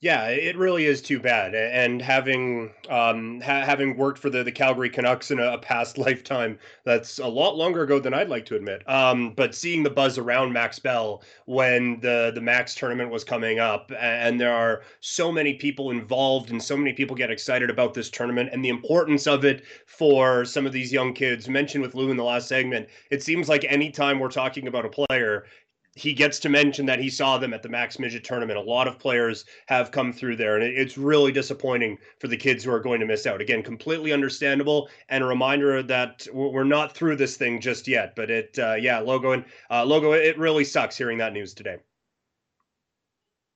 Yeah, 0.06 0.28
it 0.28 0.56
really 0.56 0.86
is 0.86 1.02
too 1.02 1.20
bad. 1.20 1.56
And 1.56 2.00
having 2.00 2.70
um, 2.89 3.41
ha- 3.41 3.65
having 3.65 3.98
worked 3.98 4.20
for 4.20 4.30
the, 4.30 4.44
the 4.44 4.52
Calgary 4.52 4.88
Canucks 4.88 5.32
in 5.32 5.39
a, 5.39 5.54
a 5.54 5.58
past 5.58 5.98
lifetime, 6.06 6.60
that's 6.84 7.18
a 7.18 7.28
lot 7.28 7.58
longer 7.58 7.82
ago 7.82 7.98
than 7.98 8.13
I'd 8.13 8.30
like 8.30 8.46
to 8.46 8.56
admit. 8.56 8.88
Um, 8.88 9.34
but 9.34 9.56
seeing 9.56 9.82
the 9.82 9.89
buzz 9.89 10.20
around 10.20 10.54
Max 10.54 10.78
Bell 10.78 11.24
when 11.46 12.00
the 12.02 12.32
the 12.36 12.39
Mac's 12.39 12.76
tournament 12.76 13.10
was 13.10 13.24
coming 13.24 13.58
up, 13.58 13.91
and 14.00 14.39
there 14.39 14.54
are 14.54 14.84
so 15.00 15.32
many 15.32 15.56
people 15.56 15.89
involved, 15.89 16.52
and 16.52 16.62
so 16.62 16.78
many 16.78 16.94
people 16.94 17.15
get 17.15 17.32
excited 17.32 17.72
about 17.72 17.96
this 17.96 18.12
tournament 18.12 18.52
and 18.54 18.63
the 18.63 18.70
importance 18.70 19.26
of 19.26 19.44
it 19.44 19.63
for 19.88 20.46
some 20.46 20.68
of 20.68 20.72
these 20.72 20.94
young 20.94 21.13
kids. 21.13 21.50
Mentioned 21.50 21.82
with 21.82 21.96
Lou 21.96 22.12
in 22.12 22.18
the 22.18 22.24
last 22.24 22.48
segment, 22.48 22.88
it 23.10 23.24
seems 23.24 23.50
like 23.50 23.65
anytime 23.68 24.20
we're 24.20 24.30
talking 24.30 24.68
about 24.68 24.86
a 24.86 24.89
player, 25.08 25.46
he 25.95 26.13
gets 26.13 26.39
to 26.39 26.49
mention 26.49 26.86
that 26.86 26.99
he 26.99 27.10
saw 27.10 27.38
them 27.38 27.53
at 27.53 27.63
the 27.63 27.69
Mac's 27.69 27.97
Midget 27.99 28.25
tournament. 28.25 28.60
A 28.60 28.62
lot 28.62 28.88
of 28.88 28.99
players 28.99 29.45
have 29.67 29.91
come 29.91 30.12
through 30.12 30.36
there, 30.36 30.58
and 30.58 30.63
it's 30.63 30.97
really 30.97 31.31
disappointing 31.31 31.97
for 32.19 32.27
the 32.27 32.36
kids 32.36 32.63
who 32.65 32.71
are 32.71 32.81
going 32.81 32.99
to 32.99 33.05
miss 33.05 33.25
out. 33.25 33.39
Again, 33.39 33.63
completely 33.63 34.12
understandable, 34.12 34.89
and 35.08 35.23
a 35.23 35.27
reminder 35.27 35.81
that 35.81 36.27
we're 36.34 36.65
not 36.65 36.93
through 36.93 37.15
this 37.15 37.38
thing 37.38 37.62
just 37.62 37.88
yet. 37.88 38.13
But 38.13 38.29
it, 38.29 38.60
uh, 38.60 38.75
yeah, 38.75 38.99
logo 38.99 39.31
and 39.31 39.45
uh, 39.71 39.86
logo, 39.86 40.12
it 40.12 40.38
really 40.38 40.65
sucks 40.65 40.97
hearing 40.97 41.17
that 41.19 41.31
news 41.31 41.53
today. 41.53 41.77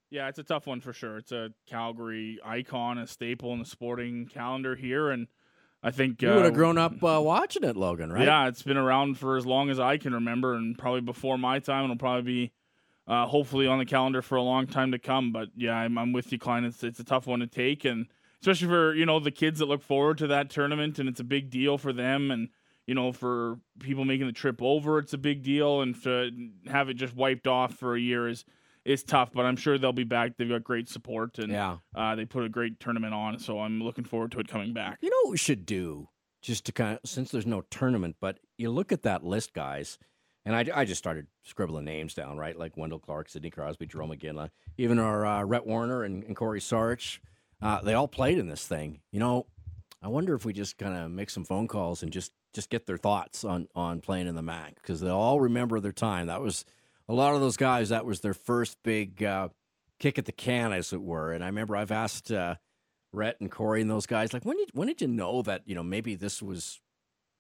Yeah, 0.10 0.30
it's 0.30 0.39
a 0.39 0.43
tough 0.43 0.65
one 0.65 0.80
for 0.80 0.93
sure. 0.93 1.17
It's 1.17 1.34
a 1.34 1.49
Calgary 1.67 2.39
icon, 2.43 2.97
a 2.97 3.06
staple 3.06 3.52
in 3.52 3.60
the 3.60 3.65
sporting 3.65 4.28
calendar 4.28 4.75
here, 4.75 5.12
and 5.12 5.28
I 5.82 5.92
think 5.92 6.22
You 6.22 6.32
uh, 6.32 6.36
would 6.36 6.46
have 6.46 6.54
grown 6.54 6.78
up 6.78 7.02
uh, 7.04 7.22
watching 7.22 7.63
it, 7.63 7.78
Logan, 7.78 8.12
right? 8.12 8.26
Yeah, 8.26 8.48
it's 8.48 8.63
been 8.63 8.78
around 8.78 9.18
for 9.18 9.38
as 9.38 9.46
long 9.46 9.70
as 9.70 9.80
I 9.80 9.98
can 9.98 10.13
remember, 10.13 10.54
and 10.54 10.78
probably 10.78 11.02
before 11.02 11.38
my 11.38 11.60
time. 11.60 11.86
It'll 11.86 11.96
probably 11.96 12.22
be, 12.22 12.52
uh, 13.08 13.26
hopefully, 13.26 13.65
on 13.65 13.80
the 13.80 13.86
calendar 13.86 14.22
for 14.22 14.36
a 14.36 14.42
long 14.42 14.68
time 14.68 14.92
to 14.92 15.00
come. 15.00 15.32
But 15.32 15.50
yeah, 15.56 15.75
I'm, 15.75 15.98
I'm 15.98 16.12
with 16.12 16.32
you, 16.32 16.40
Klein. 16.40 16.65
It's 16.65 16.84
it's 16.84 17.00
a 17.00 17.06
tough 17.06 17.27
one 17.27 17.40
to 17.40 17.48
take, 17.48 17.86
and 17.86 18.08
especially 18.42 18.67
for 18.67 18.94
you 18.94 19.06
know 19.06 19.19
the 19.19 19.32
kids 19.32 19.60
that 19.60 19.67
look 19.67 19.82
forward 19.82 20.17
to 20.17 20.27
that 20.27 20.50
tournament, 20.50 21.00
and 21.00 21.08
it's 21.08 21.21
a 21.21 21.25
big 21.25 21.50
deal 21.50 21.77
for 21.77 21.94
them, 21.94 22.30
and 22.30 22.50
you 22.86 22.94
know 22.94 23.13
for 23.13 23.60
people 23.80 24.04
making 24.04 24.27
the 24.27 24.34
trip 24.34 24.62
over, 24.62 25.00
it's 25.00 25.13
a 25.13 25.17
big 25.17 25.44
deal, 25.44 25.82
and 25.82 26.02
to 26.04 26.32
have 26.67 26.90
it 26.90 26.96
just 26.96 27.15
wiped 27.15 27.48
off 27.48 27.73
for 27.75 27.96
a 27.96 28.00
year 28.00 28.27
is 28.27 28.44
is 28.86 29.04
tough. 29.04 29.32
But 29.34 29.46
I'm 29.46 29.56
sure 29.56 29.77
they'll 29.77 29.92
be 29.94 30.04
back. 30.04 30.38
They've 30.38 30.50
got 30.50 30.63
great 30.63 30.90
support, 30.90 31.38
and 31.40 31.52
Yeah. 31.52 31.77
uh, 31.96 32.15
they 32.15 32.25
put 32.25 32.44
a 32.44 32.50
great 32.50 32.80
tournament 32.80 33.13
on. 33.13 33.40
So 33.40 33.60
I'm 33.60 33.82
looking 33.82 34.06
forward 34.06 34.32
to 34.34 34.40
it 34.40 34.48
coming 34.48 34.73
back. 34.73 35.00
You 35.02 35.10
know 35.10 35.17
what 35.23 35.32
we 35.32 35.38
should 35.38 35.65
do, 35.65 36.10
just 36.42 36.65
to 36.65 36.71
kind 36.71 37.00
of 37.02 37.10
since 37.10 37.32
there's 37.32 37.46
no 37.46 37.62
tournament, 37.69 38.15
but 38.19 38.40
you 38.58 38.69
look 38.69 38.92
at 38.92 39.04
that 39.04 39.23
list, 39.23 39.54
guys, 39.54 39.98
and 40.46 40.56
I, 40.56 40.65
I 40.73 40.86
just 40.86 41.00
started 41.00 41.27
scribbling 41.44 41.86
names 41.86 42.13
down, 42.13 42.38
right? 42.38 42.58
Like 42.58 42.77
Wendel 42.77 43.00
Clark, 43.00 43.30
Sidney 43.30 43.50
Crosby, 43.50 43.88
Jarome 43.88 44.19
Iginla, 44.19 44.50
even 44.77 44.98
our 44.98 45.25
uh, 45.25 45.44
Rhett 45.44 45.65
Warrener 45.67 46.04
and, 46.06 46.23
and 46.23 46.36
Corey 46.36 46.60
Sarich. 46.62 47.19
Uh, 47.62 47.82
they 47.82 47.94
all 47.94 48.08
played 48.08 48.38
in 48.38 48.48
this 48.48 48.65
thing. 48.65 49.02
You 49.12 49.19
know, 49.19 49.46
I 50.02 50.08
wonder 50.08 50.34
if 50.34 50.46
we 50.46 50.54
just 50.54 50.77
kind 50.77 50.96
of 50.96 51.12
make 51.12 51.30
some 51.30 51.44
phone 51.44 51.67
calls 51.67 52.02
and 52.04 52.12
just 52.12 52.32
just 52.54 52.69
get 52.69 52.88
their 52.88 52.98
thoughts 52.98 53.44
on 53.44 53.67
on 53.75 54.00
playing 54.02 54.27
in 54.27 54.36
the 54.36 54.42
MAC 54.42 54.75
because 54.75 55.02
they'll 55.02 55.12
all 55.17 55.42
remember 55.42 55.80
their 55.82 55.92
time. 55.92 56.27
That 56.27 56.42
was 56.42 56.63
a 57.10 57.14
lot 57.14 57.36
of 57.36 57.42
those 57.42 57.58
guys. 57.58 57.90
That 57.90 58.06
was 58.06 58.22
their 58.22 58.34
first 58.34 58.78
big. 58.84 59.22
Uh, 59.22 59.50
kick 60.00 60.18
at 60.18 60.26
the 60.26 60.32
can, 60.32 60.74
as 60.74 60.94
it 60.94 61.02
were. 61.02 61.32
And 61.32 61.44
I 61.44 61.48
remember 61.48 61.76
I've 61.76 61.92
asked 61.92 62.32
uh, 62.32 62.56
Rhett 63.14 63.40
and 63.40 63.52
Corey 63.52 63.82
and 63.82 63.90
those 63.90 64.06
guys, 64.06 64.34
like, 64.34 64.46
when 64.46 64.58
did 64.58 64.70
when 64.74 64.88
did 64.88 65.02
you 65.02 65.08
know 65.08 65.42
that 65.44 65.64
you 65.66 65.76
know 65.76 65.84
maybe 65.84 66.16
this 66.16 66.42
was 66.42 66.80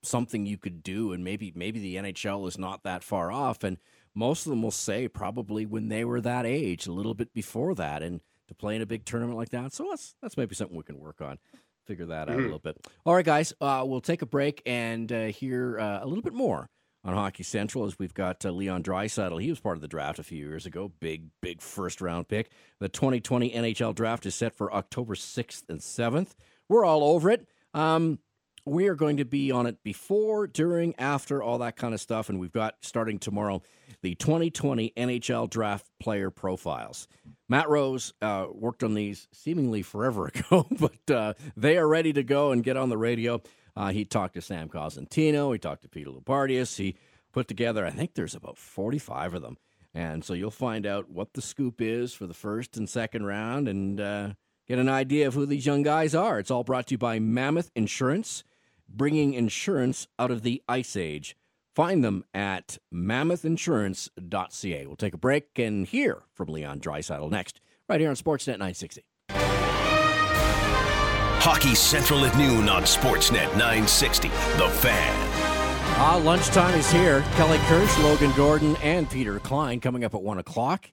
something 0.03 0.45
you 0.45 0.57
could 0.57 0.83
do, 0.83 1.11
and 1.11 1.23
maybe 1.23 1.51
maybe 1.55 1.79
the 1.79 1.95
NHL 1.95 2.47
is 2.47 2.57
not 2.57 2.83
that 2.83 3.03
far 3.03 3.31
off. 3.31 3.63
And 3.63 3.77
most 4.13 4.45
of 4.45 4.49
them 4.49 4.61
will 4.61 4.71
say 4.71 5.07
probably 5.07 5.65
when 5.65 5.89
they 5.89 6.05
were 6.05 6.21
that 6.21 6.45
age, 6.45 6.85
a 6.85 6.91
little 6.91 7.13
bit 7.13 7.33
before 7.33 7.73
that, 7.75 8.03
and 8.03 8.21
to 8.47 8.55
play 8.55 8.75
in 8.75 8.81
a 8.81 8.85
big 8.85 9.05
tournament 9.05 9.37
like 9.37 9.49
that. 9.49 9.73
So 9.73 9.87
that's 9.89 10.15
that's 10.21 10.37
maybe 10.37 10.55
something 10.55 10.77
we 10.77 10.83
can 10.83 10.99
work 10.99 11.21
on. 11.21 11.39
Figure 11.85 12.05
that 12.07 12.29
out 12.29 12.29
mm-hmm. 12.29 12.39
a 12.39 12.43
little 12.43 12.59
bit. 12.59 12.77
All 13.03 13.15
right, 13.15 13.25
guys, 13.25 13.51
uh, 13.61 13.83
we'll 13.85 14.01
take 14.01 14.21
a 14.21 14.27
break 14.27 14.61
and 14.65 15.11
uh, 15.11 15.25
hear 15.25 15.79
uh, 15.79 16.03
a 16.03 16.05
little 16.05 16.21
bit 16.21 16.33
more 16.33 16.69
on 17.09 17.15
Hockey 17.15 17.43
Central 17.43 17.85
as 17.85 17.97
we've 17.97 18.13
got 18.13 18.45
uh, 18.45 18.51
Leon 18.51 18.83
Draisaitl. 18.83 19.41
He 19.41 19.49
was 19.49 19.59
part 19.59 19.77
of 19.77 19.81
the 19.81 19.87
draft 19.87 20.19
a 20.19 20.23
few 20.23 20.37
years 20.37 20.65
ago. 20.65 20.91
Big, 20.99 21.25
big 21.41 21.61
first 21.61 22.01
round 22.01 22.27
pick. 22.27 22.51
The 22.79 22.87
2020 22.87 23.51
NHL 23.51 23.95
draft 23.95 24.25
is 24.25 24.35
set 24.35 24.55
for 24.55 24.71
October 24.71 25.15
6th 25.15 25.63
and 25.69 25.79
7th. 25.79 26.35
We're 26.67 26.85
all 26.85 27.03
over 27.03 27.31
it. 27.31 27.47
Um, 27.73 28.19
we 28.65 28.87
are 28.87 28.95
going 28.95 29.17
to 29.17 29.25
be 29.25 29.51
on 29.51 29.65
it 29.65 29.81
before, 29.83 30.45
during, 30.45 30.93
after, 30.99 31.41
all 31.41 31.57
that 31.59 31.75
kind 31.75 31.95
of 31.95 31.99
stuff. 31.99 32.29
And 32.29 32.39
we've 32.39 32.51
got 32.51 32.75
starting 32.81 33.17
tomorrow 33.17 33.63
the 34.03 34.13
2020 34.13 34.93
NHL 34.95 35.49
draft 35.49 35.87
player 35.99 36.29
profiles. 36.29 37.07
Matt 37.47 37.69
Rose 37.69 38.13
uh, 38.21 38.45
worked 38.53 38.83
on 38.83 38.93
these 38.93 39.27
seemingly 39.33 39.81
forever 39.81 40.27
ago, 40.35 40.67
but 40.69 41.11
uh, 41.11 41.33
they 41.57 41.77
are 41.77 41.87
ready 41.87 42.13
to 42.13 42.23
go 42.23 42.51
and 42.51 42.63
get 42.63 42.77
on 42.77 42.89
the 42.89 42.97
radio. 42.97 43.41
Uh, 43.75 43.91
he 43.91 44.05
talked 44.05 44.35
to 44.35 44.41
Sam 44.41 44.69
Cosentino. 44.69 45.53
He 45.53 45.59
talked 45.59 45.83
to 45.83 45.89
Peter 45.89 46.09
Loubardias. 46.09 46.77
He 46.77 46.95
put 47.31 47.47
together, 47.47 47.85
I 47.85 47.91
think 47.91 48.13
there's 48.13 48.35
about 48.35 48.57
45 48.57 49.35
of 49.35 49.41
them. 49.41 49.57
And 49.93 50.23
so 50.23 50.33
you'll 50.33 50.51
find 50.51 50.85
out 50.85 51.09
what 51.09 51.33
the 51.33 51.41
scoop 51.41 51.81
is 51.81 52.13
for 52.13 52.27
the 52.27 52.33
first 52.33 52.77
and 52.77 52.87
second 52.87 53.25
round 53.25 53.67
and 53.67 53.99
uh, 53.99 54.29
get 54.67 54.79
an 54.79 54.89
idea 54.89 55.27
of 55.27 55.33
who 55.33 55.45
these 55.45 55.65
young 55.65 55.83
guys 55.83 56.13
are. 56.13 56.39
It's 56.39 56.51
all 56.51 56.63
brought 56.63 56.87
to 56.87 56.93
you 56.93 56.97
by 56.99 57.19
Mammoth 57.19 57.71
Insurance, 57.75 58.43
bringing 58.87 59.33
insurance 59.33 60.07
out 60.19 60.31
of 60.31 60.43
the 60.43 60.61
ice 60.67 60.95
age. 60.95 61.35
Find 61.75 62.03
them 62.03 62.25
at 62.33 62.77
mammothinsurance.ca. 62.93 64.85
We'll 64.85 64.95
take 64.95 65.13
a 65.13 65.17
break 65.17 65.57
and 65.57 65.87
hear 65.87 66.23
from 66.33 66.49
Leon 66.49 66.81
Draisaitl 66.81 67.31
next, 67.31 67.61
right 67.87 67.99
here 67.99 68.09
on 68.09 68.15
Sportsnet 68.15 68.57
960. 68.57 69.03
Hockey 71.41 71.73
Central 71.73 72.25
at 72.25 72.37
noon 72.37 72.67
on 72.67 72.83
Sportsnet 72.83 73.49
960. 73.53 74.27
The 74.27 74.69
Fan. 74.81 75.15
Ah, 75.97 76.21
lunchtime 76.21 76.77
is 76.77 76.91
here. 76.91 77.21
Kelly 77.35 77.57
Kirsch, 77.59 77.97
Logan 77.99 78.33
Gordon, 78.35 78.75
and 78.83 79.09
Peter 79.09 79.39
Klein 79.39 79.79
coming 79.79 80.03
up 80.03 80.13
at 80.13 80.21
1 80.21 80.37
o'clock. 80.37 80.91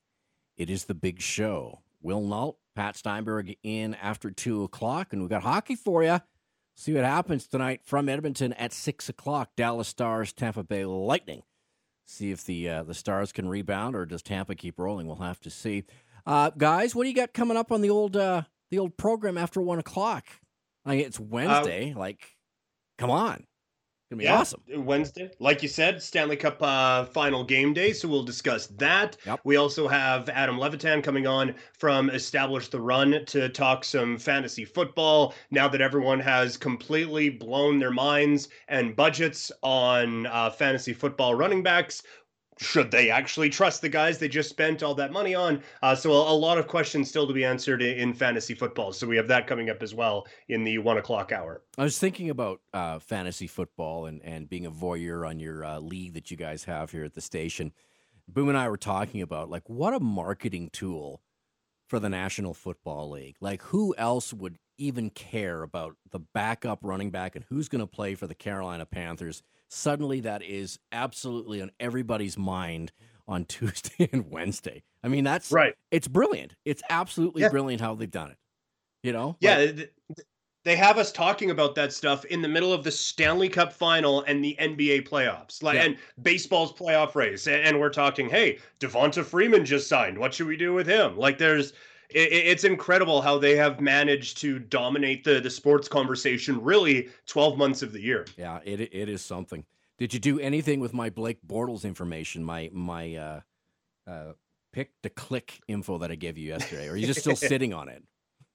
It 0.56 0.70
is 0.70 0.84
the 0.84 0.94
big 0.94 1.20
show. 1.20 1.80
Will 2.00 2.20
Nault, 2.20 2.58
Pat 2.76 2.96
Steinberg 2.96 3.56
in 3.64 3.94
after 3.96 4.30
2 4.30 4.62
o'clock, 4.62 5.12
and 5.12 5.20
we've 5.20 5.30
got 5.30 5.42
hockey 5.42 5.74
for 5.74 6.04
you. 6.04 6.20
See 6.76 6.94
what 6.94 7.02
happens 7.02 7.48
tonight 7.48 7.80
from 7.82 8.08
Edmonton 8.08 8.52
at 8.52 8.72
6 8.72 9.08
o'clock. 9.08 9.50
Dallas 9.56 9.88
Stars, 9.88 10.32
Tampa 10.32 10.62
Bay 10.62 10.84
Lightning. 10.84 11.42
See 12.04 12.30
if 12.30 12.44
the 12.44 12.68
uh, 12.68 12.82
the 12.84 12.94
Stars 12.94 13.32
can 13.32 13.48
rebound 13.48 13.96
or 13.96 14.06
does 14.06 14.22
Tampa 14.22 14.54
keep 14.54 14.78
rolling. 14.78 15.08
We'll 15.08 15.16
have 15.16 15.40
to 15.40 15.50
see. 15.50 15.82
Uh, 16.24 16.50
guys, 16.50 16.94
what 16.94 17.02
do 17.02 17.08
you 17.08 17.16
got 17.16 17.34
coming 17.34 17.56
up 17.56 17.72
on 17.72 17.80
the 17.80 17.90
old 17.90 18.16
uh, 18.16 18.42
the 18.70 18.78
old 18.78 18.96
program 18.96 19.38
after 19.38 19.60
one 19.60 19.78
o'clock. 19.78 20.24
Like 20.84 21.00
it's 21.00 21.18
Wednesday. 21.18 21.92
Uh, 21.92 21.98
like, 21.98 22.36
come 22.98 23.10
on. 23.10 23.44
It's 24.06 24.10
gonna 24.10 24.18
be 24.18 24.24
yeah, 24.26 24.38
awesome. 24.38 24.62
Wednesday, 24.84 25.28
like 25.40 25.64
you 25.64 25.68
said, 25.68 26.00
Stanley 26.00 26.36
Cup 26.36 26.62
uh, 26.62 27.06
final 27.06 27.42
game 27.42 27.74
day. 27.74 27.92
So 27.92 28.06
we'll 28.06 28.22
discuss 28.22 28.68
that. 28.78 29.16
Yep. 29.26 29.40
We 29.42 29.56
also 29.56 29.88
have 29.88 30.28
Adam 30.28 30.60
Levitan 30.60 31.02
coming 31.02 31.26
on 31.26 31.56
from 31.76 32.10
Establish 32.10 32.68
the 32.68 32.80
Run 32.80 33.24
to 33.26 33.48
talk 33.48 33.82
some 33.82 34.16
fantasy 34.16 34.64
football. 34.64 35.34
Now 35.50 35.66
that 35.66 35.80
everyone 35.80 36.20
has 36.20 36.56
completely 36.56 37.30
blown 37.30 37.80
their 37.80 37.90
minds 37.90 38.48
and 38.68 38.94
budgets 38.94 39.50
on 39.62 40.26
uh, 40.26 40.50
fantasy 40.50 40.92
football 40.92 41.34
running 41.34 41.64
backs, 41.64 42.04
should 42.58 42.90
they 42.90 43.10
actually 43.10 43.50
trust 43.50 43.82
the 43.82 43.88
guys 43.88 44.18
they 44.18 44.28
just 44.28 44.48
spent 44.48 44.82
all 44.82 44.94
that 44.94 45.12
money 45.12 45.34
on? 45.34 45.62
Uh, 45.82 45.94
so 45.94 46.12
a, 46.12 46.32
a, 46.32 46.36
lot 46.36 46.56
of 46.56 46.66
questions 46.66 47.08
still 47.08 47.26
to 47.26 47.34
be 47.34 47.44
answered 47.44 47.82
in, 47.82 47.98
in, 47.98 48.14
fantasy 48.14 48.54
football. 48.54 48.92
So 48.92 49.06
we 49.06 49.16
have 49.16 49.28
that 49.28 49.46
coming 49.46 49.68
up 49.68 49.82
as 49.82 49.94
well 49.94 50.26
in 50.48 50.64
the 50.64 50.78
one 50.78 50.96
o'clock 50.96 51.32
hour. 51.32 51.62
I 51.76 51.84
was 51.84 51.98
thinking 51.98 52.30
about 52.30 52.60
uh, 52.72 52.98
fantasy 52.98 53.46
football 53.46 54.06
and, 54.06 54.22
and 54.22 54.48
being 54.48 54.64
a 54.64 54.70
voyeur 54.70 55.28
on 55.28 55.38
your 55.38 55.64
uh, 55.64 55.78
league 55.80 56.14
that 56.14 56.30
you 56.30 56.36
guys 56.36 56.64
have 56.64 56.90
here 56.90 57.04
at 57.04 57.14
the 57.14 57.20
station. 57.20 57.72
Boom 58.26 58.48
and 58.48 58.58
I 58.58 58.68
were 58.68 58.78
talking 58.78 59.20
about 59.20 59.50
like 59.50 59.68
what 59.68 59.92
a 59.94 60.00
marketing 60.00 60.70
tool 60.72 61.20
for 61.86 62.00
the 62.00 62.08
National 62.08 62.54
Football 62.54 63.10
League. 63.10 63.36
Like 63.40 63.62
who 63.62 63.94
else 63.98 64.32
would 64.32 64.58
even 64.78 65.10
care 65.10 65.62
about 65.62 65.96
the 66.10 66.18
backup 66.18 66.80
running 66.82 67.10
back 67.10 67.36
and 67.36 67.44
who's 67.48 67.68
going 67.68 67.80
to 67.80 67.86
play 67.86 68.14
for 68.14 68.26
the 68.26 68.34
Carolina 68.34 68.86
Panthers? 68.86 69.42
Suddenly 69.68 70.20
that 70.20 70.42
is 70.42 70.78
absolutely 70.92 71.60
on 71.62 71.70
everybody's 71.80 72.38
mind 72.38 72.92
on 73.28 73.44
Tuesday 73.46 74.08
and 74.12 74.30
Wednesday. 74.30 74.82
I 75.02 75.08
mean, 75.08 75.24
that's 75.24 75.52
right. 75.52 75.74
It's 75.90 76.08
brilliant. 76.08 76.54
It's 76.64 76.82
absolutely 76.90 77.42
yeah. 77.42 77.48
brilliant 77.48 77.80
how 77.80 77.94
they've 77.94 78.10
done 78.10 78.30
it. 78.30 78.38
You 79.02 79.12
know? 79.12 79.36
Yeah. 79.40 79.58
Like, 79.58 79.92
they 80.64 80.74
have 80.74 80.98
us 80.98 81.12
talking 81.12 81.52
about 81.52 81.76
that 81.76 81.92
stuff 81.92 82.24
in 82.24 82.42
the 82.42 82.48
middle 82.48 82.72
of 82.72 82.82
the 82.82 82.90
Stanley 82.90 83.48
Cup 83.48 83.72
final 83.72 84.22
and 84.22 84.44
the 84.44 84.56
NBA 84.58 85.08
playoffs, 85.08 85.62
like 85.62 85.76
yeah. 85.76 85.84
and 85.84 85.96
baseball's 86.22 86.72
playoff 86.72 87.14
race. 87.14 87.46
And, 87.46 87.62
and 87.62 87.78
we're 87.78 87.88
talking, 87.88 88.28
hey, 88.28 88.58
Devonta 88.80 89.24
Freeman 89.24 89.64
just 89.64 89.88
signed. 89.88 90.18
What 90.18 90.34
should 90.34 90.48
we 90.48 90.56
do 90.56 90.74
with 90.74 90.88
him? 90.88 91.16
Like, 91.16 91.38
there's 91.38 91.72
it, 92.10 92.32
it's 92.32 92.64
incredible 92.64 93.20
how 93.20 93.38
they 93.38 93.56
have 93.56 93.80
managed 93.80 94.38
to 94.38 94.58
dominate 94.58 95.24
the 95.24 95.40
the 95.40 95.50
sports 95.50 95.88
conversation 95.88 96.62
really 96.62 97.08
12 97.26 97.58
months 97.58 97.82
of 97.82 97.92
the 97.92 98.00
year. 98.00 98.26
Yeah, 98.36 98.60
it 98.64 98.80
it 98.80 99.08
is 99.08 99.24
something. 99.24 99.64
Did 99.98 100.12
you 100.12 100.20
do 100.20 100.38
anything 100.38 100.80
with 100.80 100.92
my 100.92 101.10
Blake 101.10 101.38
Bortles 101.46 101.84
information, 101.84 102.44
my 102.44 102.70
my 102.72 103.14
uh, 103.14 103.40
uh, 104.06 104.32
pick 104.72 104.90
to 105.02 105.10
click 105.10 105.60
info 105.68 105.98
that 105.98 106.10
I 106.10 106.16
gave 106.16 106.36
you 106.36 106.48
yesterday? 106.48 106.88
Or 106.88 106.92
are 106.92 106.96
you 106.96 107.06
just 107.06 107.20
still 107.20 107.36
sitting 107.36 107.72
on 107.72 107.88
it? 107.88 108.02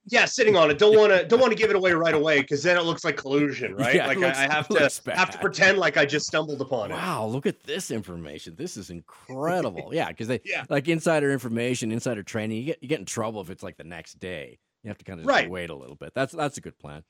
Yeah, 0.05 0.25
sitting 0.25 0.55
on 0.55 0.71
it. 0.71 0.77
Don't 0.77 0.97
want 0.97 1.11
to 1.11 1.25
don't 1.27 1.39
want 1.39 1.51
to 1.51 1.57
give 1.57 1.69
it 1.69 1.75
away 1.75 1.91
right 1.91 2.13
away 2.13 2.41
because 2.41 2.63
then 2.63 2.77
it 2.77 2.83
looks 2.83 3.03
like 3.03 3.17
collusion, 3.17 3.75
right? 3.75 3.95
Yeah, 3.95 4.07
like 4.07 4.17
looks, 4.17 4.37
I, 4.37 4.45
I, 4.45 4.53
have 4.53 4.67
to 4.69 5.11
have 5.13 5.29
to 5.31 5.37
pretend 5.37 5.77
like 5.77 5.97
I 5.97 6.05
just 6.05 6.25
stumbled 6.25 6.61
upon 6.61 6.89
wow, 6.89 6.95
it. 6.95 6.99
Wow, 6.99 7.25
look 7.27 7.45
at 7.45 7.63
this 7.63 7.91
information. 7.91 8.55
This 8.55 8.77
is 8.77 8.89
incredible. 8.89 9.89
yeah, 9.93 10.09
because 10.09 10.27
they 10.27 10.41
yeah. 10.43 10.65
like 10.69 10.87
insider 10.87 11.31
information, 11.31 11.91
insider 11.91 12.23
training. 12.23 12.57
You 12.57 12.63
get 12.63 12.79
you 12.81 12.89
get 12.89 12.99
in 12.99 13.05
trouble 13.05 13.41
if 13.41 13.49
it's 13.49 13.63
like 13.63 13.77
the 13.77 13.83
next 13.83 14.19
day. 14.19 14.59
You 14.83 14.87
have 14.87 14.97
to 14.97 15.05
kind 15.05 15.19
of 15.19 15.27
right. 15.27 15.49
wait 15.49 15.69
a 15.69 15.75
little 15.75 15.95
bit. 15.95 16.13
That's 16.15 16.33
that's 16.33 16.57
a 16.57 16.61
good 16.61 16.77
plan. 16.79 17.03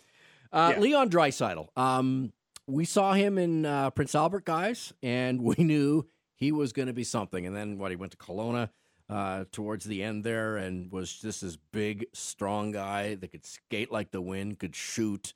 Uh, 0.51 0.73
yeah. 0.73 0.81
Leon 0.81 1.09
Draisaitl. 1.09 1.67
Um, 1.77 2.33
we 2.67 2.83
saw 2.83 3.13
him 3.13 3.37
in 3.37 3.65
uh, 3.65 3.89
Prince 3.91 4.13
Albert, 4.15 4.45
guys, 4.45 4.93
and 5.01 5.41
we 5.43 5.55
knew 5.57 6.05
he 6.35 6.51
was 6.51 6.73
going 6.73 6.87
to 6.87 6.93
be 6.93 7.05
something. 7.05 7.45
And 7.45 7.55
then 7.55 7.77
what? 7.77 7.91
He 7.91 7.95
went 7.95 8.11
to 8.11 8.17
Kelowna 8.17 8.69
uh, 9.11 9.43
towards 9.51 9.83
the 9.85 10.01
end 10.01 10.23
there 10.23 10.55
and 10.55 10.89
was 10.89 11.13
just 11.13 11.41
this 11.41 11.57
big, 11.73 12.05
strong 12.13 12.71
guy 12.71 13.15
that 13.15 13.31
could 13.31 13.45
skate 13.45 13.91
like 13.91 14.11
the 14.11 14.21
wind, 14.21 14.57
could 14.57 14.75
shoot, 14.75 15.33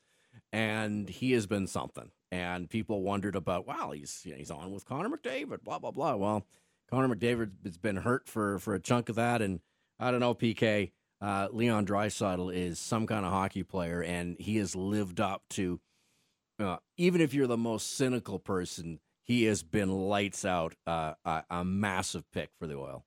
and 0.53 1.09
he 1.09 1.33
has 1.33 1.45
been 1.45 1.67
something. 1.67 2.09
And 2.31 2.69
people 2.69 3.03
wondered 3.03 3.35
about, 3.35 3.67
wow, 3.67 3.91
he's 3.91 4.21
you 4.23 4.31
know, 4.31 4.37
he's 4.37 4.51
on 4.51 4.71
with 4.71 4.85
Connor 4.85 5.09
McDavid, 5.09 5.63
blah 5.63 5.79
blah 5.79 5.91
blah. 5.91 6.15
Well, 6.15 6.45
Connor 6.89 7.13
McDavid 7.13 7.51
has 7.65 7.77
been 7.77 7.97
hurt 7.97 8.29
for 8.29 8.59
for 8.59 8.73
a 8.73 8.79
chunk 8.79 9.09
of 9.09 9.15
that, 9.15 9.41
and 9.41 9.59
I 9.99 10.09
don't 10.09 10.21
know, 10.21 10.33
PK. 10.33 10.91
Uh, 11.21 11.47
Leon 11.51 11.85
Draisaitl 11.85 12.53
is 12.53 12.79
some 12.79 13.07
kind 13.07 13.25
of 13.25 13.31
hockey 13.31 13.63
player, 13.63 14.01
and 14.01 14.37
he 14.39 14.57
has 14.57 14.75
lived 14.75 15.19
up 15.19 15.43
to. 15.51 15.81
Uh, 16.57 16.77
even 16.95 17.19
if 17.19 17.33
you're 17.33 17.47
the 17.47 17.57
most 17.57 17.97
cynical 17.97 18.39
person, 18.39 18.99
he 19.23 19.43
has 19.43 19.63
been 19.63 19.91
lights 19.91 20.45
out. 20.45 20.75
Uh, 20.87 21.13
a, 21.25 21.43
a 21.49 21.65
massive 21.65 22.23
pick 22.31 22.49
for 22.57 22.67
the 22.67 22.77
Oil 22.77 23.03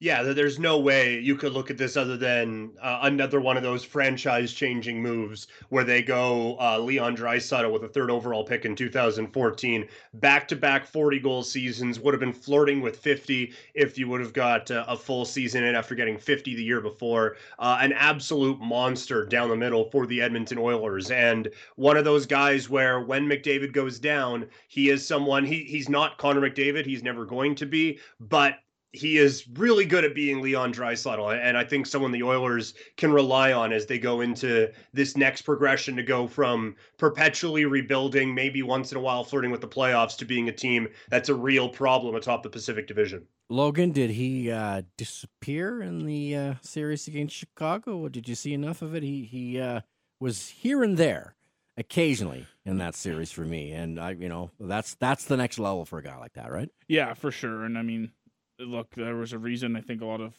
yeah, 0.00 0.22
there's 0.22 0.58
no 0.58 0.80
way 0.80 1.18
you 1.20 1.36
could 1.36 1.52
look 1.52 1.70
at 1.70 1.78
this 1.78 1.96
other 1.96 2.16
than 2.16 2.72
uh, 2.82 2.98
another 3.02 3.40
one 3.40 3.56
of 3.56 3.62
those 3.62 3.84
franchise-changing 3.84 5.00
moves 5.00 5.46
where 5.68 5.84
they 5.84 6.02
go 6.02 6.58
uh, 6.60 6.78
Leon 6.78 7.16
Draisaitl 7.16 7.72
with 7.72 7.84
a 7.84 7.88
third 7.88 8.10
overall 8.10 8.44
pick 8.44 8.64
in 8.64 8.74
2014, 8.74 9.88
back-to-back 10.14 10.90
40-goal 10.90 11.44
seasons, 11.44 12.00
would 12.00 12.12
have 12.12 12.20
been 12.20 12.32
flirting 12.32 12.80
with 12.80 12.98
50 12.98 13.52
if 13.74 13.96
you 13.96 14.08
would 14.08 14.20
have 14.20 14.32
got 14.32 14.68
uh, 14.70 14.84
a 14.88 14.96
full 14.96 15.24
season 15.24 15.62
in 15.62 15.76
after 15.76 15.94
getting 15.94 16.18
50 16.18 16.56
the 16.56 16.62
year 16.62 16.80
before. 16.80 17.36
Uh, 17.60 17.78
an 17.80 17.92
absolute 17.92 18.60
monster 18.60 19.24
down 19.24 19.48
the 19.48 19.56
middle 19.56 19.90
for 19.90 20.06
the 20.06 20.20
Edmonton 20.20 20.58
Oilers, 20.58 21.12
and 21.12 21.48
one 21.76 21.96
of 21.96 22.04
those 22.04 22.26
guys 22.26 22.68
where 22.68 23.00
when 23.00 23.28
McDavid 23.28 23.72
goes 23.72 24.00
down, 24.00 24.48
he 24.66 24.90
is 24.90 25.06
someone 25.06 25.44
he 25.44 25.64
he's 25.64 25.88
not 25.88 26.18
Connor 26.18 26.40
McDavid, 26.40 26.84
he's 26.84 27.02
never 27.02 27.24
going 27.24 27.54
to 27.54 27.66
be, 27.66 28.00
but 28.18 28.58
he 28.94 29.18
is 29.18 29.46
really 29.54 29.84
good 29.84 30.04
at 30.04 30.14
being 30.14 30.40
Leon 30.40 30.72
Draisaitl, 30.72 31.36
and 31.42 31.58
I 31.58 31.64
think 31.64 31.86
someone 31.86 32.12
the 32.12 32.22
Oilers 32.22 32.74
can 32.96 33.12
rely 33.12 33.52
on 33.52 33.72
as 33.72 33.86
they 33.86 33.98
go 33.98 34.20
into 34.20 34.70
this 34.92 35.16
next 35.16 35.42
progression 35.42 35.96
to 35.96 36.02
go 36.02 36.28
from 36.28 36.76
perpetually 36.96 37.64
rebuilding, 37.64 38.34
maybe 38.34 38.62
once 38.62 38.92
in 38.92 38.98
a 38.98 39.00
while 39.00 39.24
flirting 39.24 39.50
with 39.50 39.60
the 39.60 39.68
playoffs, 39.68 40.16
to 40.18 40.24
being 40.24 40.48
a 40.48 40.52
team 40.52 40.88
that's 41.08 41.28
a 41.28 41.34
real 41.34 41.68
problem 41.68 42.14
atop 42.14 42.42
the 42.42 42.50
Pacific 42.50 42.86
Division. 42.86 43.26
Logan, 43.50 43.90
did 43.90 44.10
he 44.10 44.50
uh, 44.50 44.82
disappear 44.96 45.82
in 45.82 46.06
the 46.06 46.36
uh, 46.36 46.54
series 46.62 47.08
against 47.08 47.34
Chicago? 47.34 48.08
Did 48.08 48.28
you 48.28 48.34
see 48.34 48.54
enough 48.54 48.80
of 48.80 48.94
it? 48.94 49.02
He 49.02 49.24
he 49.24 49.60
uh, 49.60 49.80
was 50.20 50.48
here 50.48 50.82
and 50.82 50.96
there, 50.96 51.34
occasionally 51.76 52.46
in 52.64 52.78
that 52.78 52.94
series 52.94 53.30
for 53.30 53.42
me, 53.42 53.72
and 53.72 54.00
I, 54.00 54.12
you 54.12 54.28
know, 54.28 54.50
that's 54.58 54.94
that's 54.94 55.24
the 55.24 55.36
next 55.36 55.58
level 55.58 55.84
for 55.84 55.98
a 55.98 56.02
guy 56.02 56.16
like 56.16 56.34
that, 56.34 56.50
right? 56.50 56.70
Yeah, 56.88 57.14
for 57.14 57.30
sure. 57.30 57.64
And 57.64 57.76
I 57.76 57.82
mean, 57.82 58.12
look, 58.58 58.94
there 58.94 59.16
was 59.16 59.32
a 59.32 59.38
reason 59.38 59.76
I 59.76 59.80
think 59.80 60.00
a 60.00 60.06
lot 60.06 60.20
of 60.20 60.34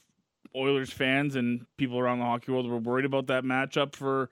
Oilers 0.56 0.92
fans 0.92 1.36
and 1.36 1.66
people 1.78 2.00
around 2.00 2.20
the 2.20 2.26
hockey 2.26 2.52
world 2.52 2.70
were 2.70 2.78
worried 2.78 3.06
about 3.06 3.28
that 3.28 3.44
matchup 3.44 3.96
for, 3.96 4.30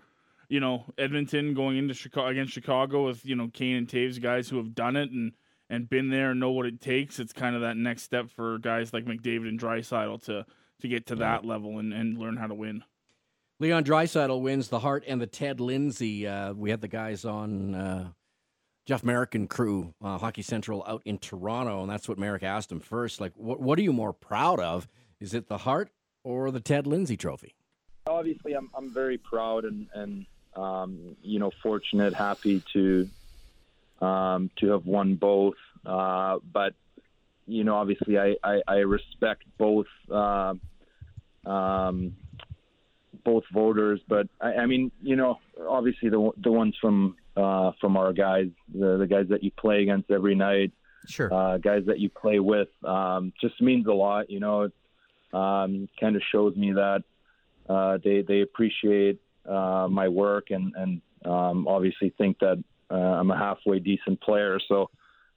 you 0.47 0.59
know, 0.59 0.86
Edmonton 0.97 1.53
going 1.53 1.77
into 1.77 1.93
Chicago 1.93 2.27
against 2.27 2.53
Chicago 2.53 3.05
with 3.05 3.25
you 3.25 3.36
know 3.36 3.49
Kane 3.51 3.75
and 3.75 3.88
Toews 3.88 4.21
guys 4.21 4.49
who 4.49 4.57
have 4.57 4.75
done 4.75 4.95
it 4.95 5.11
and 5.11 5.34
and 5.69 5.89
been 5.89 6.09
there 6.09 6.31
and 6.31 6.39
know 6.39 6.51
what 6.51 6.65
it 6.65 6.81
takes. 6.81 7.19
It's 7.19 7.34
kind 7.34 7.55
of 7.55 7.61
that 7.61 7.77
next 7.77 8.03
step 8.03 8.29
for 8.29 8.59
guys 8.59 8.93
like 8.93 9.05
McDavid 9.05 9.49
and 9.49 9.59
Draisaitl 9.59 10.23
to 10.25 10.45
to 10.81 10.88
get 10.88 11.07
to 11.07 11.15
that 11.15 11.45
level 11.45 11.79
and, 11.79 11.93
and 11.93 12.17
learn 12.17 12.38
how 12.38 12.47
to 12.47 12.53
win. 12.53 12.84
Leon 13.59 13.84
Draisaitl 13.84 14.41
wins 14.41 14.67
the 14.67 14.79
Hart 14.79 15.03
and 15.07 15.21
the 15.21 15.27
Ted 15.27 15.59
Lindsay. 15.59 16.27
Uh, 16.27 16.53
we 16.53 16.69
had 16.69 16.81
the 16.81 16.88
guys 16.88 17.23
on 17.23 17.75
uh, 17.75 18.09
Jeff 18.86 19.03
Marek 19.03 19.34
and 19.34 19.49
crew, 19.49 19.93
uh, 20.03 20.17
Hockey 20.17 20.41
Central 20.41 20.84
out 20.86 21.01
in 21.05 21.17
Toronto, 21.17 21.81
and 21.81 21.89
that's 21.89 22.09
what 22.09 22.17
Merrick 22.17 22.43
asked 22.43 22.71
him 22.71 22.81
first. 22.81 23.21
Like, 23.21 23.31
what 23.36 23.61
what 23.61 23.79
are 23.79 23.81
you 23.81 23.93
more 23.93 24.13
proud 24.13 24.59
of? 24.59 24.88
Is 25.19 25.34
it 25.34 25.47
the 25.47 25.59
Hart 25.59 25.89
or 26.23 26.51
the 26.51 26.59
Ted 26.59 26.86
Lindsay 26.86 27.15
Trophy? 27.15 27.55
Obviously, 28.07 28.53
I'm 28.53 28.69
I'm 28.75 28.93
very 28.93 29.17
proud 29.17 29.63
and 29.63 29.88
and 29.93 30.25
um, 30.55 31.15
you 31.21 31.39
know 31.39 31.51
fortunate, 31.61 32.13
happy 32.13 32.61
to 32.73 33.09
um, 34.01 34.51
to 34.57 34.71
have 34.71 34.86
won 34.86 35.15
both. 35.15 35.55
Uh, 35.86 36.39
but 36.51 36.73
you 37.47 37.63
know, 37.63 37.75
obviously, 37.75 38.19
I 38.19 38.36
I, 38.43 38.61
I 38.67 38.75
respect 38.79 39.43
both. 39.57 39.88
Uh, 40.11 40.55
um, 41.45 42.15
both 43.23 43.43
voters, 43.53 44.01
but 44.07 44.27
I, 44.41 44.53
I 44.53 44.65
mean, 44.65 44.91
you 45.01 45.15
know, 45.15 45.39
obviously 45.67 46.09
the 46.09 46.31
the 46.38 46.51
ones 46.51 46.75
from 46.81 47.15
uh, 47.36 47.71
from 47.79 47.97
our 47.97 48.13
guys, 48.13 48.47
the, 48.73 48.97
the 48.97 49.07
guys 49.07 49.27
that 49.29 49.43
you 49.43 49.51
play 49.51 49.81
against 49.81 50.11
every 50.11 50.36
night, 50.36 50.71
sure, 51.07 51.34
uh, 51.34 51.57
guys 51.57 51.84
that 51.88 51.99
you 51.99 52.09
play 52.09 52.39
with, 52.39 52.69
um, 52.84 53.34
just 53.41 53.61
means 53.61 53.88
a 53.88 53.93
lot. 53.93 54.29
You 54.29 54.39
know, 54.39 54.61
it 54.63 54.73
um, 55.34 55.89
kind 55.99 56.15
of 56.15 56.21
shows 56.31 56.55
me 56.55 56.73
that 56.73 57.03
uh, 57.69 57.97
they 58.03 58.21
they 58.21 58.41
appreciate 58.41 59.19
uh, 59.47 59.88
my 59.89 60.07
work 60.07 60.51
and 60.51 60.73
and 60.75 61.01
um, 61.25 61.67
obviously 61.67 62.13
think 62.17 62.39
that 62.39 62.63
uh, 62.91 62.95
I'm 62.95 63.31
a 63.31 63.38
halfway 63.38 63.79
decent 63.79 64.21
player. 64.21 64.59
So, 64.67 64.89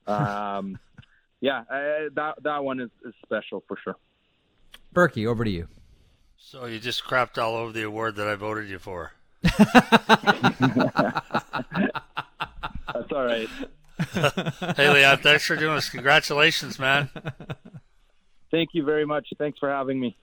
um, 0.07 0.78
yeah, 1.40 1.62
I, 1.70 2.09
that 2.14 2.34
that 2.42 2.64
one 2.64 2.80
is, 2.80 2.90
is 3.05 3.14
special 3.24 3.64
for 3.66 3.76
sure. 3.82 3.97
Berkey, 4.94 5.26
over 5.26 5.44
to 5.44 5.51
you. 5.51 5.68
So 6.38 6.66
you 6.66 6.78
just 6.78 7.05
crapped 7.05 7.42
all 7.42 7.55
over 7.55 7.72
the 7.72 7.82
award 7.82 8.16
that 8.16 8.28
I 8.28 8.34
voted 8.34 8.68
you 8.68 8.78
for. 8.78 9.12
That's 12.92 13.12
all 13.12 13.24
right. 13.24 13.49
hey, 14.76 14.90
Leon, 14.90 15.18
thanks 15.18 15.44
for 15.44 15.57
doing 15.57 15.74
this. 15.74 15.88
Congratulations, 15.88 16.78
man. 16.78 17.11
Thank 18.51 18.70
you 18.72 18.84
very 18.84 19.07
much. 19.07 19.28
Thanks 19.38 19.59
for 19.59 19.70
having 19.70 20.01
me. 20.01 20.16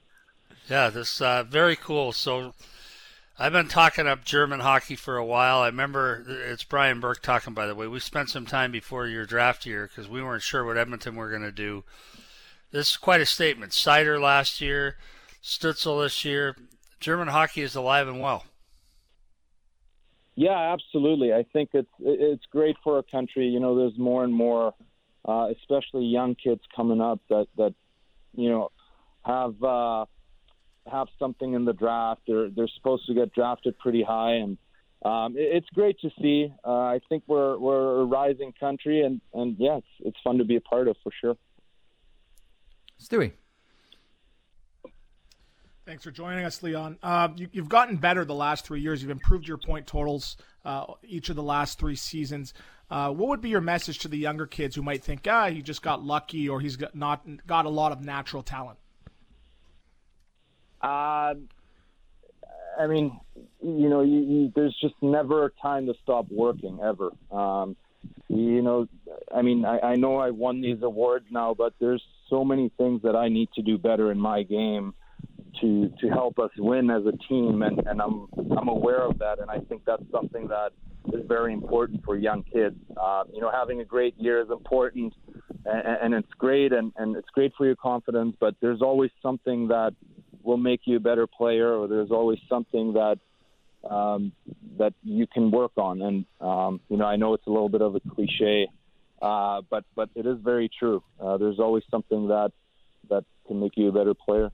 Yeah, 0.70 0.90
this 0.90 1.22
uh, 1.22 1.44
very 1.44 1.76
cool. 1.76 2.12
So 2.12 2.54
I've 3.38 3.52
been 3.52 3.68
talking 3.68 4.08
up 4.08 4.24
German 4.24 4.60
hockey 4.60 4.96
for 4.96 5.18
a 5.18 5.26
while. 5.26 5.60
I 5.60 5.68
remember 5.68 6.24
it's 6.28 6.64
Brian 6.64 7.00
Burke 7.00 7.22
talking, 7.22 7.54
by 7.54 7.66
the 7.66 7.76
way. 7.76 7.88
We 7.88 8.00
spent 8.00 8.30
some 8.30 8.46
time 8.46 8.72
before 8.72 9.08
your 9.08 9.26
draft 9.26 9.66
year 9.66 9.88
because 9.88 10.10
we 10.10 10.22
weren't 10.24 10.44
sure 10.44 10.64
what 10.64 10.78
Edmonton 10.78 11.16
were 11.16 11.30
going 11.30 11.42
to 11.42 11.52
do. 11.52 11.84
This 12.72 12.92
is 12.92 12.98
quite 12.98 13.22
a 13.22 13.26
statement. 13.26 13.72
Seider 13.72 14.22
last 14.22 14.62
year, 14.62 14.98
Stützle 15.44 16.04
this 16.04 16.24
year. 16.24 16.56
German 17.00 17.28
hockey 17.28 17.62
is 17.62 17.76
alive 17.76 18.08
and 18.08 18.22
well. 18.22 18.46
Yeah, 20.36 20.74
absolutely. 20.74 21.34
I 21.34 21.44
think 21.54 21.70
it's 21.74 21.92
it's 22.00 22.46
great 22.52 22.76
for 22.84 22.98
our 22.98 23.04
country. 23.04 23.48
You 23.48 23.60
know, 23.60 23.78
there's 23.78 23.98
more 23.98 24.24
and 24.24 24.34
more, 24.34 24.74
uh, 25.26 25.50
especially 25.60 26.06
young 26.06 26.36
kids 26.36 26.62
coming 26.76 27.02
up 27.02 27.20
that 27.30 27.48
that 27.58 27.74
you 28.36 28.50
know 28.50 28.72
have 29.24 29.62
uh, 29.64 30.06
have 30.92 31.08
something 31.20 31.54
in 31.54 31.66
the 31.66 31.74
draft. 31.74 32.22
They're 32.28 32.50
they're 32.50 32.70
supposed 32.76 33.06
to 33.08 33.14
get 33.14 33.34
drafted 33.34 33.78
pretty 33.78 34.02
high, 34.02 34.36
and 34.36 34.58
um, 35.06 35.38
it, 35.38 35.58
it's 35.58 35.70
great 35.70 36.00
to 36.00 36.10
see. 36.20 36.52
Uh, 36.66 36.72
I 36.72 37.00
think 37.10 37.24
we're 37.28 37.58
we're 37.60 38.02
a 38.02 38.06
rising 38.06 38.54
country, 38.60 39.02
and 39.02 39.22
and 39.34 39.56
yeah, 39.60 39.78
it's, 39.78 39.88
it's 40.00 40.18
fun 40.24 40.40
to 40.40 40.46
be 40.46 40.56
a 40.56 40.62
part 40.62 40.88
of 40.88 40.96
for 41.04 41.12
sure. 41.22 41.38
Stewie. 43.00 43.34
Thanks 45.86 46.06
for 46.06 46.12
joining 46.12 46.46
us, 46.46 46.64
Leon. 46.64 46.98
Uh, 47.04 47.28
you, 47.36 47.50
have 47.56 47.68
gotten 47.68 47.98
better 47.98 48.24
the 48.24 48.34
last 48.34 48.66
three 48.66 48.80
years. 48.80 49.02
You've 49.02 49.12
improved 49.12 49.46
your 49.46 49.58
point 49.58 49.86
totals 49.86 50.38
uh, 50.64 50.86
each 51.04 51.28
of 51.28 51.36
the 51.36 51.44
last 51.44 51.78
three 51.78 51.98
seasons. 51.98 52.54
Uh, 52.90 53.10
what 53.10 53.28
would 53.28 53.42
be 53.42 53.50
your 53.50 53.60
message 53.60 54.00
to 54.00 54.08
the 54.08 54.18
younger 54.18 54.46
kids 54.46 54.78
who 54.78 54.82
might 54.82 55.04
think, 55.04 55.28
ah, 55.30 55.50
he 55.50 55.62
just 55.62 55.82
got 55.82 56.02
lucky 56.02 56.48
or 56.48 56.62
he's 56.62 56.78
got 56.78 56.96
not 56.96 57.26
got 57.46 57.66
a 57.66 57.70
lot 57.70 57.92
of 57.92 58.00
natural 58.00 58.44
talent? 58.44 58.80
Uh, 60.82 61.34
I 62.80 62.88
mean, 62.88 63.20
you 63.62 63.90
know, 63.90 64.02
you, 64.02 64.20
you, 64.20 64.52
there's 64.56 64.78
just 64.80 64.96
never 65.02 65.46
a 65.46 65.50
time 65.62 65.88
to 65.88 65.96
stop 66.02 66.28
working 66.32 66.80
ever. 66.82 67.12
Um, 67.30 67.76
you 68.30 68.62
know, 68.62 68.88
I 69.36 69.42
mean, 69.42 69.66
I, 69.66 69.80
I 69.80 69.96
know 69.96 70.16
I 70.16 70.30
won 70.30 70.62
these 70.62 70.82
awards 70.82 71.26
now, 71.30 71.54
but 71.54 71.74
there's 71.82 72.04
so 72.30 72.46
many 72.46 72.72
things 72.78 73.02
that 73.02 73.18
I 73.18 73.28
need 73.28 73.50
to 73.56 73.62
do 73.62 73.78
better 73.78 74.12
in 74.12 74.18
my 74.18 74.44
game 74.44 74.94
to 75.62 75.92
to 76.02 76.10
help 76.10 76.40
us 76.40 76.52
win 76.58 76.90
as 76.90 77.04
a 77.06 77.16
team, 77.30 77.62
and, 77.62 77.82
and 77.86 78.02
I'm 78.02 78.28
I'm 78.58 78.68
aware 78.68 79.02
of 79.02 79.20
that, 79.20 79.40
and 79.40 79.50
I 79.50 79.60
think 79.60 79.84
that's 79.86 80.04
something 80.12 80.48
that 80.48 80.72
is 81.14 81.26
very 81.28 81.54
important 81.54 82.04
for 82.04 82.16
young 82.16 82.44
kids. 82.44 82.76
Uh, 82.96 83.24
you 83.34 83.42
know, 83.42 83.52
having 83.52 83.82
a 83.82 83.86
great 83.86 84.16
year 84.18 84.42
is 84.42 84.50
important, 84.50 85.14
and, 85.66 85.98
and 86.02 86.14
it's 86.14 86.32
great, 86.38 86.72
and, 86.74 86.94
and 86.96 87.16
it's 87.16 87.30
great 87.30 87.54
for 87.58 87.66
your 87.66 87.76
confidence. 87.76 88.36
But 88.40 88.56
there's 88.62 88.82
always 88.82 89.12
something 89.22 89.68
that 89.68 89.94
will 90.44 90.58
make 90.58 90.82
you 90.86 90.98
a 90.98 91.00
better 91.00 91.28
player, 91.28 91.74
or 91.74 91.88
there's 91.88 92.12
always 92.12 92.40
something 92.50 92.94
that 92.94 93.20
um, 93.90 94.32
that 94.78 94.94
you 95.04 95.28
can 95.28 95.52
work 95.52 95.72
on. 95.78 96.02
And 96.02 96.26
um, 96.42 96.82
you 96.90 96.98
know, 96.98 97.06
I 97.06 97.16
know 97.16 97.34
it's 97.34 97.48
a 97.48 97.52
little 97.52 97.70
bit 97.70 97.82
of 97.82 97.96
a 97.96 98.00
cliche, 98.00 98.68
uh, 99.22 99.62
but 99.70 99.84
but 99.96 100.10
it 100.16 100.26
is 100.26 100.38
very 100.44 100.70
true. 100.80 101.04
Uh, 101.20 101.38
there's 101.38 101.60
always 101.60 101.84
something 101.92 102.28
that 102.30 102.52
that 103.10 103.26
can 103.48 103.60
make 103.60 103.74
you 103.76 103.90
a 103.90 103.92
better 103.92 104.14
player. 104.14 104.52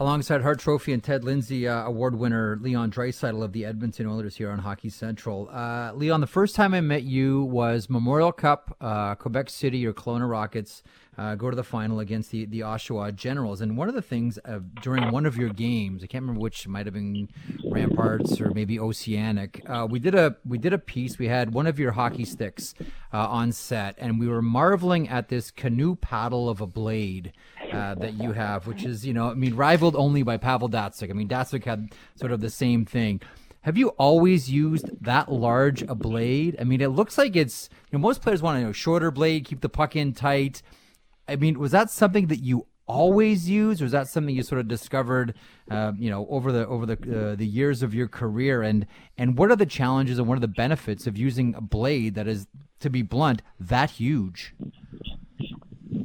Alongside 0.00 0.42
Hart 0.42 0.60
Trophy 0.60 0.92
and 0.92 1.02
Ted 1.02 1.24
Lindsay 1.24 1.66
uh, 1.66 1.82
Award 1.82 2.16
winner 2.16 2.56
Leon 2.60 2.92
Draisaitl 2.92 3.42
of 3.42 3.52
the 3.52 3.64
Edmonton 3.64 4.06
Oilers 4.06 4.36
here 4.36 4.48
on 4.48 4.60
Hockey 4.60 4.90
Central. 4.90 5.48
Uh, 5.52 5.92
Leon, 5.92 6.20
the 6.20 6.26
first 6.28 6.54
time 6.54 6.72
I 6.72 6.80
met 6.80 7.02
you 7.02 7.42
was 7.42 7.90
Memorial 7.90 8.30
Cup, 8.30 8.76
uh, 8.80 9.16
Quebec 9.16 9.50
City 9.50 9.84
or 9.84 9.92
Kelowna 9.92 10.30
Rockets 10.30 10.84
uh, 11.16 11.34
go 11.34 11.50
to 11.50 11.56
the 11.56 11.64
final 11.64 11.98
against 11.98 12.30
the, 12.30 12.46
the 12.46 12.60
Oshawa 12.60 13.12
Generals. 13.12 13.60
And 13.60 13.76
one 13.76 13.88
of 13.88 13.96
the 13.96 14.02
things 14.02 14.38
uh, 14.44 14.60
during 14.82 15.10
one 15.10 15.26
of 15.26 15.36
your 15.36 15.48
games, 15.48 16.04
I 16.04 16.06
can't 16.06 16.22
remember 16.22 16.42
which, 16.42 16.68
might 16.68 16.86
have 16.86 16.94
been 16.94 17.28
Ramparts 17.64 18.40
or 18.40 18.50
maybe 18.50 18.78
Oceanic. 18.78 19.64
Uh, 19.66 19.88
we 19.90 19.98
did 19.98 20.14
a 20.14 20.36
we 20.46 20.58
did 20.58 20.72
a 20.72 20.78
piece. 20.78 21.18
We 21.18 21.26
had 21.26 21.52
one 21.52 21.66
of 21.66 21.76
your 21.80 21.90
hockey 21.90 22.24
sticks 22.24 22.72
on 23.12 23.50
set, 23.50 23.96
and 23.98 24.20
we 24.20 24.28
were 24.28 24.42
marveling 24.42 25.08
at 25.08 25.28
this 25.28 25.50
canoe 25.50 25.96
paddle 25.96 26.48
of 26.48 26.60
a 26.60 26.68
blade 26.68 27.32
uh, 27.72 27.94
that 27.96 28.14
you 28.14 28.32
have, 28.32 28.66
which 28.66 28.84
is, 28.84 29.06
you 29.06 29.12
know, 29.12 29.30
I 29.30 29.34
mean, 29.34 29.54
rivaled 29.54 29.96
only 29.96 30.22
by 30.22 30.36
Pavel 30.36 30.68
Datsyuk. 30.68 31.10
I 31.10 31.12
mean, 31.12 31.28
Datsyuk 31.28 31.64
had 31.64 31.90
sort 32.16 32.32
of 32.32 32.40
the 32.40 32.50
same 32.50 32.84
thing. 32.84 33.20
Have 33.62 33.76
you 33.76 33.88
always 33.90 34.50
used 34.50 34.88
that 35.02 35.30
large 35.30 35.82
a 35.82 35.94
blade? 35.94 36.56
I 36.60 36.64
mean, 36.64 36.80
it 36.80 36.88
looks 36.88 37.18
like 37.18 37.36
it's, 37.36 37.68
you 37.90 37.98
know, 37.98 38.02
most 38.02 38.22
players 38.22 38.40
want 38.40 38.58
to 38.58 38.64
know 38.64 38.72
shorter 38.72 39.10
blade, 39.10 39.44
keep 39.44 39.60
the 39.60 39.68
puck 39.68 39.96
in 39.96 40.12
tight. 40.12 40.62
I 41.26 41.36
mean, 41.36 41.58
was 41.58 41.72
that 41.72 41.90
something 41.90 42.28
that 42.28 42.38
you 42.42 42.66
always 42.86 43.50
use, 43.50 43.82
or 43.82 43.84
is 43.84 43.92
that 43.92 44.08
something 44.08 44.34
you 44.34 44.42
sort 44.42 44.60
of 44.60 44.68
discovered, 44.68 45.34
uh, 45.70 45.92
you 45.98 46.08
know, 46.08 46.26
over 46.30 46.50
the 46.50 46.66
over 46.66 46.86
the 46.86 46.94
uh, 46.94 47.36
the 47.36 47.46
years 47.46 47.82
of 47.82 47.94
your 47.94 48.08
career? 48.08 48.62
And 48.62 48.86
and 49.18 49.36
what 49.36 49.50
are 49.50 49.56
the 49.56 49.66
challenges 49.66 50.18
and 50.18 50.26
what 50.26 50.38
are 50.38 50.40
the 50.40 50.48
benefits 50.48 51.06
of 51.06 51.18
using 51.18 51.54
a 51.54 51.60
blade 51.60 52.14
that 52.14 52.26
is, 52.26 52.46
to 52.80 52.88
be 52.88 53.02
blunt, 53.02 53.42
that 53.60 53.90
huge? 53.90 54.54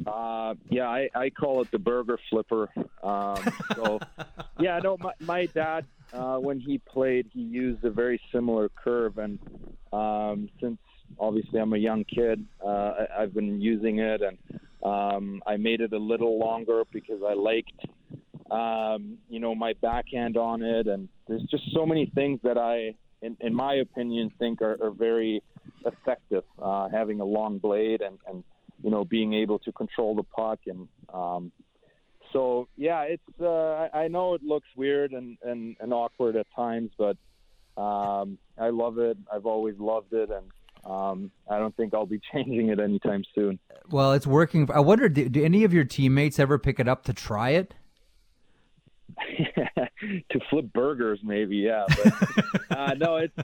Uh, 0.06 0.54
yeah, 0.70 0.88
I, 0.88 1.08
I 1.14 1.30
call 1.30 1.62
it 1.62 1.70
the 1.70 1.78
burger 1.78 2.18
flipper. 2.30 2.68
Um, 3.02 3.42
so, 3.74 4.00
yeah, 4.58 4.78
no, 4.82 4.96
my, 4.98 5.12
my 5.20 5.46
dad, 5.46 5.86
uh, 6.12 6.36
when 6.36 6.60
he 6.60 6.78
played, 6.78 7.30
he 7.32 7.40
used 7.40 7.84
a 7.84 7.90
very 7.90 8.20
similar 8.32 8.68
curve. 8.68 9.18
And 9.18 9.38
um, 9.92 10.48
since 10.60 10.78
obviously 11.18 11.60
I'm 11.60 11.72
a 11.72 11.78
young 11.78 12.04
kid, 12.04 12.44
uh, 12.64 12.68
I, 12.68 13.22
I've 13.22 13.34
been 13.34 13.60
using 13.60 13.98
it. 13.98 14.22
And 14.22 14.38
Um, 14.84 15.42
I 15.46 15.56
made 15.56 15.80
it 15.80 15.94
a 15.94 15.98
little 15.98 16.38
longer 16.38 16.82
because 16.92 17.22
I 17.26 17.32
liked, 17.32 17.80
um, 18.50 19.16
you 19.30 19.40
know, 19.40 19.54
my 19.54 19.72
backhand 19.80 20.36
on 20.36 20.62
it, 20.62 20.86
and 20.86 21.08
there's 21.26 21.42
just 21.44 21.64
so 21.72 21.86
many 21.86 22.12
things 22.14 22.40
that 22.42 22.58
I, 22.58 22.94
in, 23.22 23.34
in 23.40 23.54
my 23.54 23.76
opinion, 23.76 24.30
think 24.38 24.60
are, 24.60 24.76
are 24.82 24.90
very 24.90 25.42
effective. 25.86 26.44
Uh, 26.60 26.90
having 26.90 27.20
a 27.20 27.24
long 27.24 27.56
blade 27.58 28.02
and, 28.02 28.18
and 28.28 28.44
you 28.84 28.90
know 28.90 29.04
being 29.04 29.32
able 29.32 29.58
to 29.58 29.72
control 29.72 30.14
the 30.14 30.22
puck 30.22 30.60
and 30.66 30.86
um, 31.12 31.50
so 32.34 32.68
yeah, 32.76 33.02
it's 33.02 33.40
uh, 33.40 33.88
I, 33.94 34.08
know 34.08 34.34
it 34.34 34.42
looks 34.42 34.66
weird 34.76 35.12
and, 35.12 35.38
and, 35.44 35.76
and 35.78 35.94
awkward 35.94 36.34
at 36.34 36.46
times, 36.54 36.90
but 36.98 37.16
um, 37.80 38.38
I 38.58 38.70
love 38.70 38.98
it. 38.98 39.16
I've 39.32 39.46
always 39.46 39.78
loved 39.78 40.12
it, 40.12 40.30
and 40.30 40.50
um, 40.84 41.30
I 41.48 41.60
don't 41.60 41.74
think 41.76 41.94
I'll 41.94 42.06
be 42.06 42.20
changing 42.32 42.70
it 42.70 42.80
anytime 42.80 43.22
soon. 43.36 43.60
Well, 43.88 44.14
it's 44.14 44.26
working. 44.26 44.68
I 44.74 44.80
wonder, 44.80 45.08
do, 45.08 45.28
do 45.28 45.44
any 45.44 45.62
of 45.62 45.72
your 45.72 45.84
teammates 45.84 46.40
ever 46.40 46.58
pick 46.58 46.80
it 46.80 46.88
up 46.88 47.04
to 47.04 47.12
try 47.12 47.50
it? 47.50 47.74
to 50.30 50.40
flip 50.50 50.72
burgers, 50.72 51.20
maybe, 51.22 51.56
yeah. 51.56 51.84
But 51.88 52.76
uh, 52.76 52.94
no, 52.94 53.16
it's 53.16 53.36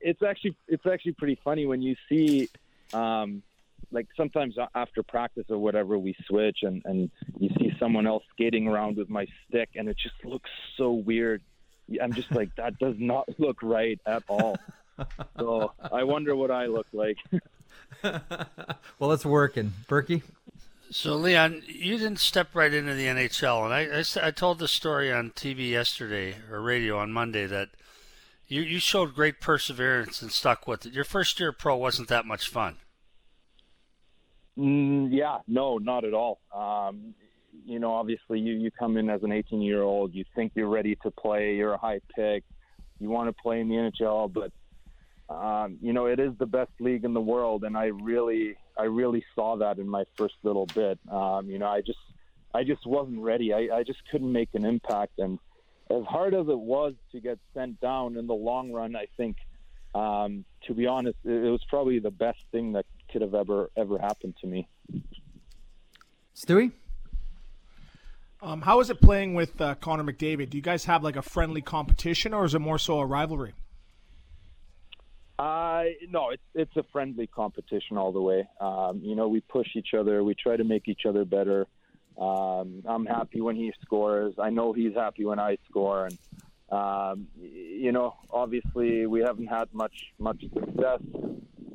it's 0.00 0.22
actually 0.22 0.56
it's 0.68 0.86
actually 0.86 1.12
pretty 1.12 1.38
funny 1.42 1.66
when 1.66 1.82
you 1.82 1.96
see, 2.08 2.48
um, 2.92 3.42
like 3.92 4.06
sometimes 4.16 4.56
after 4.74 5.02
practice 5.02 5.46
or 5.48 5.58
whatever, 5.58 5.98
we 5.98 6.14
switch 6.26 6.58
and 6.62 6.82
and 6.84 7.10
you 7.38 7.50
see 7.58 7.72
someone 7.78 8.06
else 8.06 8.24
skating 8.32 8.66
around 8.66 8.96
with 8.96 9.08
my 9.08 9.26
stick, 9.48 9.70
and 9.76 9.88
it 9.88 9.96
just 9.96 10.14
looks 10.24 10.50
so 10.76 10.92
weird. 10.92 11.42
I'm 12.00 12.12
just 12.12 12.30
like 12.32 12.54
that 12.56 12.78
does 12.78 12.96
not 12.98 13.28
look 13.38 13.62
right 13.62 14.00
at 14.06 14.22
all. 14.28 14.58
so 15.38 15.72
I 15.92 16.04
wonder 16.04 16.36
what 16.36 16.50
I 16.50 16.66
look 16.66 16.86
like. 16.92 17.16
well, 18.98 19.12
it's 19.12 19.24
working, 19.24 19.72
Berkey. 19.88 20.22
So, 20.92 21.14
Leon, 21.14 21.62
you 21.68 21.98
didn't 21.98 22.18
step 22.18 22.48
right 22.52 22.74
into 22.74 22.94
the 22.94 23.06
NHL, 23.06 23.64
and 23.64 23.72
I, 23.72 24.00
I, 24.00 24.28
I, 24.28 24.30
told 24.32 24.58
the 24.58 24.66
story 24.66 25.12
on 25.12 25.30
TV 25.30 25.70
yesterday 25.70 26.34
or 26.50 26.60
radio 26.60 26.98
on 26.98 27.12
Monday 27.12 27.46
that 27.46 27.68
you, 28.48 28.62
you 28.62 28.80
showed 28.80 29.14
great 29.14 29.40
perseverance 29.40 30.20
and 30.20 30.32
stuck 30.32 30.66
with 30.66 30.84
it. 30.84 30.92
Your 30.92 31.04
first 31.04 31.38
year 31.38 31.52
pro 31.52 31.76
wasn't 31.76 32.08
that 32.08 32.26
much 32.26 32.48
fun. 32.48 32.78
Mm, 34.58 35.08
yeah, 35.10 35.38
no, 35.46 35.78
not 35.78 36.04
at 36.04 36.14
all. 36.14 36.40
Um, 36.54 37.14
you 37.64 37.78
know, 37.78 37.92
obviously, 37.92 38.40
you, 38.40 38.54
you 38.54 38.70
come 38.70 38.96
in 38.96 39.10
as 39.10 39.22
an 39.22 39.32
18 39.32 39.60
year 39.60 39.82
old, 39.82 40.14
you 40.14 40.24
think 40.34 40.52
you're 40.54 40.68
ready 40.68 40.96
to 41.02 41.10
play, 41.10 41.54
you're 41.54 41.74
a 41.74 41.78
high 41.78 42.00
pick, 42.14 42.44
you 42.98 43.08
want 43.08 43.28
to 43.28 43.42
play 43.42 43.60
in 43.60 43.68
the 43.68 43.74
NHL, 43.74 44.32
but 44.32 44.52
um, 45.34 45.78
you 45.80 45.92
know, 45.92 46.06
it 46.06 46.18
is 46.18 46.32
the 46.38 46.46
best 46.46 46.72
league 46.80 47.04
in 47.04 47.14
the 47.14 47.20
world, 47.20 47.62
and 47.62 47.76
I 47.76 47.86
really, 47.86 48.56
I 48.76 48.84
really 48.84 49.24
saw 49.34 49.56
that 49.58 49.78
in 49.78 49.88
my 49.88 50.04
first 50.16 50.34
little 50.42 50.66
bit. 50.66 50.98
Um, 51.10 51.48
you 51.48 51.58
know, 51.58 51.68
I 51.68 51.82
just, 51.82 51.98
I 52.52 52.64
just 52.64 52.84
wasn't 52.84 53.20
ready. 53.20 53.52
I, 53.52 53.68
I 53.72 53.82
just 53.84 54.00
couldn't 54.10 54.32
make 54.32 54.48
an 54.54 54.64
impact, 54.64 55.12
and 55.18 55.38
as 55.88 56.04
hard 56.04 56.34
as 56.34 56.48
it 56.48 56.58
was 56.58 56.94
to 57.12 57.20
get 57.20 57.38
sent 57.54 57.80
down 57.80 58.16
in 58.16 58.26
the 58.26 58.34
long 58.34 58.72
run, 58.72 58.96
I 58.96 59.06
think, 59.16 59.36
um, 59.94 60.44
to 60.64 60.74
be 60.74 60.86
honest, 60.86 61.18
it, 61.24 61.30
it 61.44 61.50
was 61.50 61.62
probably 61.68 62.00
the 62.00 62.10
best 62.10 62.38
thing 62.50 62.72
that 62.72 62.86
could 63.12 63.22
have 63.22 63.34
ever, 63.34 63.70
ever 63.76 63.98
happened 63.98 64.34
to 64.40 64.46
me. 64.46 64.68
Stewie. 66.34 66.72
Um, 68.42 68.62
how 68.62 68.80
is 68.80 68.88
it 68.88 69.00
playing 69.00 69.34
with 69.34 69.60
uh, 69.60 69.74
Connor 69.74 70.04
McDavid? 70.04 70.48
Do 70.48 70.56
you 70.56 70.62
guys 70.62 70.86
have 70.86 71.02
like 71.02 71.16
a 71.16 71.22
friendly 71.22 71.60
competition, 71.60 72.32
or 72.32 72.44
is 72.44 72.54
it 72.54 72.60
more 72.60 72.78
so 72.78 73.00
a 73.00 73.06
rivalry? 73.06 73.52
Uh, 75.38 75.84
no, 76.10 76.30
it's 76.30 76.42
it's 76.54 76.76
a 76.76 76.84
friendly 76.92 77.26
competition 77.26 77.98
all 77.98 78.12
the 78.12 78.20
way. 78.20 78.48
Um, 78.60 79.00
you 79.02 79.14
know, 79.14 79.28
we 79.28 79.40
push 79.40 79.68
each 79.74 79.94
other. 79.98 80.24
We 80.24 80.34
try 80.34 80.56
to 80.56 80.64
make 80.64 80.88
each 80.88 81.02
other 81.06 81.24
better. 81.24 81.66
Um, 82.18 82.82
I'm 82.86 83.06
happy 83.06 83.40
when 83.40 83.56
he 83.56 83.72
scores. 83.82 84.34
I 84.38 84.50
know 84.50 84.72
he's 84.72 84.94
happy 84.94 85.24
when 85.24 85.38
I 85.38 85.56
score, 85.68 86.06
and 86.06 86.18
um, 86.70 87.26
you 87.38 87.92
know, 87.92 88.14
obviously 88.30 89.06
we 89.06 89.20
haven't 89.20 89.46
had 89.46 89.68
much 89.72 90.12
much 90.18 90.42
success 90.42 91.00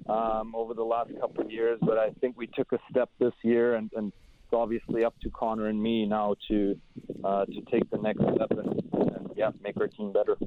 um, 0.08 0.54
over 0.56 0.74
the 0.74 0.84
last 0.84 1.12
couple 1.20 1.44
of 1.44 1.52
years, 1.52 1.80
but 1.82 1.98
I 1.98 2.12
think 2.22 2.38
we 2.38 2.48
took 2.48 2.72
a 2.72 2.80
step 2.90 3.10
this 3.20 3.34
year, 3.44 3.76
and, 3.76 3.90
and 3.96 4.08
it's 4.08 4.54
obviously 4.54 5.04
up 5.04 5.16
to 5.24 5.30
Connor 5.32 5.68
and 5.68 5.82
me 5.82 6.06
now 6.06 6.36
to 6.50 6.80
uh, 7.24 7.46
to 7.46 7.62
take 7.72 7.90
the 7.90 7.98
next 7.98 8.22
step 8.22 8.52
and, 8.52 8.84
and 8.94 9.30
yeah, 9.36 9.52
make 9.64 9.78
our 9.78 9.88
team 9.88 10.14
better. 10.14 10.38